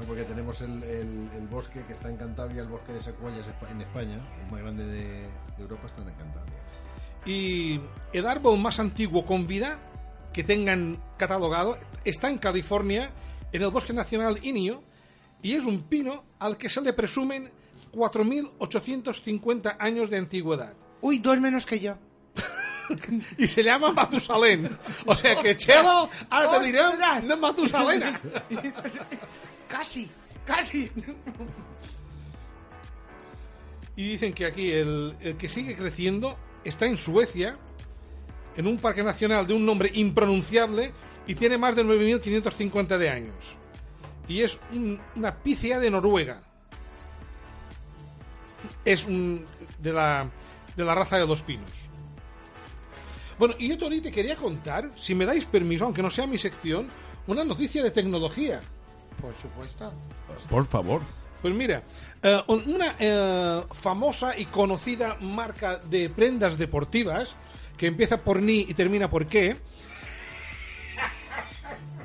No, 0.00 0.06
Porque 0.06 0.22
tenemos 0.24 0.60
el, 0.60 0.82
el- 0.84 1.30
el 1.34 1.46
bosque 1.48 1.82
que 1.86 1.92
está 1.92 2.08
en 2.08 2.16
Cantabria, 2.16 2.62
el 2.62 2.68
bosque 2.68 2.92
de 2.92 3.00
secuoyas 3.02 3.46
en 3.70 3.80
España, 3.80 4.18
el 4.44 4.50
más 4.50 4.60
grande 4.60 4.86
de, 4.86 5.02
de 5.02 5.28
Europa 5.62 5.86
está 5.86 6.02
en 6.02 6.10
Cantabria. 6.12 6.54
Y 7.26 7.80
el 8.12 8.26
árbol 8.26 8.58
más 8.60 8.78
antiguo 8.78 9.24
con 9.26 9.46
vida 9.46 9.78
que 10.32 10.44
tengan 10.44 10.98
catalogado 11.16 11.76
está 12.04 12.30
en 12.30 12.38
California, 12.38 13.10
en 13.52 13.62
el 13.62 13.70
Bosque 13.70 13.92
Nacional 13.92 14.38
Inio, 14.42 14.82
y 15.42 15.54
es 15.54 15.64
un 15.64 15.82
pino 15.82 16.24
al 16.38 16.56
que 16.56 16.68
se 16.68 16.80
le 16.80 16.92
presumen 16.92 17.50
4.850 17.92 19.76
años 19.78 20.10
de 20.10 20.18
antigüedad. 20.18 20.74
Uy, 21.00 21.18
dos 21.18 21.40
menos 21.40 21.66
que 21.66 21.80
yo. 21.80 21.96
Y 23.38 23.46
se 23.46 23.62
llama 23.62 23.92
Matusalén. 23.92 24.76
O 25.06 25.14
sea 25.14 25.36
que, 25.42 25.56
Chelo, 25.56 26.08
ahora 26.30 26.60
te 26.60 26.66
diré 26.66 26.80
¡Ostras! 26.82 27.26
de 27.28 27.36
Matusalena. 27.36 28.20
Casi, 29.68 30.08
casi. 30.46 30.90
Y 33.96 34.10
dicen 34.12 34.32
que 34.32 34.46
aquí 34.46 34.70
el, 34.72 35.14
el 35.20 35.36
que 35.36 35.48
sigue 35.48 35.76
creciendo 35.76 36.38
está 36.64 36.86
en 36.86 36.96
Suecia, 36.96 37.56
en 38.56 38.66
un 38.66 38.78
parque 38.78 39.02
nacional 39.02 39.46
de 39.46 39.54
un 39.54 39.66
nombre 39.66 39.90
impronunciable 39.92 40.92
y 41.26 41.34
tiene 41.34 41.58
más 41.58 41.76
de 41.76 41.84
9.550 41.84 42.96
de 42.96 43.10
años. 43.10 43.34
Y 44.26 44.40
es 44.42 44.58
un- 44.72 44.98
una 45.16 45.34
pícea 45.34 45.78
de 45.78 45.90
Noruega. 45.90 46.42
Es 48.84 49.04
un, 49.04 49.44
de, 49.78 49.92
la, 49.92 50.30
de 50.76 50.84
la 50.84 50.94
raza 50.94 51.18
de 51.18 51.26
los 51.26 51.42
pinos. 51.42 51.87
Bueno, 53.38 53.54
y 53.58 53.68
yo, 53.68 53.78
Tony, 53.78 54.00
te 54.00 54.10
quería 54.10 54.36
contar, 54.36 54.90
si 54.96 55.14
me 55.14 55.24
dais 55.24 55.44
permiso, 55.44 55.84
aunque 55.84 56.02
no 56.02 56.10
sea 56.10 56.26
mi 56.26 56.38
sección, 56.38 56.88
una 57.26 57.44
noticia 57.44 57.82
de 57.82 57.90
tecnología. 57.90 58.60
Por 59.20 59.34
supuesto. 59.34 59.92
Por 60.50 60.66
favor. 60.66 61.02
Pues 61.40 61.54
mira, 61.54 61.82
eh, 62.22 62.42
una 62.48 62.96
eh, 62.98 63.62
famosa 63.72 64.36
y 64.36 64.46
conocida 64.46 65.16
marca 65.20 65.76
de 65.76 66.10
prendas 66.10 66.58
deportivas 66.58 67.36
que 67.76 67.86
empieza 67.86 68.16
por 68.16 68.42
ni 68.42 68.60
y 68.60 68.74
termina 68.74 69.08
por 69.08 69.26
qué 69.26 69.50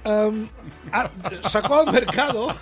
em, 0.04 0.48
sacó 1.42 1.80
al 1.80 1.92
mercado. 1.92 2.48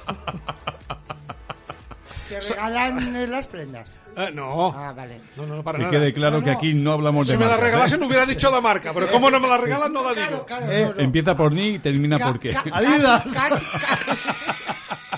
¿Te 2.40 2.40
regalan 2.50 3.16
eh, 3.16 3.28
las 3.28 3.48
prendas? 3.48 4.00
Eh, 4.18 4.30
no, 4.34 4.74
Ah, 4.76 4.92
vale. 4.92 5.22
no, 5.38 5.46
no, 5.46 5.64
para 5.64 5.78
Que 5.78 5.84
nada. 5.86 5.92
quede 5.98 6.14
claro 6.14 6.40
No, 6.40 6.44
que 6.44 6.52
no. 6.52 6.58
aquí 6.58 6.74
no 6.74 6.92
hablamos 6.92 7.28
de 7.28 7.32
Si 7.34 7.38
me 7.38 7.46
la 7.46 7.52
marcas, 7.52 7.64
¿eh? 7.68 7.72
regalasen 7.72 8.04
hubiera 8.04 8.26
dicho 8.26 8.52
la 8.52 8.60
marca, 8.60 8.94
pero 8.94 9.10
como 9.10 9.32
no 9.32 9.40
me 9.40 9.48
la 9.48 9.58
regalan 9.58 9.94
no 9.94 10.04
la 10.04 10.14
digo. 10.28 10.46
claro, 10.46 10.70
Eh, 10.70 10.86
no, 10.90 10.94
no. 10.96 11.00
Empieza 11.02 11.34
por 11.36 11.54
ni 11.54 11.68
y 11.76 11.80
termina 11.80 12.18
Ca- 12.18 12.28
por 12.28 12.40
qué. 12.40 12.50
ca- 12.52 12.64
Adidas. 12.74 13.24
Casi, 13.34 13.66
casi, 13.66 14.16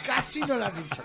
casi 0.06 0.40
no 0.42 0.58
lo 0.58 0.66
has 0.66 0.76
dicho. 0.76 1.04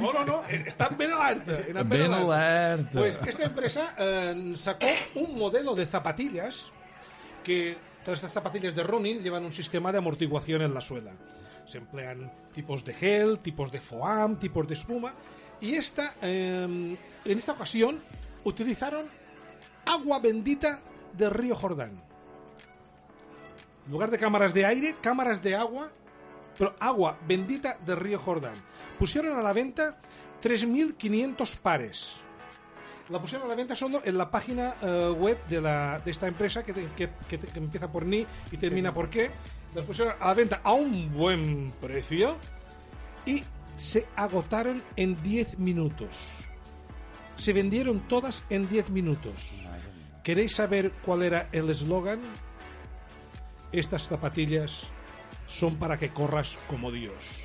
No, 0.00 0.12
no, 0.12 0.24
no, 0.24 0.42
está 0.48 0.88
ben 0.88 1.12
alerta. 1.12 1.58
era 1.68 1.82
ben 1.82 1.88
Ben 1.88 2.12
alerta. 2.12 2.72
alerta. 2.72 2.90
Pues 2.98 3.20
esta 3.24 3.44
empresa 3.44 3.94
eh, 3.98 4.54
sacó 4.56 4.86
un 5.14 5.38
modelo 5.38 5.74
de 5.76 5.86
zapatillas 5.86 6.66
que 7.44 7.76
todas 8.04 8.18
estas 8.18 8.32
zapatillas 8.32 8.74
de 8.74 8.82
running 8.82 9.22
llevan 9.22 9.44
un 9.44 9.52
sistema 9.52 9.92
de 9.92 9.98
amortiguación 9.98 10.62
en 10.62 10.74
la 10.74 10.80
suela. 10.80 11.12
Se 11.66 11.78
emplean 11.78 12.32
tipos 12.52 12.84
de 12.84 12.92
gel, 12.94 13.38
tipos 13.38 13.70
de 13.70 13.80
foam, 13.80 14.36
tipos 14.36 14.66
de 14.66 14.74
espuma. 14.74 15.12
Y 15.62 15.74
esta, 15.76 16.12
eh, 16.20 16.96
en 17.24 17.38
esta 17.38 17.52
ocasión 17.52 18.00
utilizaron 18.44 19.06
agua 19.86 20.18
bendita 20.18 20.80
del 21.14 21.30
río 21.30 21.54
Jordán. 21.56 21.92
En 23.86 23.92
lugar 23.92 24.10
de 24.10 24.18
cámaras 24.18 24.52
de 24.54 24.66
aire, 24.66 24.96
cámaras 25.00 25.42
de 25.42 25.56
agua, 25.56 25.90
pero 26.58 26.74
agua 26.78 27.16
bendita 27.26 27.76
del 27.86 27.96
río 27.96 28.18
Jordán. 28.18 28.52
Pusieron 28.98 29.38
a 29.38 29.42
la 29.42 29.52
venta 29.52 29.98
3.500 30.42 31.56
pares. 31.58 32.12
La 33.08 33.20
pusieron 33.20 33.46
a 33.46 33.50
la 33.50 33.54
venta 33.56 33.74
solo 33.76 34.00
en 34.04 34.16
la 34.16 34.30
página 34.30 34.74
eh, 34.82 35.10
web 35.16 35.38
de, 35.46 35.60
la, 35.60 36.00
de 36.04 36.10
esta 36.10 36.28
empresa 36.28 36.64
que, 36.64 36.72
te- 36.72 36.86
que- 36.96 37.10
que 37.28 37.38
te- 37.38 37.46
que 37.48 37.58
empieza 37.58 37.90
por 37.90 38.06
ni 38.06 38.26
y 38.50 38.56
termina 38.56 38.92
por 38.94 39.10
qué. 39.10 39.30
Las 39.74 39.84
pusieron 39.84 40.14
a 40.20 40.26
la 40.28 40.34
venta 40.34 40.60
a 40.62 40.72
un 40.72 41.12
buen 41.16 41.70
precio 41.80 42.36
y 43.26 43.42
se 43.76 44.06
agotaron 44.16 44.82
en 44.96 45.20
10 45.22 45.58
minutos. 45.58 46.16
Se 47.36 47.52
vendieron 47.52 48.00
todas 48.08 48.42
en 48.50 48.68
10 48.68 48.90
minutos. 48.90 49.32
¿Queréis 50.22 50.54
saber 50.54 50.92
cuál 51.04 51.22
era 51.22 51.48
el 51.52 51.68
eslogan? 51.70 52.20
Estas 53.72 54.06
zapatillas 54.06 54.86
son 55.48 55.76
para 55.76 55.98
que 55.98 56.10
corras 56.10 56.58
como 56.68 56.92
Dios. 56.92 57.40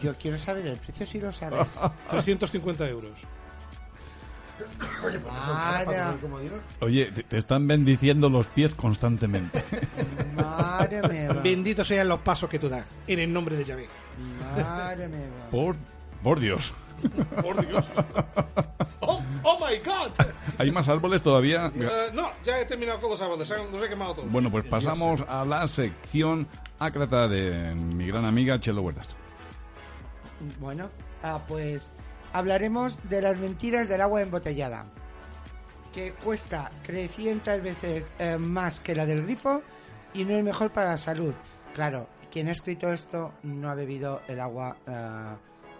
Yo 0.00 0.14
quiero 0.16 0.38
saber 0.38 0.66
el 0.66 0.78
precio 0.78 1.04
si 1.06 1.20
lo 1.20 1.32
sabes. 1.32 1.66
350 2.10 2.88
euros. 2.88 3.12
Oye, 5.04 5.18
pues 5.20 5.34
eso, 5.34 5.52
Madre. 5.54 5.84
para 5.86 6.04
comer 6.06 6.20
como 6.20 6.40
Dios. 6.40 6.52
Oye, 6.80 7.06
te, 7.12 7.22
te 7.22 7.38
están 7.38 7.66
bendiciendo 7.68 8.28
los 8.28 8.46
pies 8.48 8.74
constantemente. 8.74 9.62
Madre 11.02 11.28
mía. 11.28 11.40
Benditos 11.42 11.86
sean 11.86 12.08
los 12.08 12.20
pasos 12.20 12.48
que 12.48 12.58
tú 12.58 12.68
das. 12.68 12.84
En 13.06 13.18
el 13.18 13.32
nombre 13.32 13.56
de 13.56 13.64
Yahvé. 13.64 13.88
Madre 14.56 15.08
mía. 15.08 15.28
Por, 15.50 15.76
por 16.22 16.40
Dios. 16.40 16.72
Por 17.42 17.66
Dios. 17.66 17.84
Oh, 19.00 19.22
oh 19.44 19.66
my 19.66 19.78
God. 19.78 20.10
¿Hay 20.58 20.70
más 20.70 20.88
árboles 20.88 21.22
todavía? 21.22 21.70
Eh, 21.74 22.10
no, 22.12 22.30
ya 22.44 22.60
he 22.60 22.64
terminado 22.64 23.00
con 23.00 23.10
los 23.10 23.22
árboles. 23.22 23.48
Los 23.72 23.82
he 23.82 23.88
quemado 23.88 24.14
todos. 24.14 24.30
Bueno, 24.30 24.50
pues 24.50 24.64
pasamos 24.66 25.22
a 25.28 25.44
la 25.44 25.66
sección 25.68 26.48
ácrata 26.78 27.28
de 27.28 27.74
mi 27.74 28.06
gran 28.06 28.24
amiga 28.24 28.58
Chelo 28.58 28.82
Huertas. 28.82 29.08
Bueno, 30.60 30.90
ah, 31.22 31.40
pues 31.46 31.92
hablaremos 32.32 32.98
de 33.08 33.22
las 33.22 33.38
mentiras 33.38 33.88
del 33.88 34.00
agua 34.00 34.22
embotellada, 34.22 34.84
que 35.94 36.12
cuesta 36.12 36.70
300 36.82 37.62
veces 37.62 38.10
eh, 38.18 38.36
más 38.38 38.80
que 38.80 38.94
la 38.94 39.06
del 39.06 39.24
grifo 39.24 39.62
y 40.14 40.24
no 40.24 40.34
es 40.34 40.44
mejor 40.44 40.70
para 40.70 40.88
la 40.88 40.96
salud. 40.96 41.32
Claro, 41.74 42.08
quien 42.30 42.48
ha 42.48 42.52
escrito 42.52 42.92
esto 42.92 43.32
no 43.42 43.68
ha 43.68 43.74
bebido 43.74 44.20
el 44.28 44.40
agua 44.40 44.76
ah, 44.86 45.36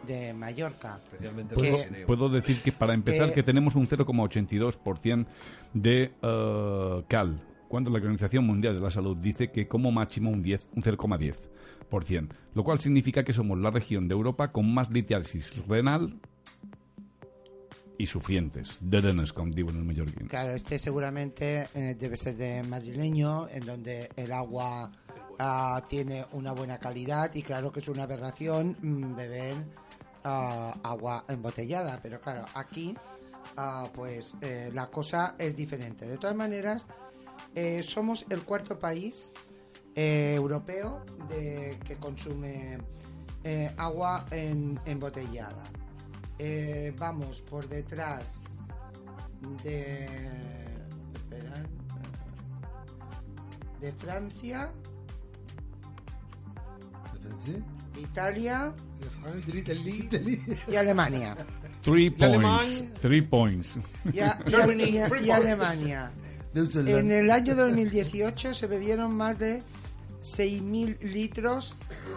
de 0.07 0.33
Mallorca. 0.33 1.01
Especialmente 1.05 1.55
¿Puedo- 1.55 1.77
cocineos. 1.77 2.07
Puedo 2.07 2.29
decir 2.29 2.61
que 2.63 2.73
para 2.73 2.95
empezar 2.95 3.33
que 3.33 3.43
tenemos 3.43 3.75
un 3.75 3.87
0,82% 3.87 5.27
de 5.75 6.13
eh, 6.23 7.05
cal, 7.09 7.37
cuando 7.69 7.91
la 7.91 7.99
Organización 7.99 8.47
Mundial 8.47 8.75
de 8.75 8.81
la 8.81 8.91
Salud 8.91 9.17
dice 9.17 9.51
que 9.51 9.69
como 9.69 9.93
máximo 9.93 10.31
un 10.31 10.43
10, 10.43 10.69
un 10.75 10.83
0,10%, 10.83 12.29
lo 12.55 12.65
cual 12.65 12.79
significa 12.79 13.25
que 13.25 13.33
somos 13.33 13.59
la 13.59 13.71
región 13.71 14.09
de 14.09 14.15
Europa 14.15 14.53
con 14.53 14.73
más 14.73 14.91
litiasis 14.91 15.65
renal 15.67 16.19
y 17.99 18.07
sufrientes, 18.07 18.79
de 18.81 19.33
com 19.35 19.51
digo 19.51 19.71
en 19.71 19.77
el 19.79 19.85
mallorquín. 19.85 20.29
Claro, 20.29 20.55
este 20.55 20.79
seguramente 20.79 21.69
eh, 21.75 21.97
debe 21.99 22.17
ser 22.17 22.37
de 22.37 22.63
madrileño, 22.63 23.49
en 23.49 23.67
donde 23.67 24.09
el 24.17 24.33
agua 24.33 24.89
ah, 25.39 25.83
tiene 25.89 26.25
una 26.33 26.53
buena 26.53 26.79
calidad 26.79 27.35
y 27.35 27.43
claro 27.43 27.73
que 27.73 27.81
es 27.81 27.89
una 27.89 28.05
aberración 28.05 28.77
mm, 28.81 29.17
beber 29.17 29.57
ah, 30.25 30.79
agua 30.83 31.25
embotellada, 31.29 31.99
pero 32.01 32.21
claro, 32.21 32.47
aquí 32.55 32.95
ah, 33.57 33.89
pues 33.93 34.37
eh, 34.41 34.71
la 34.73 34.87
cosa 34.87 35.35
es 35.37 35.57
diferente. 35.57 36.07
De 36.07 36.19
todas 36.19 36.37
maneras, 36.37 36.87
eh, 37.55 37.83
somos 37.83 38.25
el 38.31 38.43
cuarto 38.45 38.79
país 38.79 39.33
eh, 39.95 40.35
europeo 40.37 41.05
de, 41.29 41.79
que 41.85 41.97
consume 41.97 42.79
eh, 43.43 43.73
agua 43.77 44.27
en, 44.31 44.79
embotellada. 44.87 45.65
Eh, 46.39 46.95
vamos 46.99 47.41
por 47.41 47.69
detrás 47.69 48.45
de 49.65 50.05
esperad, 51.15 51.65
de 53.81 53.93
Francia. 53.93 54.71
Italia 58.01 58.73
y 60.69 60.77
Alemania. 60.77 61.37
Three 61.83 62.11
points. 62.11 62.23
Alemania. 62.35 62.91
Three 63.01 63.23
points. 63.23 63.79
Y, 64.13 64.21
a- 64.21 64.39
y 64.47 64.55
a- 64.55 64.59
Germany, 64.59 64.83
y 64.91 64.99
a- 64.99 65.09
free 65.09 65.27
y 65.27 65.31
Alemania. 65.31 66.11
En 66.55 67.11
el 67.13 67.31
año 67.31 67.55
2018 67.55 68.55
se 68.55 68.67
bebieron 68.67 69.15
más 69.17 69.39
de 69.39 69.63
6.000 70.21 70.99
litros 71.01 71.75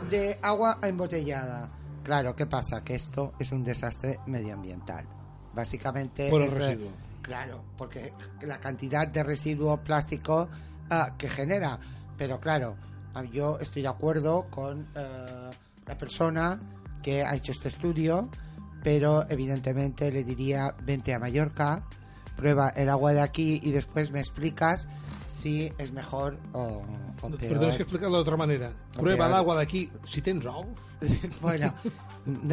de 0.10 0.38
agua 0.42 0.80
embotellada. 0.84 1.70
Claro, 2.04 2.36
¿qué 2.36 2.46
pasa? 2.46 2.84
Que 2.84 2.96
esto 2.96 3.34
es 3.40 3.52
un 3.52 3.64
desastre 3.64 4.20
medioambiental. 4.26 5.06
Básicamente... 5.54 6.30
Por 6.30 6.42
el 6.42 6.48
es- 6.50 6.54
residuo. 6.54 6.92
Claro, 7.22 7.64
porque 7.78 8.14
la 8.42 8.60
cantidad 8.60 9.08
de 9.08 9.24
residuo 9.24 9.78
plástico 9.84 10.50
ah, 10.90 11.14
que 11.18 11.30
genera. 11.30 11.80
Pero 12.18 12.40
claro, 12.40 12.76
yo 13.32 13.60
estoy 13.60 13.84
de 13.84 13.90
acuerdo 13.90 14.48
con 14.50 14.88
eh, 14.96 15.52
la 15.86 15.98
persona 15.98 16.60
que 17.04 17.24
ha 17.24 17.36
hecho 17.36 17.52
este 17.52 17.68
estudio, 17.68 18.30
pero 18.84 19.26
evidentemente 19.30 20.12
le 20.12 20.24
diría, 20.24 20.76
vente 20.84 21.14
a 21.14 21.20
Mallorca, 21.20 21.84
prueba 22.36 22.70
el 22.70 22.90
agua 22.90 23.14
de 23.14 23.22
aquí 23.22 23.60
y 23.62 23.72
después 23.72 24.12
me 24.12 24.20
explicas 24.20 24.88
si 25.32 25.72
es 25.78 25.92
mejor 25.94 26.38
o, 26.52 26.82
o 27.22 27.30
peor. 27.30 27.58
tienes 27.58 27.78
que 27.78 27.84
explicarlo 27.84 28.18
de 28.18 28.22
otra 28.22 28.36
manera. 28.38 28.74
Prueba 28.94 29.26
el 29.26 29.32
peor. 29.32 29.40
agua 29.40 29.56
de 29.56 29.62
aquí 29.64 29.90
si 30.04 30.22
tens 30.22 30.46
ous. 30.46 30.68
Bueno, 31.42 31.74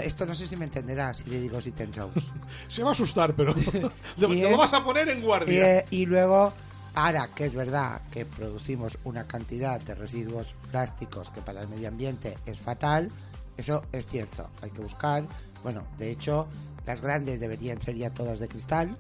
esto 0.03 0.25
no 0.25 0.35
sé 0.35 0.47
si 0.47 0.57
me 0.57 0.65
entenderá 0.65 1.13
si 1.13 1.29
le 1.29 1.41
digo 1.41 1.61
si 1.61 1.73
ten 1.73 1.91
shows. 1.91 2.33
Se 2.69 2.83
va 2.83 2.91
a 2.91 2.93
asustar, 2.93 3.35
pero 3.35 3.55
te, 4.19 4.27
Y, 4.29 4.43
lo 4.43 4.57
vas 4.57 4.73
a 4.73 4.85
poner 4.85 5.09
en 5.09 5.19
Y, 5.19 5.23
guardia. 5.23 5.79
eh, 5.81 5.87
y 5.91 6.07
luego, 6.07 6.53
ahora 6.95 7.29
que 7.35 7.47
es 7.47 7.55
verdad 7.55 8.01
que 8.11 8.25
producimos 8.25 8.99
una 9.05 9.27
cantidad 9.27 9.81
de 9.81 9.95
residuos 9.95 10.55
plásticos 10.71 11.31
que 11.31 11.43
para 11.43 11.63
el 11.63 11.69
medio 11.69 11.89
ambiente 11.89 12.39
es 12.47 12.59
fatal, 12.61 13.11
eso 13.57 13.83
es 13.93 14.07
cierto. 14.07 14.49
Hay 14.63 14.71
que 14.71 14.81
buscar, 14.81 15.27
bueno, 15.63 15.83
de 15.99 16.11
hecho, 16.13 16.47
las 16.87 17.01
grandes 17.03 17.41
deberían 17.41 17.81
ser 17.81 17.97
ya 17.97 18.11
todas 18.11 18.39
de 18.39 18.49
cristal 18.49 18.97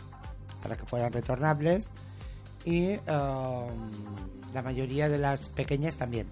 para 0.62 0.76
que 0.76 0.84
fueran 0.84 1.12
retornables 1.12 1.92
y 2.64 2.92
um, 2.92 3.68
la 4.54 4.62
mayoría 4.62 5.08
de 5.08 5.18
las 5.18 5.48
pequeñas 5.48 5.96
también. 5.96 6.26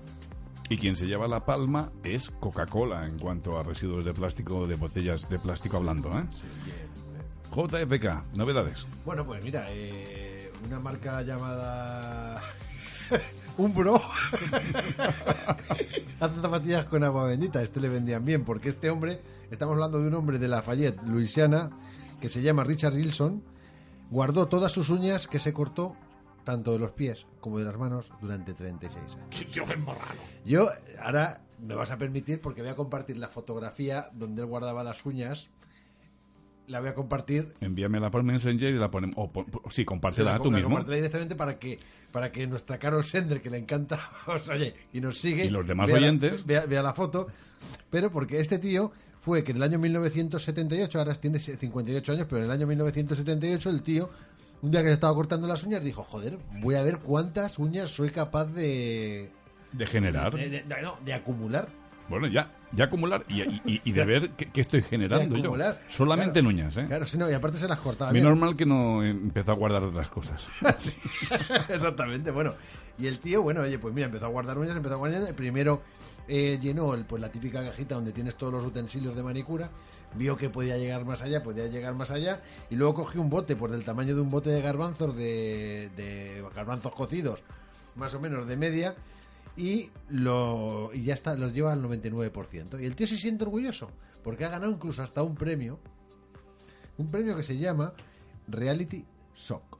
Y 0.68 0.78
quien 0.78 0.96
se 0.96 1.06
lleva 1.06 1.28
la 1.28 1.44
palma 1.44 1.92
es 2.02 2.30
Coca-Cola 2.40 3.06
en 3.06 3.18
cuanto 3.18 3.58
a 3.58 3.62
residuos 3.62 4.04
de 4.04 4.12
plástico, 4.12 4.66
de 4.66 4.74
botellas 4.74 5.28
de 5.28 5.38
plástico 5.38 5.76
hablando. 5.76 6.10
¿eh? 6.18 6.24
JFK, 7.54 8.34
novedades. 8.34 8.86
Bueno, 9.04 9.24
pues 9.24 9.44
mira, 9.44 9.66
eh, 9.70 10.50
una 10.66 10.80
marca 10.80 11.22
llamada 11.22 12.42
Umbro 13.58 13.94
hace 16.20 16.40
zapatillas 16.40 16.86
con 16.86 17.04
agua 17.04 17.28
bendita. 17.28 17.62
Este 17.62 17.80
le 17.80 17.88
vendían 17.88 18.24
bien, 18.24 18.44
porque 18.44 18.68
este 18.68 18.90
hombre, 18.90 19.22
estamos 19.50 19.74
hablando 19.74 20.00
de 20.00 20.08
un 20.08 20.14
hombre 20.14 20.38
de 20.40 20.48
Lafayette, 20.48 21.00
Luisiana, 21.04 21.70
que 22.20 22.28
se 22.28 22.42
llama 22.42 22.64
Richard 22.64 22.94
Wilson, 22.94 23.42
guardó 24.10 24.46
todas 24.48 24.72
sus 24.72 24.90
uñas 24.90 25.28
que 25.28 25.38
se 25.38 25.52
cortó 25.52 25.94
tanto 26.46 26.72
de 26.72 26.78
los 26.78 26.92
pies 26.92 27.26
como 27.40 27.58
de 27.58 27.64
las 27.66 27.76
manos 27.76 28.10
durante 28.22 28.54
36 28.54 28.96
años. 29.16 29.18
Qué 29.28 29.44
tío, 29.44 29.66
qué 29.66 29.76
marrano. 29.76 30.20
Yo, 30.46 30.70
ahora 31.02 31.42
me 31.60 31.74
vas 31.74 31.90
a 31.90 31.98
permitir, 31.98 32.40
porque 32.40 32.62
voy 32.62 32.70
a 32.70 32.76
compartir 32.76 33.16
la 33.18 33.28
fotografía 33.28 34.06
donde 34.14 34.42
él 34.42 34.46
guardaba 34.48 34.82
las 34.84 35.04
uñas. 35.04 35.48
La 36.68 36.80
voy 36.80 36.88
a 36.88 36.94
compartir 36.94 37.52
Envíamela 37.60 38.10
por 38.10 38.22
Messenger 38.24 38.70
y 38.74 38.78
la 38.78 38.90
ponemos. 38.90 39.14
O, 39.18 39.30
pon- 39.30 39.46
sí, 39.70 39.84
compártela 39.84 40.36
Sí, 40.36 40.42
tú 40.42 40.50
la 40.50 40.56
mismo. 40.58 40.70
compartiré 40.70 40.96
directamente 40.96 41.36
para 41.36 41.58
que 41.58 41.78
para 42.10 42.32
que 42.32 42.46
nuestra 42.46 42.78
Carol 42.78 43.04
Sender, 43.04 43.40
que 43.42 43.50
le 43.50 43.58
encanta, 43.58 43.98
os 44.26 44.48
oye, 44.48 44.74
y 44.92 45.00
nos 45.00 45.18
sigue. 45.20 45.44
Y 45.44 45.50
los 45.50 45.66
demás 45.66 45.86
vea 45.88 46.00
la- 46.00 46.06
oyentes. 46.08 46.44
vea, 46.46 46.64
vea 46.66 46.82
la 46.82 46.94
foto. 46.94 47.26
Pero 47.90 48.10
porque 48.10 48.40
este 48.40 48.58
tío 48.58 48.90
fue 49.20 49.44
que 49.44 49.50
en 49.52 49.58
el 49.58 49.62
año 49.64 49.78
1978, 49.78 50.98
ahora 50.98 51.14
tiene 51.14 51.38
58 51.40 52.12
años, 52.12 52.26
pero 52.28 52.38
en 52.38 52.44
el 52.44 52.50
año 52.50 52.66
1978 52.66 53.70
el 53.70 53.82
tío, 53.82 54.10
un 54.62 54.70
día 54.70 54.80
que 54.82 54.88
se 54.88 54.94
estaba 54.94 55.14
cortando 55.14 55.46
las 55.46 55.62
uñas, 55.64 55.84
dijo, 55.84 56.02
joder, 56.02 56.38
voy 56.60 56.74
a 56.74 56.82
ver 56.82 56.98
cuántas 56.98 57.58
uñas 57.58 57.90
soy 57.90 58.10
capaz 58.10 58.46
de... 58.46 59.30
De 59.72 59.86
generar. 59.86 60.34
de, 60.34 60.48
de- 60.48 60.62
de- 60.62 60.82
no, 60.82 60.94
de 61.04 61.12
acumular. 61.14 61.68
Bueno, 62.08 62.28
ya, 62.28 62.52
ya 62.72 62.84
acumular 62.84 63.24
y, 63.28 63.42
y- 63.42 63.80
y 63.84 63.92
de 63.92 64.04
ver 64.04 64.30
qué, 64.36 64.46
qué 64.52 64.60
estoy 64.60 64.80
generando 64.82 65.36
yo. 65.38 65.54
Solamente 65.88 66.34
Claro. 66.34 66.50
en 66.50 66.54
uñas, 66.56 66.76
¿eh? 66.76 66.84
Claro, 66.86 67.04
si 67.04 67.18
no, 67.18 67.28
y 67.28 67.34
aparte 67.34 67.58
se 67.58 67.66
las 67.66 67.80
cortaba. 67.80 68.12
Bien. 68.12 68.24
normal 68.24 68.54
que 68.56 68.64
no 68.64 69.02
empezó 69.02 69.50
a 69.52 69.54
guardar 69.56 69.82
otras 69.82 70.08
cosas. 70.08 70.46
Sí, 70.78 70.92
Exactamente, 71.68 72.30
bueno. 72.30 72.54
Y 72.98 73.06
el 73.08 73.18
tío, 73.18 73.42
bueno, 73.42 73.62
oye, 73.62 73.78
pues 73.78 73.92
mira, 73.92 74.06
empezó 74.06 74.26
a 74.26 74.28
guardar 74.28 74.56
uñas, 74.56 74.76
empezó 74.76 74.94
a 74.94 74.98
guardar 74.98 75.20
uñas. 75.20 75.32
Primero 75.34 75.82
eh, 76.28 76.58
llenó 76.62 76.94
el, 76.94 77.04
pues, 77.04 77.20
la 77.20 77.30
típica 77.30 77.62
cajita 77.64 77.96
donde 77.96 78.12
tienes 78.12 78.36
todos 78.36 78.52
los 78.52 78.64
utensilios 78.64 79.14
de 79.16 79.22
manicura. 79.22 79.70
Vio 80.16 80.36
que 80.36 80.50
podía 80.50 80.76
llegar 80.78 81.04
más 81.04 81.22
allá, 81.22 81.42
podía 81.42 81.66
llegar 81.66 81.94
más 81.94 82.10
allá. 82.10 82.42
Y 82.70 82.76
luego 82.76 82.94
cogió 82.94 83.20
un 83.20 83.30
bote, 83.30 83.56
pues 83.56 83.72
del 83.72 83.84
tamaño 83.84 84.14
de 84.14 84.20
un 84.20 84.30
bote 84.30 84.50
de 84.50 84.62
garbanzos, 84.62 85.14
de, 85.16 85.90
de 85.96 86.44
garbanzos 86.54 86.92
cocidos, 86.92 87.42
más 87.94 88.14
o 88.14 88.20
menos 88.20 88.46
de 88.46 88.56
media. 88.56 88.96
Y, 89.56 89.90
lo, 90.10 90.90
y 90.92 91.04
ya 91.04 91.14
está, 91.14 91.36
los 91.36 91.52
lleva 91.52 91.72
al 91.72 91.82
99%. 91.82 92.80
Y 92.80 92.86
el 92.86 92.94
tío 92.94 93.06
se 93.06 93.16
siente 93.16 93.44
orgulloso, 93.44 93.90
porque 94.22 94.44
ha 94.44 94.50
ganado 94.50 94.72
incluso 94.72 95.02
hasta 95.02 95.22
un 95.22 95.34
premio. 95.34 95.78
Un 96.98 97.10
premio 97.10 97.36
que 97.36 97.42
se 97.42 97.56
llama 97.56 97.92
Reality 98.48 99.04
Shock. 99.34 99.78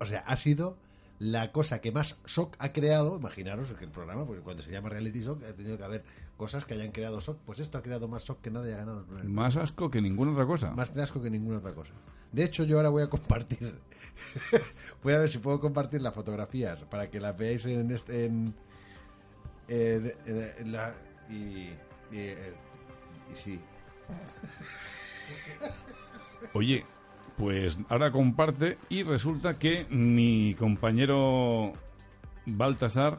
O 0.00 0.06
sea, 0.06 0.20
ha 0.20 0.36
sido 0.36 0.76
la 1.18 1.50
cosa 1.52 1.80
que 1.80 1.90
más 1.92 2.20
shock 2.26 2.54
ha 2.60 2.72
creado, 2.72 3.16
imaginaros 3.16 3.72
que 3.72 3.84
el 3.84 3.90
programa, 3.90 4.24
porque 4.26 4.42
cuando 4.42 4.62
se 4.62 4.70
llama 4.70 4.88
Reality 4.88 5.20
Shock 5.22 5.42
ha 5.44 5.52
tenido 5.52 5.76
que 5.76 5.84
haber 5.84 6.04
cosas 6.36 6.64
que 6.64 6.74
hayan 6.74 6.92
creado 6.92 7.18
shock, 7.20 7.38
pues 7.44 7.58
esto 7.58 7.76
ha 7.78 7.82
creado 7.82 8.06
más 8.06 8.22
shock 8.24 8.40
que 8.40 8.50
nada 8.50 8.68
y 8.68 8.72
ha 8.72 8.76
ganado 8.76 9.04
el 9.20 9.28
Más 9.28 9.56
asco 9.56 9.90
que 9.90 10.00
ninguna 10.00 10.30
otra 10.32 10.46
cosa. 10.46 10.70
más 10.72 10.96
asco 10.96 11.20
que 11.20 11.28
ninguna 11.30 11.58
otra 11.58 11.74
cosa. 11.74 11.92
De 12.30 12.44
hecho, 12.44 12.62
yo 12.64 12.76
ahora 12.76 12.90
voy 12.90 13.02
a 13.02 13.08
compartir, 13.10 13.74
voy 15.02 15.14
a 15.14 15.18
ver 15.18 15.28
si 15.28 15.38
puedo 15.38 15.58
compartir 15.60 16.00
las 16.02 16.14
fotografías 16.14 16.84
para 16.84 17.10
que 17.10 17.18
las 17.20 17.36
veáis 17.36 17.64
en 17.66 17.90
este, 17.90 18.26
en, 18.26 18.54
en- 19.66 20.12
en- 20.26 20.52
en 20.58 20.72
la 20.72 20.94
y, 21.28 21.34
y, 21.34 21.76
eh, 22.12 22.52
y 23.32 23.36
sí. 23.36 23.60
Oye, 26.54 26.84
pues 27.38 27.78
ahora 27.88 28.10
comparte 28.10 28.78
y 28.88 29.04
resulta 29.04 29.54
que 29.54 29.86
mi 29.90 30.54
compañero 30.54 31.72
Baltasar 32.46 33.18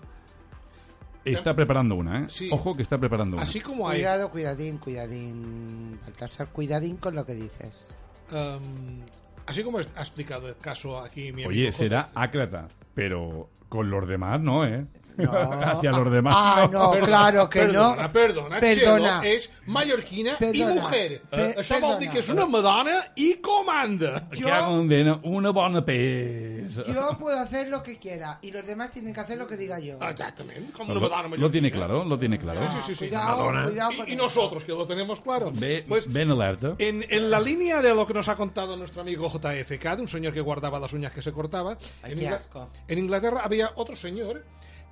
está 1.23 1.55
preparando 1.55 1.95
una, 1.95 2.23
¿eh? 2.23 2.25
Sí. 2.29 2.49
Ojo 2.51 2.75
que 2.75 2.81
está 2.81 2.97
preparando 2.97 3.37
una. 3.37 3.43
Así 3.43 3.61
como 3.61 3.87
hay... 3.87 3.99
Cuidado, 3.99 4.29
cuidadín, 4.29 4.77
cuidadín. 4.77 5.99
Baltasar, 6.03 6.49
cuidadín 6.49 6.97
con 6.97 7.15
lo 7.15 7.25
que 7.25 7.35
dices. 7.35 7.95
um, 8.31 9.01
así 9.45 9.63
como 9.63 9.79
ha 9.79 9.81
explicado 9.81 10.49
el 10.49 10.57
caso 10.57 10.99
aquí 10.99 11.31
mi 11.31 11.43
amigo 11.43 11.49
Oye, 11.49 11.71
será 11.71 12.09
ácrata, 12.13 12.67
pero 12.93 13.49
con 13.69 13.89
los 13.89 14.07
demás 14.07 14.41
no, 14.41 14.65
¿eh? 14.65 14.85
No. 15.19 15.31
Hacia 15.63 15.91
los 15.91 16.11
demás 16.11 16.33
Ah, 16.37 16.69
no, 16.71 16.91
Perdona, 16.91 17.05
claro 17.07 17.49
que 17.49 17.59
perdona, 17.59 18.03
no. 18.03 18.11
Perdona, 18.11 18.59
Perdona. 18.59 19.21
Chelo 19.21 19.23
és 19.23 19.51
mallorquina 19.65 20.33
i 20.33 20.37
Perdona. 20.37 20.73
mujer. 20.81 21.21
Pe- 21.29 21.49
Eh, 21.49 21.55
Això 21.57 21.79
vol 21.81 21.99
dir 21.99 22.09
perdona. 22.09 22.11
que 22.13 22.19
és 22.19 22.29
una 22.29 22.45
madona 22.45 23.11
i 23.15 23.33
comanda. 23.35 24.29
Yo- 24.31 24.47
Que 24.47 24.95
de 24.95 25.19
una 25.23 25.49
bona 25.51 25.83
pesa. 25.85 26.83
Yo 26.87 27.17
puedo 27.19 27.39
hacer 27.39 27.67
lo 27.69 27.81
que 27.83 27.97
quiera 27.97 28.39
y 28.41 28.51
los 28.51 28.65
demás 28.65 28.91
tienen 28.91 29.13
que 29.13 29.19
hacer 29.19 29.37
lo 29.37 29.47
que 29.47 29.57
diga 29.57 29.79
yo. 29.79 29.97
Exactament, 30.01 30.71
com 30.73 30.87
Lo, 30.87 30.93
una 30.93 31.01
madona 31.01 31.23
lo 31.23 31.29
mallorquina. 31.29 31.51
tiene 31.51 31.71
claro, 31.71 32.03
lo 32.05 32.17
tiene 32.17 32.39
claro. 32.39 32.61
Sí, 32.69 32.77
sí, 32.85 32.95
sí. 32.95 33.07
Cuidado, 33.07 33.37
Madonna. 33.37 33.63
cuidado 33.65 33.91
Y- 34.07 34.13
y, 34.13 34.15
nosotros, 34.15 34.63
que 34.63 34.71
lo 34.71 34.85
tenemos 34.87 35.19
claro. 35.21 35.51
Ve- 35.53 35.85
Pues, 35.87 36.11
ven 36.11 36.31
alerta. 36.31 36.75
en, 36.77 37.05
en 37.09 37.29
la 37.29 37.39
línea 37.41 37.81
de 37.81 37.93
lo 37.93 38.05
que 38.07 38.13
nos 38.13 38.27
ha 38.29 38.35
contado 38.35 38.75
nuestro 38.77 39.01
amigo 39.01 39.29
JFK, 39.29 39.95
de 39.95 40.01
un 40.01 40.07
señor 40.07 40.33
que 40.33 40.41
guardaba 40.41 40.79
las 40.79 40.93
uñas 40.93 41.11
que 41.11 41.21
se 41.21 41.31
cortaba, 41.31 41.77
Ay, 42.03 42.13
en, 42.13 42.33
asco. 42.33 42.69
en 42.87 42.97
Inglaterra 42.99 43.41
había 43.43 43.71
otro 43.75 43.95
señor 43.95 44.43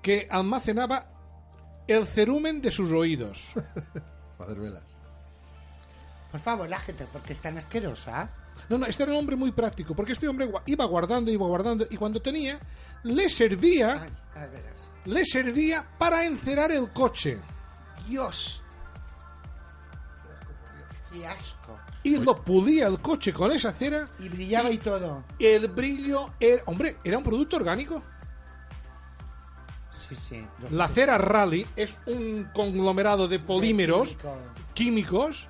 que 0.08 0.26
almacenaba 0.32 1.06
el 1.86 2.08
cerumen 2.08 2.62
de 2.62 2.72
sus 2.72 2.94
oídos. 2.94 3.52
Para 4.38 4.52
hacer 4.52 4.64
velas. 4.64 4.84
Por 6.32 6.40
favor, 6.40 6.70
la 6.70 6.80
gente, 6.80 7.06
porque 7.12 7.34
es 7.34 7.42
tan 7.42 7.58
asquerosa. 7.58 8.30
No, 8.70 8.78
no, 8.78 8.86
este 8.86 9.04
era 9.04 9.12
un 9.12 9.18
hombre 9.18 9.36
muy 9.36 9.52
práctico, 9.52 9.94
porque 9.94 10.14
este 10.14 10.30
hombre 10.30 10.50
iba 10.66 10.86
guardando, 10.86 11.30
iba 11.30 11.46
guardando, 11.46 11.86
y 11.90 11.98
cuando 11.98 12.22
tenía, 12.22 12.58
le 13.04 13.30
servía, 13.30 14.04
Ay, 14.04 14.10
le 15.04 15.26
servía 15.26 15.86
para 15.98 16.24
encerar 16.24 16.72
el 16.72 16.90
coche. 16.94 17.38
Dios. 18.08 18.64
Qué 21.12 21.28
asco. 21.28 21.78
Y 22.04 22.16
lo 22.16 22.34
pulía 22.46 22.88
el 22.88 23.02
coche 23.02 23.34
con 23.34 23.52
esa 23.52 23.74
cera, 23.74 24.08
Y 24.20 24.30
brillaba 24.30 24.72
y 24.72 24.78
todo. 24.78 25.26
el 25.38 25.68
brillo 25.68 26.30
era... 26.40 26.64
Hombre, 26.66 26.96
era 27.04 27.18
un 27.18 27.26
producto 27.26 27.58
orgánico. 27.58 28.02
Sí, 30.10 30.16
sí. 30.16 30.44
Lo- 30.64 30.78
La 30.78 30.88
cera 30.88 31.18
Rally 31.18 31.66
es 31.76 31.96
un 32.06 32.50
conglomerado 32.54 33.28
de 33.28 33.40
polímeros 33.40 34.10
químico. 34.16 34.38
químicos. 34.74 35.48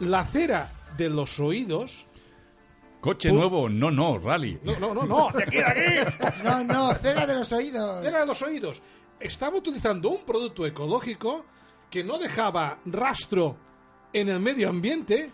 La 0.00 0.24
cera 0.24 0.70
de 0.96 1.08
los 1.10 1.38
oídos... 1.40 2.06
Coche 3.00 3.32
nuevo, 3.32 3.68
no, 3.70 3.90
no, 3.90 4.18
rally. 4.18 4.58
No, 4.62 4.78
no, 4.78 4.92
no, 4.92 5.04
no, 5.06 5.30
de 5.32 5.42
aquí, 5.44 5.56
de 5.56 5.64
aquí. 5.64 6.12
No, 6.44 6.62
no, 6.64 6.94
cera 6.96 7.26
de 7.26 7.34
los 7.34 7.50
oídos. 7.50 8.02
Cera 8.04 8.20
de 8.20 8.26
los 8.26 8.42
oídos. 8.42 8.82
Estaba 9.18 9.56
utilizando 9.56 10.10
un 10.10 10.22
producto 10.24 10.66
ecológico 10.66 11.46
que 11.88 12.04
no 12.04 12.18
dejaba 12.18 12.78
rastro 12.84 13.56
en 14.12 14.28
el 14.28 14.38
medio 14.40 14.68
ambiente 14.68 15.30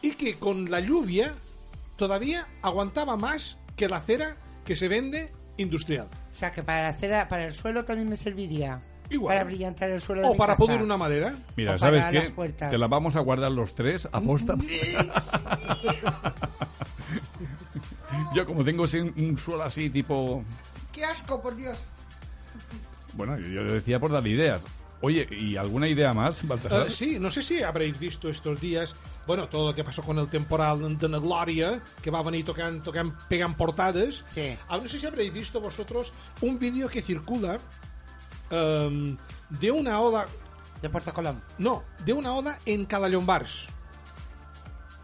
y 0.00 0.12
que 0.12 0.38
con 0.38 0.70
la 0.70 0.80
lluvia 0.80 1.34
todavía 1.96 2.48
aguantaba 2.62 3.16
más 3.18 3.58
que 3.76 3.86
la 3.88 4.00
cera 4.00 4.36
que 4.64 4.74
se 4.74 4.88
vende 4.88 5.30
industrial. 5.58 6.08
O 6.34 6.36
sea, 6.36 6.50
que 6.50 6.64
para 6.64 6.82
la 6.82 6.92
cera, 6.94 7.28
para 7.28 7.44
el 7.44 7.52
suelo 7.54 7.84
también 7.84 8.08
me 8.08 8.16
serviría. 8.16 8.80
Igual. 9.08 9.34
Para 9.36 9.44
brillantar 9.44 9.88
el 9.90 10.00
suelo 10.00 10.22
de 10.22 10.28
O 10.28 10.32
mi 10.32 10.38
para 10.38 10.54
casa. 10.54 10.66
pulir 10.66 10.82
una 10.82 10.96
madera. 10.96 11.36
Mira, 11.56 11.74
O 11.74 11.78
¿sabes 11.78 12.00
para 12.00 12.10
qué? 12.10 12.18
las 12.20 12.30
puertas. 12.30 12.70
Te 12.70 12.78
la 12.78 12.88
vamos 12.88 13.14
a 13.16 13.20
guardar 13.20 13.52
los 13.52 13.74
tres 13.74 14.08
a 14.10 14.20
posta. 14.20 14.56
Yo 18.34 18.46
como 18.46 18.64
tengo 18.64 18.84
ese- 18.86 19.00
un 19.02 19.38
suelo 19.38 19.62
así 19.64 19.90
tipo... 19.90 20.42
¡Qué 20.92 21.04
asco, 21.04 21.40
por 21.40 21.54
Dios! 21.56 21.78
Bueno, 23.14 23.38
yo 23.38 23.46
yo 23.48 23.64
decía 23.64 23.98
por 24.00 24.10
dar 24.10 24.26
ideas. 24.26 24.62
Oye, 25.00 25.28
¿y 25.30 25.56
alguna 25.56 25.86
idea 25.88 26.12
más, 26.12 26.46
Baltasar? 26.46 26.86
Eh, 26.86 26.90
sí, 26.90 27.18
no 27.20 27.30
sé 27.30 27.42
si 27.42 27.62
habréis 27.62 27.98
visto 27.98 28.28
estos 28.28 28.60
días, 28.60 28.94
bueno, 29.26 29.48
todo 29.48 29.68
lo 29.70 29.74
que 29.74 29.84
pasó 29.84 30.02
con 30.02 30.18
el 30.18 30.28
temporal 30.28 30.98
de 30.98 31.08
la 31.08 31.18
Glòria, 31.18 31.80
que 32.02 32.10
va 32.10 32.18
a 32.18 32.22
venir 32.22 32.44
tocant, 32.44 32.84
pegant 33.28 33.56
portades. 33.56 34.22
Sí. 34.26 34.56
Ah, 34.68 34.78
no 34.78 34.88
sé 34.88 34.98
si 35.00 35.06
habréis 35.06 35.32
visto 35.32 35.60
vosotros 35.60 36.12
un 36.42 36.58
vídeo 36.58 36.88
que 36.88 37.00
circula 37.02 37.58
em, 38.50 39.16
de 39.50 39.70
una 39.70 40.00
oda, 40.00 40.26
De 40.82 40.90
Puerto 40.90 41.12
Colón. 41.14 41.42
no, 41.58 41.82
de 42.04 42.12
una 42.12 42.34
oda 42.34 42.58
en 42.66 42.84
Calallonbars. 42.84 43.68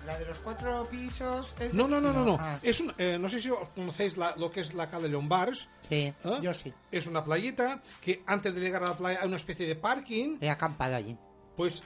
La 0.06 0.18
de 0.18 0.24
los 0.26 0.38
cuatro 0.38 0.86
pisos. 0.90 1.54
es 1.60 1.72
de- 1.72 1.76
No, 1.78 1.86
no, 1.86 2.00
no, 2.00 2.12
no, 2.12 2.24
no. 2.24 2.36
Ah, 2.40 2.58
Es 2.62 2.80
un, 2.80 2.92
eh, 2.98 3.16
no 3.20 3.28
sé 3.28 3.40
si 3.40 3.50
os 3.50 3.68
conocéis 3.74 4.16
la- 4.16 4.34
lo 4.36 4.50
que 4.50 4.60
es 4.60 4.74
la 4.74 4.88
Calallonbars. 4.90 5.68
sí, 5.88 5.94
¿eh? 5.94 6.14
yo 6.42 6.52
sí. 6.54 6.72
Es 6.90 7.06
una 7.06 7.22
playita 7.24 7.82
que 8.00 8.22
antes 8.26 8.54
de 8.54 8.60
llegar 8.60 8.82
a 8.82 8.88
la 8.88 8.96
playa 8.96 9.20
hay 9.22 9.28
una 9.28 9.36
especie 9.36 9.66
de 9.66 9.76
parking. 9.76 10.38
He 10.40 10.50
acampado 10.50 10.96
allí. 10.96 11.16
Pues 11.56 11.82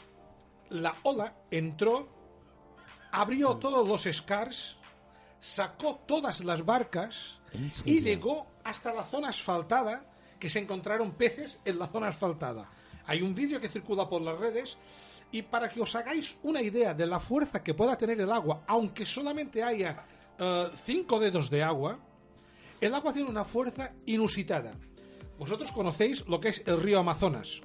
la 0.70 0.95
ola 1.03 1.35
entró, 1.51 2.09
abrió 3.14 3.56
todos 3.58 3.86
los 3.86 4.12
scars, 4.12 4.76
sacó 5.38 6.00
todas 6.04 6.44
las 6.44 6.64
barcas 6.64 7.38
¿En 7.52 7.70
y 7.84 8.00
llegó 8.00 8.46
hasta 8.64 8.92
la 8.92 9.04
zona 9.04 9.28
asfaltada, 9.28 10.04
que 10.40 10.50
se 10.50 10.58
encontraron 10.58 11.12
peces 11.12 11.60
en 11.64 11.78
la 11.78 11.86
zona 11.86 12.08
asfaltada. 12.08 12.68
Hay 13.06 13.22
un 13.22 13.32
vídeo 13.32 13.60
que 13.60 13.68
circula 13.68 14.08
por 14.08 14.20
las 14.20 14.36
redes 14.36 14.76
y 15.30 15.42
para 15.42 15.70
que 15.70 15.80
os 15.80 15.94
hagáis 15.94 16.36
una 16.42 16.60
idea 16.60 16.92
de 16.92 17.06
la 17.06 17.20
fuerza 17.20 17.62
que 17.62 17.72
pueda 17.72 17.96
tener 17.96 18.20
el 18.20 18.32
agua, 18.32 18.64
aunque 18.66 19.06
solamente 19.06 19.62
haya 19.62 20.04
eh, 20.36 20.70
cinco 20.74 21.20
dedos 21.20 21.48
de 21.50 21.62
agua, 21.62 22.00
el 22.80 22.94
agua 22.94 23.12
tiene 23.12 23.30
una 23.30 23.44
fuerza 23.44 23.92
inusitada. 24.06 24.72
Vosotros 25.38 25.70
conocéis 25.70 26.26
lo 26.26 26.40
que 26.40 26.48
es 26.48 26.66
el 26.66 26.82
río 26.82 26.98
Amazonas. 26.98 27.60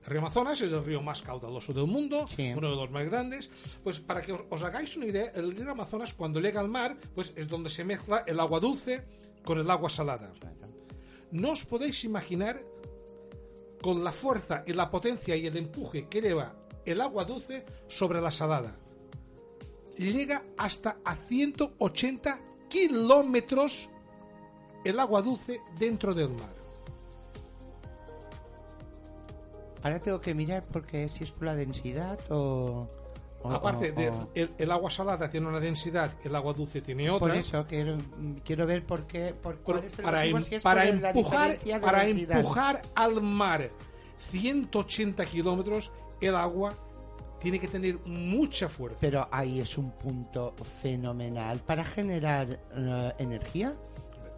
El 0.00 0.06
río 0.06 0.20
Amazonas 0.20 0.60
es 0.60 0.72
el 0.72 0.84
río 0.84 1.02
más 1.02 1.20
caudaloso 1.22 1.72
del 1.74 1.86
mundo, 1.86 2.26
Sí. 2.28 2.52
uno 2.56 2.70
de 2.70 2.76
los 2.76 2.90
más 2.90 3.04
grandes. 3.04 3.50
Pues 3.84 4.00
para 4.00 4.22
que 4.22 4.32
os, 4.32 4.40
os 4.48 4.62
hagáis 4.62 4.96
una 4.96 5.06
idea, 5.06 5.30
el 5.34 5.54
río 5.54 5.70
Amazonas 5.70 6.14
cuando 6.14 6.40
llega 6.40 6.60
al 6.60 6.68
mar, 6.68 6.96
pues 7.14 7.32
es 7.36 7.48
donde 7.48 7.68
se 7.70 7.84
mezcla 7.84 8.24
el 8.26 8.40
agua 8.40 8.60
dulce 8.60 9.02
con 9.44 9.58
el 9.58 9.70
agua 9.70 9.90
salada. 9.90 10.32
No 11.32 11.52
os 11.52 11.64
podéis 11.66 12.02
imaginar 12.04 12.60
con 13.82 14.02
la 14.02 14.12
fuerza 14.12 14.64
y 14.66 14.72
la 14.72 14.90
potencia 14.90 15.36
y 15.36 15.46
el 15.46 15.56
empuje 15.56 16.08
que 16.08 16.20
lleva 16.20 16.54
el 16.84 17.00
agua 17.00 17.24
dulce 17.24 17.64
sobre 17.88 18.20
la 18.20 18.30
salada. 18.30 18.76
Llega 19.96 20.42
hasta 20.56 20.96
a 21.04 21.14
180 21.14 22.40
kilómetros 22.68 23.88
el 24.84 24.98
agua 24.98 25.20
dulce 25.22 25.60
dentro 25.78 26.14
del 26.14 26.30
mar. 26.30 26.54
Ahora 29.82 29.98
tengo 29.98 30.20
que 30.20 30.34
mirar 30.34 30.64
porque 30.70 31.08
si 31.08 31.24
es 31.24 31.30
por 31.30 31.44
la 31.46 31.54
densidad 31.54 32.18
o... 32.30 32.88
o- 33.42 33.50
Aparte 33.52 33.90
o- 33.90 33.94
de 34.00 34.10
o- 34.10 34.28
el, 34.34 34.50
el 34.58 34.70
agua 34.70 34.90
salada 34.90 35.30
tiene 35.30 35.46
una 35.48 35.60
densidad, 35.60 36.12
el 36.22 36.34
agua 36.36 36.52
dulce 36.52 36.82
tiene 36.82 37.08
otra. 37.08 37.28
Por 37.28 37.36
eso 37.36 37.64
quiero, 37.66 37.96
quiero 38.44 38.66
ver 38.66 38.84
por 38.84 39.06
qué... 39.06 39.32
Por, 39.34 39.58
cuál 39.60 39.84
es 39.84 39.98
el 39.98 40.04
para 40.04 40.24
em- 40.26 40.40
si 40.40 40.54
es 40.56 40.62
para 40.62 40.82
por 40.82 40.88
empujar 41.06 41.56
para 41.80 42.00
densidad. 42.04 42.36
empujar 42.38 42.82
al 42.94 43.22
mar 43.22 43.70
180 44.30 45.24
kilómetros 45.26 45.90
el 46.20 46.36
agua 46.36 46.74
tiene 47.40 47.58
que 47.58 47.68
tener 47.68 47.98
mucha 48.04 48.68
fuerza 48.68 48.98
Pero 49.00 49.26
ahí 49.32 49.60
es 49.60 49.78
un 49.78 49.90
punto 49.92 50.54
fenomenal 50.82 51.60
para 51.60 51.82
generar 51.84 52.60
eh, 52.76 53.12
energía. 53.18 53.72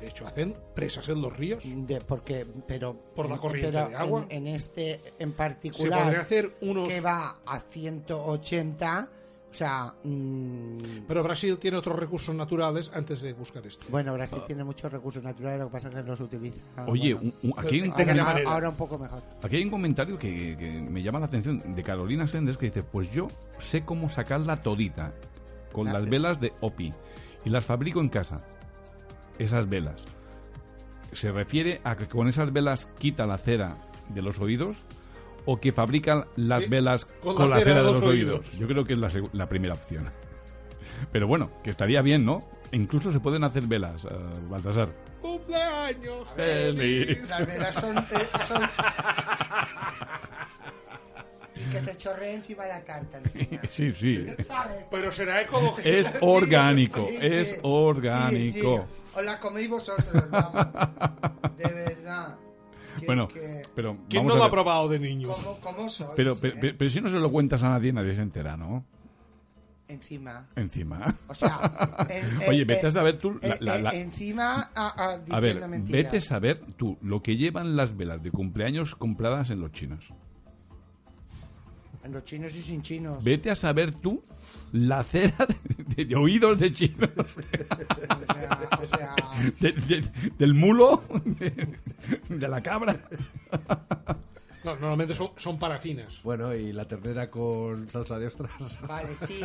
De 0.03 0.09
hecho 0.09 0.27
hacen 0.27 0.55
presas 0.75 1.09
en 1.09 1.23
los 1.23 1.37
ríos 1.37 1.65
De, 1.65 2.01
porque, 2.01 2.47
pero, 2.67 2.95
Por 3.15 3.31
la 3.31 3.39
corriente 3.39 3.73
pero 3.73 3.89
de 3.89 3.95
agua. 3.97 4.27
En, 4.29 4.47
en 4.49 4.55
este 4.55 5.01
en 5.19 5.31
se 5.31 5.37
particular, 5.37 6.03
podrían 6.03 6.21
hacer 6.21 6.57
unos 6.61 6.89
que 6.89 7.01
va 7.01 7.39
a 7.47 7.59
180, 7.61 9.09
o 9.51 9.55
sea, 9.55 9.95
mm, 10.03 10.79
pero 11.07 11.23
Brasil 11.23 11.59
tiene 11.59 11.77
otros 11.77 11.99
recursos 11.99 12.35
naturales 12.35 12.91
antes 12.95 13.21
de 13.21 13.33
buscar 13.35 13.67
esto 13.67 13.85
bueno, 13.91 14.13
Brasil 14.15 14.41
tiene 14.47 14.65
muchos 14.65 14.91
recursos 14.91 15.23
naturales, 15.23 15.61
lo 15.61 15.67
que 15.67 15.73
pasa 15.73 15.89
es 15.89 15.95
que 15.95 16.03
los 16.03 16.21
utiliza. 16.21 16.57
Oye, 16.87 17.15
bueno. 17.15 17.33
un- 17.43 17.51
un- 17.51 17.59
aquí, 17.59 17.77
hay 17.77 17.83
un 17.83 17.87
De 17.89 17.93
ahora, 17.93 18.03
aquella 18.03 18.23
comen- 18.23 18.27
manera. 18.27 18.51
ahora 18.53 18.69
un 18.71 18.77
poco 18.77 18.99
mejor. 18.99 19.23
aquí 19.43 19.57
hay 19.57 19.65
un 19.65 19.71
comentario 19.71 20.19
que, 20.19 20.57
que 20.59 20.71
me 20.83 21.03
llama 21.03 21.21
la 21.21 21.27
atención 21.27 21.75
de 21.75 21.83
Carolina 21.83 22.27
Sendes 22.27 22.57
que 22.57 22.67
dice, 22.67 22.83
pues 22.83 23.11
yo 23.13 23.29
sé 23.61 23.85
cómo 23.85 24.09
sacarla 24.11 24.57
todita 24.57 25.13
con 25.73 25.87
las 25.93 26.09
velas 26.09 26.41
de 26.41 26.53
OPI 26.61 26.93
y 27.45 27.51
las 27.51 27.65
fabrico 27.65 28.01
en 28.01 28.09
casa. 28.09 28.45
Esas 29.39 29.69
velas. 29.69 30.05
¿Se 31.13 31.31
refiere 31.33 31.81
a 31.85 31.97
que 31.97 32.07
con 32.09 32.29
esas 32.29 32.53
velas 32.53 32.87
quita 32.99 33.27
la 33.27 33.39
cera 33.39 33.77
de 34.09 34.23
los 34.23 34.39
oídos? 34.41 34.77
¿O 35.45 35.61
que 35.61 35.73
fabrican 35.73 36.25
las 36.37 36.63
Eh, 36.63 36.69
velas 36.69 37.05
con 37.05 37.35
con, 37.35 37.51
la 37.51 37.57
la, 37.57 37.63
cera 37.63 37.75
cera 37.75 37.81
de 37.83 37.87
de 37.87 37.93
los 37.93 38.01
los 38.03 38.11
oídos? 38.11 38.41
oídos. 38.41 38.59
Yo 38.59 38.67
creo 38.69 38.85
que 38.85 38.93
es 38.95 39.33
la, 39.33 39.49
primera 39.49 39.75
opción. 39.75 40.09
Pero 41.11 41.27
bueno, 41.27 41.51
que 41.65 41.71
estaría 41.71 42.01
bien, 42.01 42.25
¿no? 42.25 42.39
Incluso 42.71 43.11
se 43.13 43.21
pueden 43.21 43.43
hacer 43.45 43.67
velas, 43.67 44.05
eh, 44.05 44.09
Baltasar. 44.49 44.89
cumpleaños 45.21 46.29
Feliz. 46.37 47.29
Las 47.29 47.47
velas 47.47 47.75
son, 47.75 47.99
eh, 47.99 48.05
son- 48.49 48.63
que 51.73 51.81
te 51.81 51.97
chorree 51.97 52.35
encima 52.35 52.67
la 52.67 52.81
tarta. 52.85 53.19
encima. 53.19 53.63
Sí, 53.71 53.91
sí. 53.93 54.27
¿Sabes? 54.45 54.87
Pero 54.91 55.11
será 55.13 55.41
ecológico. 55.43 55.89
Es 55.89 56.13
orgánico, 56.21 57.01
sí, 57.09 57.17
es 57.21 57.49
sí. 57.51 57.57
orgánico. 57.63 58.87
Sí, 58.87 58.93
sí. 58.93 59.19
Os 59.19 59.25
la 59.25 59.39
coméis 59.39 59.69
vosotros, 59.69 60.31
vamos. 60.31 60.67
De 61.57 61.73
verdad. 61.75 62.37
Que- 63.01 63.07
Bueno, 63.07 63.27
que- 63.29 63.63
pero 63.75 63.97
¿Quién 64.09 64.27
no 64.27 64.37
lo 64.37 64.45
a 64.45 64.47
ha 64.47 64.51
probado 64.51 64.89
de 64.89 64.99
niño? 64.99 65.29
¿Cómo, 65.29 65.59
cómo 65.61 65.89
sois? 65.89 66.11
Pero, 66.17 66.33
eh? 66.33 66.39
pero, 66.41 66.57
pero- 66.61 66.79
pero 66.79 66.91
si 66.91 67.01
no 67.01 67.09
se 67.09 67.17
lo 67.17 67.31
cuentas 67.33 67.63
a 67.63 67.69
nadie, 67.71 67.93
nadie 67.93 68.15
se 68.15 68.23
entera, 68.23 68.57
¿no? 68.57 68.85
Encima. 69.89 70.47
Encima. 70.57 71.15
O 71.27 71.35
sea, 71.35 72.07
en- 72.09 72.25
en- 72.43 72.49
Oye, 72.49 72.65
vete 72.65 72.87
a 72.87 72.89
en- 72.89 72.93
saber 72.93 73.19
tú. 73.19 73.39
la- 73.43 73.57
la- 73.61 73.79
la- 73.79 73.91
encima 73.91 74.71
a, 74.75 74.89
a, 74.89 75.11
a 75.13 75.19
diciendo 75.19 75.41
ver, 75.61 75.69
mentiras. 75.69 76.05
vete 76.05 76.17
a 76.19 76.21
saber 76.21 76.61
tú 76.77 76.97
lo 77.03 77.23
que 77.23 77.37
llevan 77.37 77.77
las 77.77 77.95
velas 77.97 78.23
de 78.23 78.31
cumpleaños 78.31 78.95
compradas 78.97 79.51
en 79.51 79.61
los 79.61 79.73
chinos. 79.73 80.09
En 82.05 82.13
los 82.13 82.25
chinos 82.25 82.55
y 82.57 82.63
sin 82.63 82.83
chinos. 82.83 83.23
Vete 83.23 83.51
a 83.51 83.55
saber 83.55 83.95
tú 83.95 84.23
la 84.73 85.05
cera 85.05 85.47
de, 85.97 86.05
de 86.05 86.17
oídos 86.17 86.59
de 86.59 86.73
chinos. 86.73 87.11
O 87.17 88.35
sea, 88.35 88.69
o 88.83 88.87
sea, 88.97 89.15
de- 89.61 89.73
de- 89.73 90.31
del 90.39 90.55
mulo, 90.55 91.03
de, 91.25 91.79
de 92.29 92.49
la 92.49 92.61
cabra. 92.63 92.97
No, 94.65 94.75
normalmente 94.77 95.15
son, 95.15 95.31
son 95.37 95.59
parafinas. 95.59 96.21
Bueno, 96.23 96.55
y 96.55 96.73
la 96.73 96.87
ternera 96.87 97.31
con 97.31 97.89
salsa 97.91 98.19
de 98.19 98.27
ostras. 98.29 98.79
vale, 98.87 99.09
sí. 99.27 99.41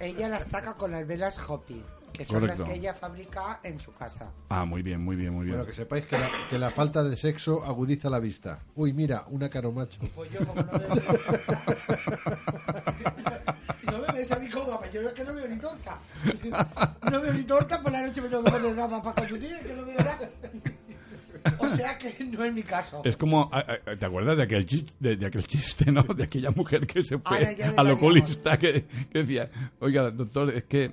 Ella 0.00 0.28
las 0.28 0.48
saca 0.48 0.74
con 0.74 0.90
las 0.90 1.06
velas 1.06 1.38
Hopi, 1.48 1.82
que 2.16 2.24
son 2.24 2.40
Correcto. 2.40 2.62
las 2.62 2.70
que 2.72 2.78
ella 2.78 2.94
fabrica 2.94 3.60
en 3.62 3.78
su 3.78 3.92
casa. 3.94 4.30
Ah, 4.48 4.64
muy 4.64 4.82
bien, 4.82 5.02
muy 5.04 5.16
bien, 5.16 5.32
muy 5.32 5.44
bien. 5.44 5.56
Bueno, 5.56 5.66
que 5.68 5.74
sepáis 5.74 6.06
que 6.06 6.16
la, 6.18 6.28
que 6.50 6.58
la 6.58 6.70
falta 6.70 7.02
de 7.04 7.16
sexo 7.16 7.64
agudiza 7.64 8.08
la 8.10 8.18
vista. 8.20 8.60
Uy, 8.74 8.92
mira, 8.92 9.24
una 9.28 9.48
caro 9.50 9.70
macho. 9.72 10.00
Pues 10.14 10.30
yo 10.32 10.44
como 10.46 10.62
no 10.62 10.78
veo... 10.78 10.88
no 13.92 13.98
me 13.98 14.12
ves 14.18 14.32
a 14.32 14.38
mí 14.38 14.48
como 14.48 14.80
yo 14.92 15.02
es 15.08 15.14
que 15.14 15.24
no 15.24 15.34
veo 15.34 15.48
ni 15.48 15.56
torta. 15.56 15.98
No 17.10 17.20
veo 17.20 17.32
ni 17.32 17.42
torta, 17.44 17.80
por 17.82 17.92
la 17.92 18.02
noche 18.06 18.20
me 18.20 18.28
tengo 18.28 18.44
que 18.44 18.50
poner 18.50 18.74
gafas 18.74 19.00
para 19.02 19.28
conducir, 19.28 19.58
que 19.60 19.74
no 19.74 19.84
veo 19.84 19.98
nada. 19.98 20.30
O 21.58 21.68
sea 21.68 21.96
que 21.96 22.24
no 22.24 22.44
es 22.44 22.52
mi 22.52 22.62
caso. 22.64 23.02
Es 23.04 23.16
como, 23.16 23.48
a- 23.52 23.60
a- 23.60 23.96
¿te 23.96 24.04
acuerdas 24.04 24.36
de 24.36 24.42
aquel, 24.42 24.66
chiste, 24.66 24.92
de, 24.98 25.16
de 25.16 25.26
aquel 25.26 25.46
chiste, 25.46 25.92
no? 25.92 26.02
De 26.02 26.24
aquella 26.24 26.50
mujer 26.50 26.86
que 26.86 27.02
se 27.02 27.18
fue 27.18 27.38
desvariamos. 27.38 28.02
oculista 28.02 28.58
que, 28.58 28.84
que 29.12 29.18
decía, 29.20 29.50
oiga, 29.80 30.10
doctor, 30.10 30.50
es 30.50 30.64
que... 30.64 30.92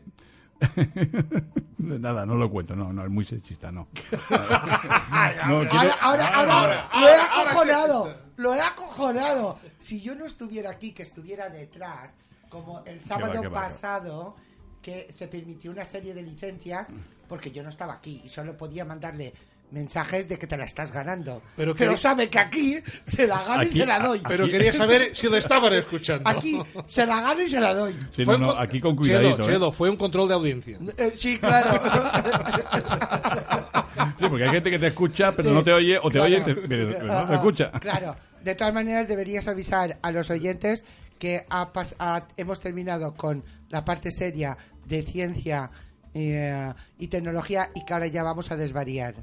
Nada, 1.78 2.26
no 2.26 2.36
lo 2.36 2.50
cuento, 2.50 2.76
no, 2.76 2.94
no, 2.94 3.04
es 3.04 3.10
muy 3.10 3.26
sexista, 3.26 3.72
no. 3.72 3.88
No, 5.48 5.68
quiero- 5.70 5.94
Ahora, 6.02 6.28
ahora, 6.28 6.28
ahora, 6.28 6.90
lo 7.00 7.08
he 7.08 7.16
acojonado, 7.16 8.18
lo 8.38 8.56
he 8.56 8.62
acojonado. 8.62 9.60
Si 9.80 10.02
yo 10.02 10.16
no 10.16 10.26
estuviera 10.26 10.70
aquí, 10.72 10.92
que 10.94 11.04
estuviera 11.04 11.50
detrás, 11.50 12.12
como 12.50 12.84
el 12.86 13.02
sábado 13.02 13.32
qué 13.34 13.38
va, 13.38 13.42
qué 13.44 13.48
va. 13.50 13.62
pasado, 13.62 14.36
que 14.82 15.12
se 15.12 15.28
permitió 15.28 15.72
una 15.72 15.86
serie 15.86 16.14
de 16.14 16.22
licencias, 16.24 16.88
porque 17.28 17.52
yo 17.52 17.64
no 17.64 17.70
estaba 17.70 17.94
aquí 17.94 18.22
y 18.24 18.30
solo 18.30 18.56
podía 18.58 18.86
mandarle 18.86 19.34
mensajes 19.74 20.30
de 20.30 20.38
que 20.38 20.48
te 20.48 20.56
la 20.56 20.64
estás 20.66 20.92
ganando. 20.92 21.42
Pero 21.58 21.76
Pero, 21.76 21.98
sabe 21.98 22.30
que 22.30 22.40
aquí 22.40 22.78
se 23.06 23.28
la 23.28 23.44
gano 23.44 23.64
y 23.64 23.68
se 23.68 23.86
la 23.86 24.00
doy. 24.00 24.22
Pero 24.28 24.48
quería 24.48 24.72
saber 24.72 25.12
si 25.16 25.28
lo 25.28 25.36
estaban 25.36 25.74
escuchando. 25.74 26.30
Aquí 26.30 26.62
se 26.86 27.06
la 27.06 27.20
gano 27.22 27.42
y 27.42 27.50
se 27.50 27.60
la 27.60 27.74
doy. 27.74 27.96
Sí, 28.12 28.24
Fue 28.24 28.38
no, 28.38 28.52
aquí 28.52 28.80
con 28.80 28.96
cuidadito, 28.96 29.42
¿eh? 29.42 29.46
Chelo, 29.46 29.72
fue 29.72 29.90
un 29.90 29.98
control 29.98 30.28
de 30.30 30.34
audiencia. 30.36 30.78
Eh, 30.98 31.12
sí, 31.16 31.38
claro. 31.40 31.82
Sí, 34.20 34.26
porque 34.30 34.44
hay 34.46 34.52
gente 34.52 34.72
que 34.72 34.80
te 34.80 34.88
escucha, 34.88 35.32
pero 35.32 35.50
Sí, 35.50 35.56
no 35.56 35.64
te 35.64 35.72
oye, 35.74 35.98
o 35.98 36.04
te 36.10 36.20
claro. 36.20 36.26
oye, 36.26 36.42
te- 36.42 36.56
pero, 36.56 36.68
pero 36.68 37.06
no 37.08 37.26
te 37.28 37.34
Ah, 37.34 37.36
escucha. 37.36 37.72
ah, 37.74 37.80
Claro. 37.80 38.16
De 38.44 38.56
todas 38.56 38.74
maneras, 38.74 39.08
deberías 39.08 39.48
avisar 39.48 39.98
a 40.02 40.12
los 40.12 40.30
oyentes 40.30 40.84
que 41.20 41.46
ha 41.50 41.72
pas- 41.72 41.96
ha- 42.00 42.28
hemos 42.38 42.60
terminado 42.60 43.14
con 43.16 43.44
la 43.70 43.86
parte 43.86 44.12
seria 44.12 44.58
de 44.86 45.02
ciencia 45.04 45.72
eh, 46.14 46.74
y 47.00 47.08
tecnología 47.08 47.70
y 47.74 47.86
que 47.86 47.94
ahora 47.94 48.08
ya 48.08 48.24
vamos 48.24 48.52
a 48.52 48.56
desvariar. 48.56 49.16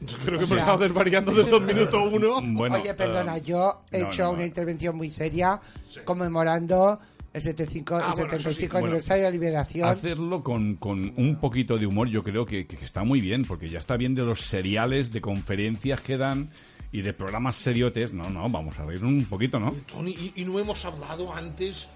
Yo 0.00 0.16
creo 0.18 0.38
que 0.38 0.44
hemos 0.44 0.58
estado 0.58 0.78
desvariando 0.78 1.32
desde 1.32 1.56
el 1.56 1.62
minuto 1.64 2.02
uno. 2.12 2.40
Bueno, 2.42 2.76
Oye, 2.76 2.94
perdona, 2.94 3.36
eh, 3.36 3.42
yo 3.44 3.82
he 3.90 4.00
no, 4.00 4.06
hecho 4.06 4.22
no, 4.24 4.30
una 4.30 4.38
no. 4.40 4.46
intervención 4.46 4.96
muy 4.96 5.10
seria 5.10 5.60
conmemorando 6.04 6.98
el 7.32 7.42
75, 7.42 7.96
Ah, 7.96 7.98
el 7.98 8.12
bueno, 8.12 8.26
eso 8.36 8.50
75 8.50 8.52
sí. 8.54 8.68
Bueno, 8.68 8.86
aniversario 8.86 9.24
de 9.24 9.28
la 9.28 9.32
liberación. 9.32 9.88
Hacerlo 9.88 10.42
con, 10.42 10.76
con 10.76 11.12
un 11.16 11.36
poquito 11.40 11.76
de 11.76 11.86
humor 11.86 12.08
yo 12.08 12.22
creo 12.22 12.46
que, 12.46 12.66
que 12.66 12.76
está 12.84 13.04
muy 13.04 13.20
bien, 13.20 13.44
porque 13.44 13.68
ya 13.68 13.78
está 13.78 13.96
bien 13.96 14.14
de 14.14 14.24
los 14.24 14.40
seriales, 14.42 15.12
de 15.12 15.20
conferencias 15.20 16.00
que 16.00 16.16
dan 16.16 16.50
y 16.90 17.02
de 17.02 17.12
programas 17.12 17.56
seriotes. 17.56 18.12
No, 18.14 18.30
no, 18.30 18.48
vamos 18.48 18.78
a 18.78 18.84
reír 18.84 19.04
un 19.04 19.24
poquito, 19.26 19.58
¿no? 19.60 19.72
Tony, 19.92 20.12
y, 20.12 20.32
y 20.42 20.44
no 20.44 20.58
hemos 20.58 20.84
hablado 20.84 21.34
antes 21.34 21.86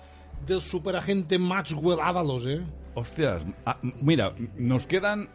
del 0.47 0.61
superagente 0.61 1.39
Maxwell 1.39 2.01
Ábalos, 2.03 2.47
¿eh? 2.47 2.61
Hostias, 2.95 3.43
ah, 3.65 3.79
mira, 4.03 4.35
nos 4.59 4.87
quedan 4.87 5.29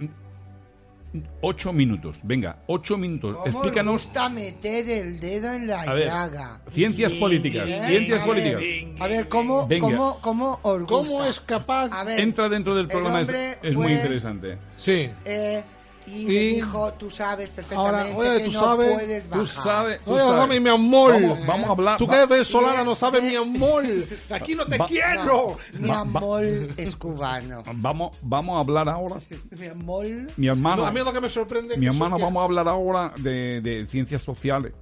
ocho 1.42 1.74
minutos. 1.74 2.20
Venga, 2.24 2.58
ocho 2.68 2.98
minutos. 2.98 3.36
¿Cómo 3.38 3.48
Explícanos. 3.48 4.04
gusta 4.06 4.30
meter 4.30 4.90
el 4.90 5.20
dedo 5.20 5.54
en 5.54 5.68
la 5.68 5.82
A 5.82 5.94
ver, 5.94 6.08
llaga? 6.08 6.62
ciencias 6.72 7.14
políticas, 7.14 7.68
¿Eh? 7.70 7.82
ciencias 7.88 8.22
A 8.22 8.26
políticas. 8.26 8.60
ver, 8.62 8.96
A 9.00 9.08
ver, 9.08 9.28
¿cómo, 9.28 9.68
Venga. 9.68 9.82
cómo, 9.88 10.20
cómo 10.22 10.60
os 10.64 10.80
gusta? 10.82 10.88
¿Cómo 10.88 11.26
es 11.26 11.40
capaz? 11.40 11.90
A 11.92 12.04
ver, 12.04 12.20
Entra 12.20 12.50
dentro 12.50 12.76
del 12.76 12.86
el 12.86 12.92
programa, 12.92 13.22
es, 13.64 13.74
muy 13.76 13.94
interesante. 13.94 14.58
Sí. 14.76 15.10
eh, 15.26 15.64
y, 16.08 16.22
Y- 16.22 16.26
me 16.26 16.34
dijo, 16.34 16.94
tú 16.94 17.10
sabes 17.10 17.52
perfectamente 17.52 18.12
Ahora, 18.12 18.18
oye, 18.18 18.40
que 18.40 18.46
tú 18.46 18.52
no 18.54 18.60
sabes, 18.60 18.94
puedes 18.94 19.24
Tú 19.26 19.30
bajar. 19.30 19.48
sabes, 19.48 20.02
tú 20.02 20.12
Oye, 20.14 20.22
sabes. 20.22 20.38
dame 20.38 20.60
mi 20.60 20.70
amor. 20.70 21.14
Vamos, 21.14 21.46
vamos 21.46 21.68
a 21.68 21.72
hablar. 21.74 21.98
Tú 21.98 22.08
que 22.08 22.26
ves 22.26 22.48
Solana 22.48 22.84
no 22.84 22.96
sabes 22.96 23.24
mi 23.24 23.36
amor. 23.36 23.84
Aquí 24.30 24.56
no 24.56 24.66
te 24.66 24.78
va- 24.78 24.86
quiero. 24.86 25.58
Mi 25.80 25.90
Va- 25.90 25.96
va- 25.96 26.02
amor 26.02 26.44
es 26.78 26.96
cubano. 26.96 27.64
Vamos, 27.76 28.18
vamos 28.22 28.58
a 28.58 28.62
hablar 28.62 28.90
ahora. 28.90 29.16
Mi 29.60 29.68
amor... 29.68 30.06
Mi 30.38 30.48
hermano, 30.48 30.84
No, 30.84 30.88
a 30.88 30.92
mí 30.92 31.00
lo 31.02 31.12
que 31.14 31.22
me 31.22 31.30
sorprende 31.30 31.74
es 31.74 31.80
mi 31.80 31.88
hermano, 31.88 32.12
son- 32.16 32.20
que- 32.20 32.24
vamos 32.24 32.42
a 32.42 32.46
hablar 32.46 32.68
ahora 32.68 33.14
de, 33.18 33.62
de 33.62 33.86
ciencias 33.88 34.22
sociales. 34.22 34.74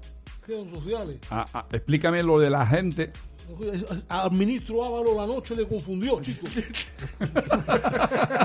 Ciencias 0.45 0.84
sociales. 0.84 1.17
Ah, 1.32 1.45
ah, 1.53 1.65
explícame 1.71 2.21
lo 2.21 2.38
de 2.39 2.49
la 2.51 2.65
gente. 2.67 3.11
Al 4.09 4.32
ministro 4.32 4.84
Ávalo 4.84 5.15
la 5.15 5.26
noche 5.28 5.55
le 5.55 5.67
confundió, 5.67 6.19
chicos. 6.21 6.49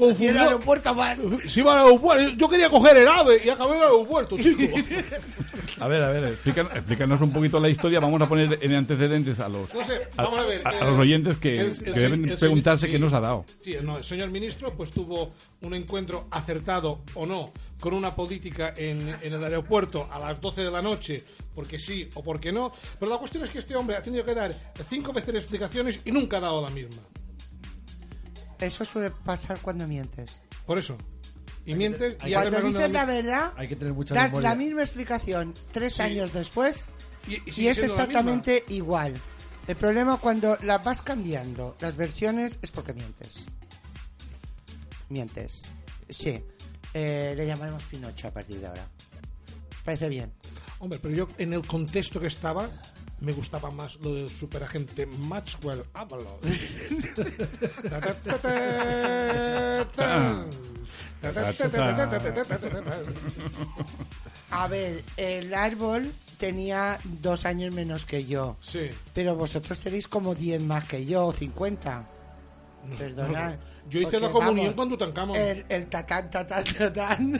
le 0.00 0.16
Y 0.18 0.26
el 0.28 0.38
aeropuerto 0.38 0.94
más... 0.94 1.18
Iba 1.56 1.80
al 1.80 1.86
aeropuerto. 1.86 2.34
Yo 2.36 2.48
quería 2.48 2.68
coger 2.70 2.96
el 2.98 3.08
ave 3.08 3.40
y 3.44 3.48
acabé 3.48 3.70
en 3.72 3.76
el 3.78 3.82
aeropuerto, 3.84 4.36
chicos. 4.36 4.80
A 5.80 5.86
ver, 5.88 6.02
a 6.02 6.10
ver, 6.10 6.24
explícanos, 6.24 6.72
explícanos 6.74 7.20
un 7.20 7.32
poquito 7.32 7.60
la 7.60 7.68
historia. 7.68 8.00
Vamos 8.00 8.20
a 8.22 8.28
poner 8.28 8.58
en 8.62 8.74
antecedentes 8.74 9.38
a 9.40 9.48
los, 9.48 9.72
No 9.74 9.84
sé, 9.84 10.08
a, 10.16 10.22
vamos 10.24 10.40
a 10.40 10.42
ver. 10.42 10.66
a- 10.66 10.70
a 10.70 10.84
los 10.84 10.98
oyentes 10.98 11.36
que, 11.36 11.54
el- 11.54 11.66
el 11.66 11.78
que 11.78 11.92
se- 11.92 12.00
deben 12.00 12.28
el 12.28 12.36
preguntarse 12.38 12.86
sí. 12.86 12.92
qué 12.92 12.98
nos 12.98 13.12
ha 13.12 13.20
dado. 13.20 13.44
Sí, 13.58 13.76
no, 13.82 13.98
el 13.98 14.04
señor 14.04 14.30
ministro 14.30 14.72
pues 14.74 14.90
tuvo 14.90 15.32
un 15.62 15.74
encuentro 15.74 16.26
acertado 16.30 17.00
o 17.14 17.26
no 17.26 17.52
con 17.80 17.94
una 17.94 18.14
política 18.16 18.74
en, 18.76 19.08
en 19.22 19.32
el 19.34 19.44
aeropuerto 19.44 20.08
a 20.10 20.18
las 20.18 20.40
12 20.40 20.62
de 20.62 20.70
la 20.70 20.82
noche, 20.82 21.22
porque 21.54 21.78
sí 21.78 22.08
o 22.14 22.24
porque 22.24 22.50
no. 22.50 22.72
Pero 22.98 23.12
la 23.12 23.18
cuestión 23.18 23.44
es 23.44 23.50
que 23.50 23.60
este 23.60 23.76
hombre 23.76 23.96
ha 23.96 24.02
tenido 24.02 24.24
que 24.24 24.34
dar 24.34 24.52
cinco 24.88 25.12
veces 25.12 25.34
explicaciones 25.36 26.00
y 26.04 26.10
nunca 26.10 26.38
ha 26.38 26.40
dado 26.40 26.60
la 26.62 26.70
misma. 26.70 27.02
Eso 28.60 28.84
suele 28.84 29.10
pasar 29.10 29.60
cuando 29.60 29.86
mientes. 29.86 30.40
Por 30.66 30.78
eso. 30.78 30.96
Y 31.64 31.74
mientes 31.74 32.16
y 32.26 32.32
Cuando 32.32 32.60
dices 32.62 32.90
la 32.90 33.04
verdad, 33.04 33.52
Hay 33.56 33.68
que 33.68 33.76
tener 33.76 33.92
mucha 33.94 34.14
das 34.14 34.32
memoria. 34.32 34.48
la 34.50 34.54
misma 34.54 34.80
explicación 34.82 35.54
tres 35.70 35.94
Sí. 35.94 36.02
años 36.02 36.32
después 36.32 36.86
y, 37.26 37.34
y 37.34 37.42
y 37.46 37.52
sigue 37.52 37.70
es 37.70 37.78
exactamente 37.78 38.64
igual. 38.68 39.20
El 39.66 39.76
problema 39.76 40.16
cuando 40.16 40.56
las 40.62 40.82
vas 40.82 41.02
cambiando 41.02 41.76
las 41.80 41.94
versiones 41.94 42.58
es 42.62 42.70
porque 42.70 42.94
mientes. 42.94 43.44
Mientes. 45.10 45.62
Sí. 46.08 46.42
Eh, 46.94 47.34
le 47.36 47.46
llamaremos 47.46 47.84
Pinocho 47.84 48.28
a 48.28 48.30
partir 48.30 48.60
de 48.60 48.66
ahora. 48.66 48.88
¿Os 49.76 49.82
parece 49.82 50.08
bien? 50.08 50.32
Hombre, 50.80 50.98
pero 51.02 51.14
yo 51.14 51.28
en 51.38 51.52
el 51.52 51.66
contexto 51.66 52.20
que 52.20 52.28
estaba 52.28 52.70
me 53.20 53.32
gustaba 53.32 53.70
más 53.70 53.96
lo 53.96 54.14
del 54.14 54.30
superagente 54.30 55.06
Maxwell 55.06 55.84
Avalon. 55.92 56.38
A 64.50 64.68
ver, 64.68 65.04
el 65.16 65.52
árbol 65.52 66.12
tenía 66.38 66.98
dos 67.04 67.44
años 67.44 67.74
menos 67.74 68.06
que 68.06 68.24
yo. 68.24 68.56
Sí. 68.60 68.90
Pero 69.14 69.34
vosotros 69.34 69.78
tenéis 69.80 70.06
como 70.06 70.34
10 70.34 70.62
más 70.62 70.84
que 70.84 71.04
yo, 71.04 71.32
50. 71.32 72.04
No, 72.88 72.96
Perdonad. 72.96 73.56
Yo 73.90 74.00
hice 74.00 74.20
la 74.20 74.30
comunión 74.30 74.66
vamos, 74.66 74.74
con 74.74 74.88
Tutankamón. 74.90 75.36
El, 75.36 75.64
el 75.68 75.86
tatán, 75.86 76.30
tatán. 76.30 77.32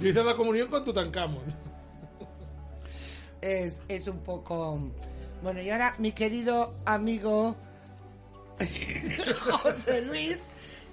Yo 0.00 0.08
hice 0.08 0.22
la 0.22 0.34
comunión 0.34 0.68
con 0.68 0.84
Tutankamón 0.84 1.42
es, 3.40 3.80
es 3.88 4.06
un 4.08 4.18
poco... 4.18 4.78
Bueno, 5.42 5.62
y 5.62 5.70
ahora 5.70 5.94
mi 5.98 6.12
querido 6.12 6.74
amigo 6.84 7.54
José 9.62 10.02
Luis, 10.02 10.42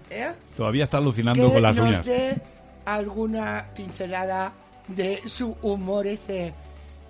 ¿eh? 0.09 0.33
Todavía 0.55 0.83
está 0.83 0.97
alucinando 0.97 1.47
que 1.47 1.53
con 1.53 1.61
las 1.63 1.75
nos 1.75 1.87
uñas. 1.87 2.05
dé 2.05 2.41
alguna 2.85 3.69
pincelada 3.75 4.53
de 4.87 5.21
su 5.27 5.57
humor 5.63 6.05
ese 6.05 6.53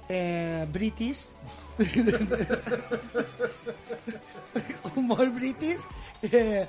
eh, 0.08 0.66
british. 0.72 1.20
humor 4.96 5.30
british. 5.32 5.80
eh, 6.22 6.66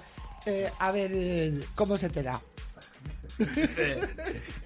eh, 0.47 0.71
a 0.79 0.93
ver, 0.93 1.65
¿cómo 1.75 1.97
se 1.97 2.09
te 2.09 2.23
da? 2.23 2.41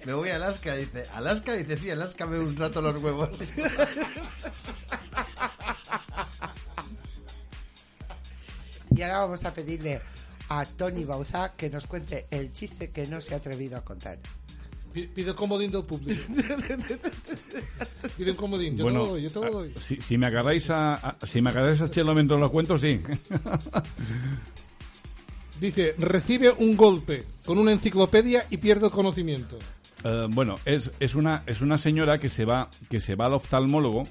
Me 0.05 0.13
voy 0.13 0.29
a 0.29 0.35
Alaska, 0.37 0.75
dice. 0.75 1.03
Alaska, 1.13 1.53
dice, 1.53 1.77
sí, 1.77 1.89
Alaska 1.91 2.25
me 2.25 2.39
un 2.39 2.55
rato 2.55 2.81
los 2.81 3.01
huevos. 3.01 3.29
Y 8.95 9.01
ahora 9.03 9.19
vamos 9.19 9.43
a 9.45 9.53
pedirle 9.53 10.01
a 10.49 10.65
Tony 10.65 11.05
Bauza 11.05 11.53
que 11.55 11.69
nos 11.69 11.87
cuente 11.87 12.25
el 12.29 12.51
chiste 12.51 12.89
que 12.91 13.05
no 13.07 13.21
se 13.21 13.33
ha 13.33 13.37
atrevido 13.37 13.77
a 13.77 13.81
contar. 13.85 14.17
Pi- 14.93 15.07
Pide 15.07 15.33
comodín 15.33 15.71
del 15.71 15.85
público. 15.85 16.21
Pide 18.17 18.31
un 18.31 18.37
comodín. 18.37 18.73
Yo 18.73 18.77
te 18.79 18.83
bueno, 18.83 18.99
lo 18.99 19.05
doy, 19.13 19.21
yo 19.23 19.29
te 19.29 19.39
lo 19.39 19.51
doy. 19.51 19.73
ah, 19.75 19.79
si, 19.79 20.01
si 20.01 20.17
me 20.17 20.27
agarráis 20.27 20.69
a, 20.69 20.95
a- 20.95 21.17
si 21.25 21.41
me 21.41 21.49
agarráis 21.51 21.79
a 21.79 21.89
Chelo 21.89 22.13
mientras 22.13 22.37
lo 22.39 22.51
cuento, 22.51 22.77
sí. 22.77 23.01
Dice, 25.61 25.93
recibe 25.99 26.49
un 26.57 26.75
golpe 26.75 27.23
con 27.45 27.57
una 27.57 27.71
enciclopedia 27.71 28.45
y 28.49 28.57
pierde 28.57 28.87
el 28.87 28.91
conocimiento. 28.91 29.57
Eh, 30.03 30.25
bueno, 30.31 30.57
es, 30.65 30.91
es 30.99 31.13
una 31.15 31.43
es 31.45 31.61
una 31.61 31.77
señora 31.77 32.17
que 32.17 32.29
se 32.29 32.43
va 32.43 32.67
que 32.89 32.99
se 32.99 33.13
va 33.15 33.27
al 33.27 33.33
oftalmólogo 33.35 34.07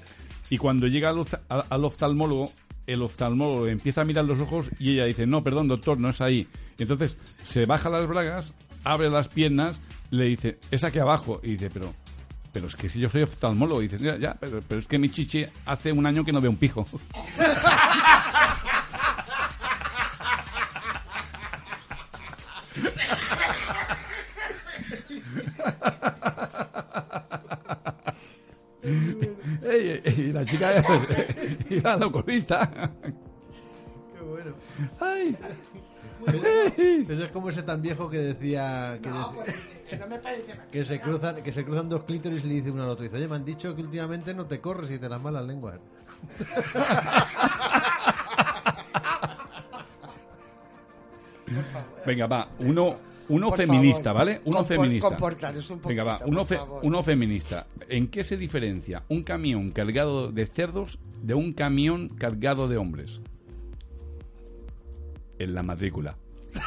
y 0.49 0.57
cuando 0.57 0.87
llega 0.87 1.09
al, 1.09 1.19
ofta- 1.19 1.41
al- 1.49 1.65
al 1.69 1.83
oftalmólogo 1.85 2.49
el 2.87 3.01
oftalmólogo 3.01 3.65
le 3.65 3.73
empieza 3.73 3.99
a 4.01 4.05
mirar 4.05 4.23
los 4.25 4.39
ojos 4.39 4.69
y 4.79 4.93
ella 4.93 5.03
dice 5.05 5.27
no 5.27 5.43
perdón 5.43 5.67
doctor 5.67 5.97
no 5.99 6.09
es 6.09 6.21
ahí 6.21 6.47
entonces 6.79 7.17
se 7.45 7.65
baja 7.65 7.89
las 7.89 8.07
bragas 8.07 8.53
abre 8.85 9.09
las 9.09 9.27
piernas 9.27 9.81
le 10.11 10.23
dice 10.25 10.57
es 10.71 10.83
aquí 10.85 10.99
abajo 10.99 11.41
y 11.43 11.51
dice 11.51 11.69
pero 11.69 11.93
pero 12.53 12.67
es 12.67 12.75
que 12.77 12.87
si 12.89 12.99
yo 12.99 13.09
soy 13.09 13.23
oftalmólogo 13.23 13.81
y 13.83 13.87
dice 13.89 14.03
ya, 14.03 14.17
ya 14.17 14.33
pero, 14.39 14.61
pero 14.67 14.79
es 14.79 14.87
que 14.87 14.97
mi 14.97 15.09
chichi 15.09 15.41
hace 15.65 15.91
un 15.91 16.05
año 16.05 16.23
que 16.23 16.31
no 16.31 16.39
veo 16.41 16.51
un 16.51 16.57
pijo 16.57 16.85
Ey, 29.63 30.01
ey, 30.03 30.13
y 30.17 30.31
la 30.31 30.45
chica 30.45 30.69
a 30.69 31.97
la 31.97 32.05
oculista 32.07 32.69
Qué 34.13 34.21
bueno. 34.23 34.53
Ay. 34.99 35.37
Eso 37.09 37.23
es 37.25 37.31
como 37.31 37.49
ese 37.49 37.63
tan 37.63 37.81
viejo 37.81 38.09
que 38.09 38.17
decía 38.19 38.99
que, 39.01 39.09
dec- 39.09 39.45
Que 39.89 39.97
no 39.97 40.07
me 40.07 40.19
parece 40.19 40.55
mal. 40.55 40.67
que 40.71 40.85
se 40.85 40.99
cruzan 41.01 41.41
que 41.43 41.51
se 41.51 41.63
cruzan 41.65 41.89
dos 41.89 42.03
clítoris 42.03 42.43
y 42.43 42.47
le 42.47 42.53
dice 42.55 42.71
uno 42.71 42.83
al 42.83 42.89
otro 42.89 43.03
dice, 43.03 43.17
oye, 43.17 43.27
me 43.27 43.35
han 43.35 43.45
dicho 43.45 43.75
que 43.75 43.81
últimamente 43.81 44.33
no 44.33 44.45
te 44.45 44.59
corres 44.61 44.91
y 44.91 44.99
te 44.99 45.09
las 45.09 45.21
malas 45.21 45.45
lenguas. 45.45 45.79
Venga, 52.05 52.27
va, 52.27 52.47
uno, 52.59 52.95
uno 53.31 53.49
Por 53.49 53.57
feminista, 53.57 54.03
favor, 54.13 54.19
¿vale? 54.19 54.41
Uno 54.45 54.59
compor- 54.59 54.65
feminista. 54.67 55.07
comportaros 55.09 55.69
un 55.69 55.81
Venga, 55.81 56.03
va, 56.03 56.19
uno, 56.25 56.37
por 56.39 56.47
fe- 56.47 56.57
favor. 56.57 56.79
uno 56.83 57.03
feminista. 57.03 57.65
¿En 57.89 58.07
qué 58.09 58.23
se 58.23 58.37
diferencia 58.37 59.03
un 59.09 59.23
camión 59.23 59.71
cargado 59.71 60.31
de 60.31 60.45
cerdos 60.45 60.99
de 61.21 61.33
un 61.33 61.53
camión 61.53 62.09
cargado 62.09 62.67
de 62.67 62.77
hombres? 62.77 63.21
En 65.39 65.53
la 65.55 65.63
matrícula. 65.63 66.15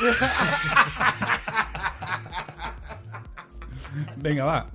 Venga, 4.17 4.45
va. 4.45 4.71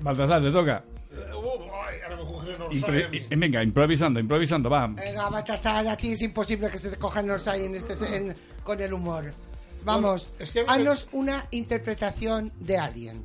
Baltasar, 0.00 0.42
te 0.42 0.50
toca. 0.50 0.84
Impre- 2.70 3.26
i- 3.30 3.36
venga, 3.36 3.62
improvisando, 3.62 4.18
improvisando, 4.18 4.70
va. 4.70 4.86
Venga, 4.86 5.28
Baltasar, 5.28 5.86
a 5.86 5.96
ti 5.96 6.12
es 6.12 6.22
imposible 6.22 6.70
que 6.70 6.78
se 6.78 6.88
te 6.90 6.96
cojan 6.96 7.26
los 7.26 7.46
ahí 7.46 7.66
en 7.66 7.74
este, 7.74 7.94
en- 8.16 8.34
con 8.64 8.80
el 8.80 8.92
humor. 8.94 9.24
Vamos, 9.84 10.28
Bueno, 10.30 10.44
es 10.44 10.52
que 10.52 10.64
haznos 10.66 11.08
una 11.12 11.46
interpretación 11.50 12.52
de 12.60 12.78
Alien. 12.78 13.22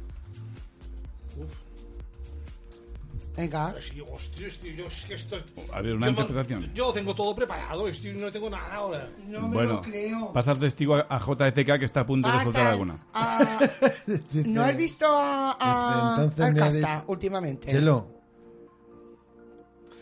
Venga. 3.36 3.76
Yo 3.96 4.06
es 4.48 4.58
que 5.06 5.14
esto... 5.14 5.38
A 5.72 5.82
ver, 5.82 5.94
una 5.94 6.08
yo 6.08 6.12
interpretación. 6.12 6.74
Yo 6.74 6.92
tengo 6.92 7.14
todo 7.14 7.36
preparado, 7.36 7.88
estoy, 7.88 8.14
no 8.16 8.32
tengo 8.32 8.50
nada 8.50 8.74
ahora. 8.74 9.08
No 9.28 9.48
me 9.48 9.54
bueno, 9.54 9.74
lo 9.74 9.82
creo. 9.82 10.34
pasa 10.34 10.54
el 10.54 10.60
testigo 10.60 10.96
a, 10.96 11.06
a 11.08 11.20
JFK 11.20 11.78
que 11.78 11.86
está 11.86 12.00
a 12.00 12.06
punto 12.08 12.32
de 12.32 12.44
soltar 12.44 12.68
alguna. 12.68 12.98
a- 13.14 13.60
¿No 14.34 14.64
has 14.64 14.76
visto 14.76 15.06
a, 15.08 15.56
a- 15.60 16.16
Entonces 16.24 16.46
al 16.46 16.54
me 16.54 16.60
ha 16.60 16.64
Casta 16.64 16.80
dicho- 16.96 17.04
últimamente? 17.12 17.68
Chelo, 17.72 18.18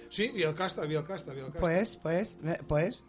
Sí, 0.09 0.29
vi 0.33 0.43
el 0.43 0.55
casta, 0.55 0.83
vi 0.85 0.95
el 0.95 1.03
casta, 1.03 1.33
vi 1.33 1.39
el 1.39 1.45
casta. 1.47 1.59
Pues, 1.59 1.97
pues, 1.97 2.39
eh, 2.45 2.57
pues. 2.65 3.03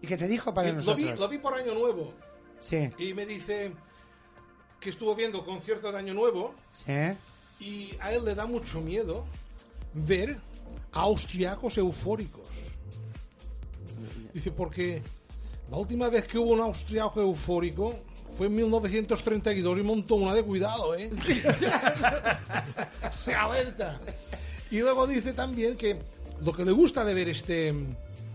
¿Y 0.00 0.06
qué 0.06 0.16
te 0.16 0.26
dijo 0.26 0.54
para 0.54 0.68
Y 0.68 0.72
lo, 0.72 0.78
nosotros? 0.78 0.96
vi, 1.12 1.20
lo 1.20 1.28
vi 1.28 1.36
por 1.36 1.52
Año 1.52 1.74
Nuevo 1.74 2.14
Sí, 2.58 2.90
y 2.98 3.14
me 3.14 3.26
dice 3.26 3.72
que 4.80 4.90
estuvo 4.90 5.14
viendo 5.14 5.44
concierto 5.44 5.90
de 5.92 5.98
Año 5.98 6.14
Nuevo 6.14 6.54
sí. 6.72 6.92
y 7.60 7.90
a 8.00 8.12
él 8.12 8.24
le 8.24 8.34
da 8.34 8.46
mucho 8.46 8.80
miedo 8.80 9.24
ver 9.94 10.36
a 10.92 11.00
austriacos 11.00 11.78
eufóricos. 11.78 12.48
Dice, 14.32 14.50
porque 14.50 15.02
la 15.70 15.78
última 15.78 16.08
vez 16.08 16.26
que 16.26 16.38
hubo 16.38 16.52
un 16.52 16.60
austriaco 16.60 17.20
eufórico 17.20 17.94
fue 18.36 18.48
en 18.48 18.56
1932 18.56 19.78
y 19.78 19.82
montó 19.82 20.16
una 20.16 20.34
de 20.34 20.42
cuidado, 20.42 20.94
¿eh? 20.94 21.10
Alerta. 23.36 23.98
Y 24.70 24.80
luego 24.80 25.06
dice 25.06 25.32
también 25.32 25.76
que 25.76 25.98
lo 26.42 26.52
que 26.52 26.64
le 26.64 26.72
gusta 26.72 27.04
de 27.04 27.14
ver 27.14 27.30
este, 27.30 27.74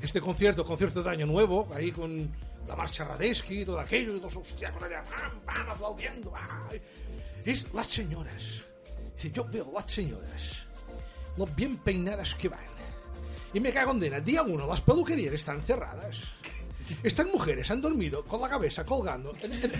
este 0.01 0.19
concierto, 0.19 0.63
concierto 0.65 1.03
de 1.03 1.09
Año 1.11 1.27
Nuevo, 1.27 1.67
ahí 1.75 1.91
con 1.91 2.29
la 2.67 2.75
marcha 2.75 3.03
Radesky 3.03 3.65
todo 3.65 3.79
aquello, 3.79 4.15
y 4.15 4.19
los 4.19 4.35
austriacos 4.35 4.83
allá, 4.83 5.03
pam, 5.03 5.39
pam, 5.45 5.69
aplaudiendo, 5.69 6.33
ay, 6.69 6.81
es 7.45 7.71
las 7.73 7.87
señoras. 7.87 8.61
Yo 9.33 9.45
veo 9.45 9.71
las 9.73 9.91
señoras, 9.91 10.65
lo 11.37 11.45
bien 11.47 11.77
peinadas 11.77 12.33
que 12.35 12.49
van. 12.49 12.59
Y 13.53 13.59
me 13.59 13.71
cago 13.73 13.91
en 13.91 13.99
dena, 13.99 14.19
día 14.19 14.41
uno, 14.43 14.65
las 14.65 14.81
peluquerías 14.81 15.33
están 15.33 15.61
cerradas. 15.61 16.17
Estas 17.03 17.27
mujeres 17.27 17.69
han 17.69 17.81
dormido 17.81 18.23
con 18.25 18.41
la 18.41 18.49
cabeza 18.49 18.83
colgando 18.83 19.31
en- 19.41 19.53
en- 19.53 19.71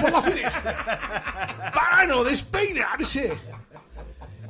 por 0.00 0.12
la 0.12 0.22
finestra 0.22 1.70
para 1.74 2.06
no 2.06 2.22
despeinarse. 2.22 3.32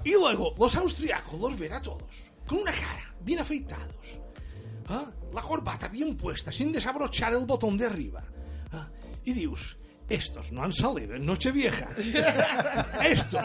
Y 0.05 0.13
luego 0.13 0.55
los 0.59 0.75
austriacos 0.77 1.39
los 1.41 1.59
ven 1.59 1.73
a 1.75 1.81
todos 1.83 2.25
con 2.47 2.59
una 2.59 2.73
cara 2.73 3.15
bien 3.21 3.39
afeitados. 3.39 3.95
¿ah? 4.89 5.05
La 5.33 5.43
corbata 5.43 5.89
bien 5.89 6.17
puesta, 6.17 6.51
sin 6.51 6.73
desabrochar 6.73 7.33
el 7.33 7.47
botón 7.47 7.77
de 7.77 7.87
arriba. 7.87 8.23
¿ah? 8.73 8.89
Y 9.25 9.33
dios, 9.33 9.77
estos 10.11 10.51
no 10.51 10.65
han 10.65 10.73
salido 10.73 11.15
en 11.15 11.25
Nochevieja. 11.25 11.89
Estos, 13.05 13.45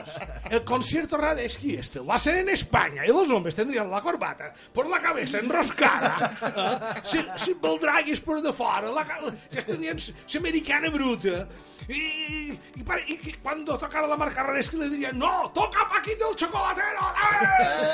el 0.49 0.63
concierto 0.63 1.15
Radesky 1.15 1.75
este, 1.75 1.99
lo 1.99 2.11
hacen 2.11 2.37
en 2.37 2.49
España 2.49 3.05
y 3.05 3.09
los 3.09 3.29
hombres 3.29 3.53
tendrían 3.53 3.89
la 3.89 4.01
corbata 4.01 4.51
por 4.73 4.89
la 4.89 4.99
cabeza 4.99 5.37
enroscada, 5.37 6.35
¿ah? 6.41 7.01
sin, 7.03 7.25
sin 7.37 7.61
baldragues 7.61 8.19
por 8.19 8.41
de 8.41 8.51
fora, 8.51 8.91
la, 8.91 9.05
ya 9.51 9.61
tendrían 9.61 9.99
su 9.99 10.37
americana 10.37 10.89
bruta. 10.89 11.47
Y, 11.87 11.93
y, 11.93 12.83
y 13.07 13.33
cuando 13.43 13.77
tocara 13.77 14.07
la 14.07 14.17
marca 14.17 14.41
Radesky 14.41 14.77
le 14.77 14.89
dirían, 14.89 15.19
no, 15.19 15.51
toca 15.53 15.87
Paquito 15.87 16.31
el 16.31 16.35
chocolatero. 16.35 17.13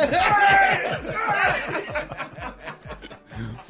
¡Eh! 0.07 0.17
¡Eh! 1.03 2.20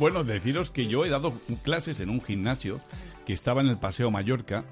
Bueno, 0.02 0.24
deciros 0.24 0.72
que 0.72 0.88
yo 0.88 1.06
he 1.06 1.10
dado 1.10 1.32
clases 1.62 2.00
en 2.00 2.10
un 2.10 2.22
gimnasio 2.22 2.82
que 3.24 3.34
estaba 3.34 3.62
en 3.62 3.68
el 3.68 3.78
Paseo 3.78 4.10
Mallorca, 4.10 4.66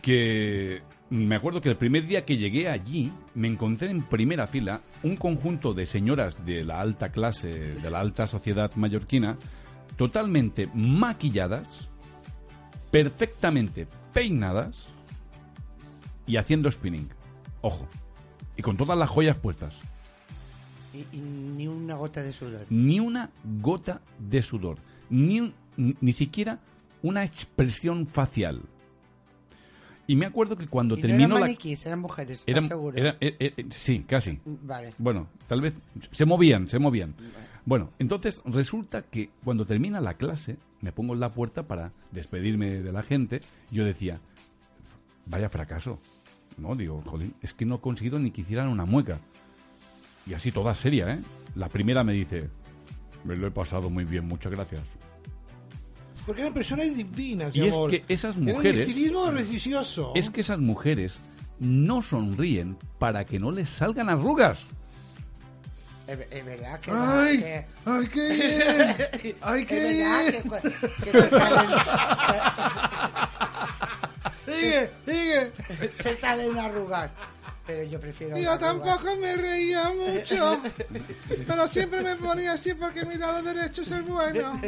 que 0.00 0.80
me 1.10 1.36
acuerdo 1.36 1.60
que 1.60 1.68
el 1.68 1.76
primer 1.76 2.06
día 2.06 2.24
que 2.24 2.38
llegué 2.38 2.70
allí 2.70 3.12
me 3.34 3.48
encontré 3.48 3.90
en 3.90 4.00
primera 4.00 4.46
fila 4.46 4.80
un 5.02 5.16
conjunto 5.16 5.74
de 5.74 5.84
señoras 5.84 6.42
de 6.46 6.64
la 6.64 6.80
alta 6.80 7.10
clase, 7.10 7.74
de 7.74 7.90
la 7.90 8.00
alta 8.00 8.26
sociedad 8.26 8.74
mallorquina, 8.76 9.36
totalmente 9.98 10.70
maquilladas, 10.72 11.90
perfectamente 12.90 13.86
peinadas 14.14 14.86
y 16.26 16.38
haciendo 16.38 16.70
spinning. 16.70 17.10
Ojo. 17.60 17.86
Y 18.56 18.62
con 18.62 18.78
todas 18.78 18.96
las 18.96 19.10
joyas 19.10 19.36
puestas. 19.36 19.74
Y, 20.94 21.16
y 21.16 21.20
ni 21.20 21.66
una 21.66 21.94
gota 21.96 22.22
de 22.22 22.32
sudor. 22.32 22.66
ni 22.70 23.00
una 23.00 23.30
gota 23.60 24.00
de 24.18 24.40
sudor, 24.42 24.78
ni, 25.10 25.40
un- 25.40 25.54
ni, 25.76 26.12
siquiera 26.12 26.60
una 27.02 27.24
expresión 27.24 28.06
facial. 28.06 28.62
Y 30.06 30.16
me 30.16 30.26
acuerdo 30.26 30.56
que 30.56 30.66
cuando 30.68 30.94
Y 30.94 30.98
no 30.98 31.02
terminó 31.08 31.36
eran 31.38 31.50
la... 31.50 31.56
eran 31.86 31.98
mujeres, 32.00 32.38
¿estás 32.40 32.48
eran- 32.52 32.68
seguro? 32.68 32.96
era- 32.96 33.16
eh, 33.20 33.36
eh, 33.38 33.66
sí, 33.70 34.04
casi. 34.06 34.38
Vale. 34.44 34.92
Bueno, 34.98 35.28
tal 35.48 35.62
vez 35.62 35.74
se 36.12 36.24
movían, 36.26 36.68
se 36.68 36.78
movían. 36.78 37.14
Bueno, 37.64 37.90
entonces 37.98 38.42
resulta 38.44 39.02
que 39.02 39.30
cuando 39.42 39.64
termina 39.64 40.00
la 40.02 40.14
clase, 40.14 40.58
me 40.82 40.92
pongo 40.92 41.14
en 41.14 41.20
la 41.20 41.32
puerta 41.32 41.62
para 41.66 41.92
despedirme 42.12 42.82
de 42.82 42.92
la 42.92 43.02
gente. 43.02 43.40
y 43.70 43.76
Yo 43.76 43.84
decía, 43.86 44.20
vaya 45.26 45.48
fracaso. 45.48 45.98
No, 46.58 46.76
digo, 46.76 47.02
jolín, 47.06 47.34
es 47.40 47.54
que 47.54 47.64
no 47.64 47.76
he 47.76 47.80
conseguido 47.80 48.18
ni 48.18 48.30
que 48.30 48.42
hicieran 48.42 48.68
una 48.68 48.84
mueca. 48.84 49.18
Y 50.26 50.34
así 50.34 50.50
toda 50.52 50.74
seria, 50.74 51.10
¿eh? 51.12 51.20
La 51.54 51.68
primera 51.68 52.02
me 52.04 52.12
dice, 52.12 52.48
me 53.24 53.36
lo 53.36 53.46
he 53.46 53.50
pasado 53.50 53.90
muy 53.90 54.04
bien, 54.04 54.26
muchas 54.26 54.52
gracias. 54.52 54.82
Porque 56.26 56.40
eran 56.40 56.54
personas 56.54 56.86
divinas, 56.94 57.54
Y 57.54 57.60
mi 57.60 57.68
es 57.68 57.74
amor. 57.74 57.90
que 57.90 58.04
esas 58.08 58.36
Era 58.36 58.46
un 58.46 58.52
mujeres- 58.52 58.80
estilismo 58.80 59.30
precioso. 59.30 60.12
Es 60.14 60.30
que 60.30 60.40
esas 60.40 60.58
mujeres 60.58 61.18
no 61.60 62.02
sonríen 62.02 62.76
para 62.98 63.24
que 63.24 63.38
no 63.38 63.50
les 63.50 63.68
salgan 63.68 64.08
arrugas. 64.08 64.66
Es, 66.06 66.18
es 66.30 66.44
verdad 66.44 66.80
que... 66.80 66.90
¡Ay! 66.92 67.38
que- 67.38 67.66
¡Ay, 67.86 68.06
qué 68.08 68.28
bien! 69.24 69.36
¡Ay, 69.42 69.64
qué 69.66 69.92
bien! 69.92 70.42
que, 70.42 71.04
que 71.04 71.10
te 71.12 71.30
salen... 71.30 71.70
¡Sigue! 74.46 74.90
¡Sigue! 75.06 75.52
que- 75.78 75.88
te 76.02 76.16
salen 76.16 76.58
arrugas. 76.58 77.14
Pero 77.66 77.82
yo 77.84 77.98
prefiero... 78.00 78.36
Yo 78.38 78.58
tampoco 78.58 79.16
me 79.20 79.36
reía 79.36 79.90
mucho. 79.90 80.60
pero 81.46 81.66
siempre 81.68 82.02
me 82.02 82.14
ponía 82.16 82.52
así 82.52 82.74
porque 82.74 83.04
mi 83.06 83.16
lado 83.16 83.42
derecho 83.42 83.82
es 83.82 83.90
el 83.90 84.02
bueno. 84.02 84.60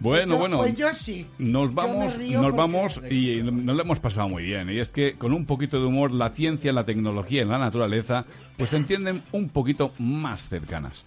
Bueno, 0.00 0.34
Yo- 0.34 0.38
bueno. 0.38 0.56
Pues 0.58 0.74
yo 0.76 0.92
sí. 0.92 1.26
Nos 1.38 1.74
vamos, 1.74 2.18
nos 2.18 2.54
vamos 2.54 3.00
y 3.10 3.42
nos 3.42 3.76
lo 3.76 3.82
hemos 3.82 4.00
pasado 4.00 4.28
muy 4.28 4.42
bien. 4.44 4.70
Y 4.70 4.78
es 4.80 4.90
que 4.90 5.14
con 5.16 5.32
un 5.32 5.44
poquito 5.46 5.78
de 5.78 5.86
humor, 5.86 6.10
la 6.10 6.30
ciencia, 6.30 6.72
la 6.72 6.84
tecnología 6.84 7.42
y 7.42 7.44
la 7.46 7.58
naturaleza, 7.58 8.24
pues 8.56 8.70
se 8.70 8.76
entienden 8.76 9.22
un 9.32 9.48
poquito 9.50 9.92
más 9.98 10.48
cercanas. 10.48 11.04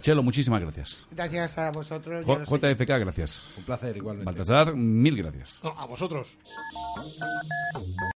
Chelo, 0.00 0.22
muchísimas 0.22 0.60
gracias. 0.62 1.04
Gracias 1.10 1.58
a 1.58 1.70
vosotros. 1.72 2.24
J- 2.24 2.44
JFK, 2.44 2.88
gracias. 3.00 3.42
Un 3.58 3.64
placer, 3.64 3.96
igualmente. 3.96 4.24
Baltasar, 4.26 4.74
mil 4.76 5.16
gracias. 5.16 5.58
No, 5.64 5.70
a 5.78 5.84
vosotros. 5.86 6.36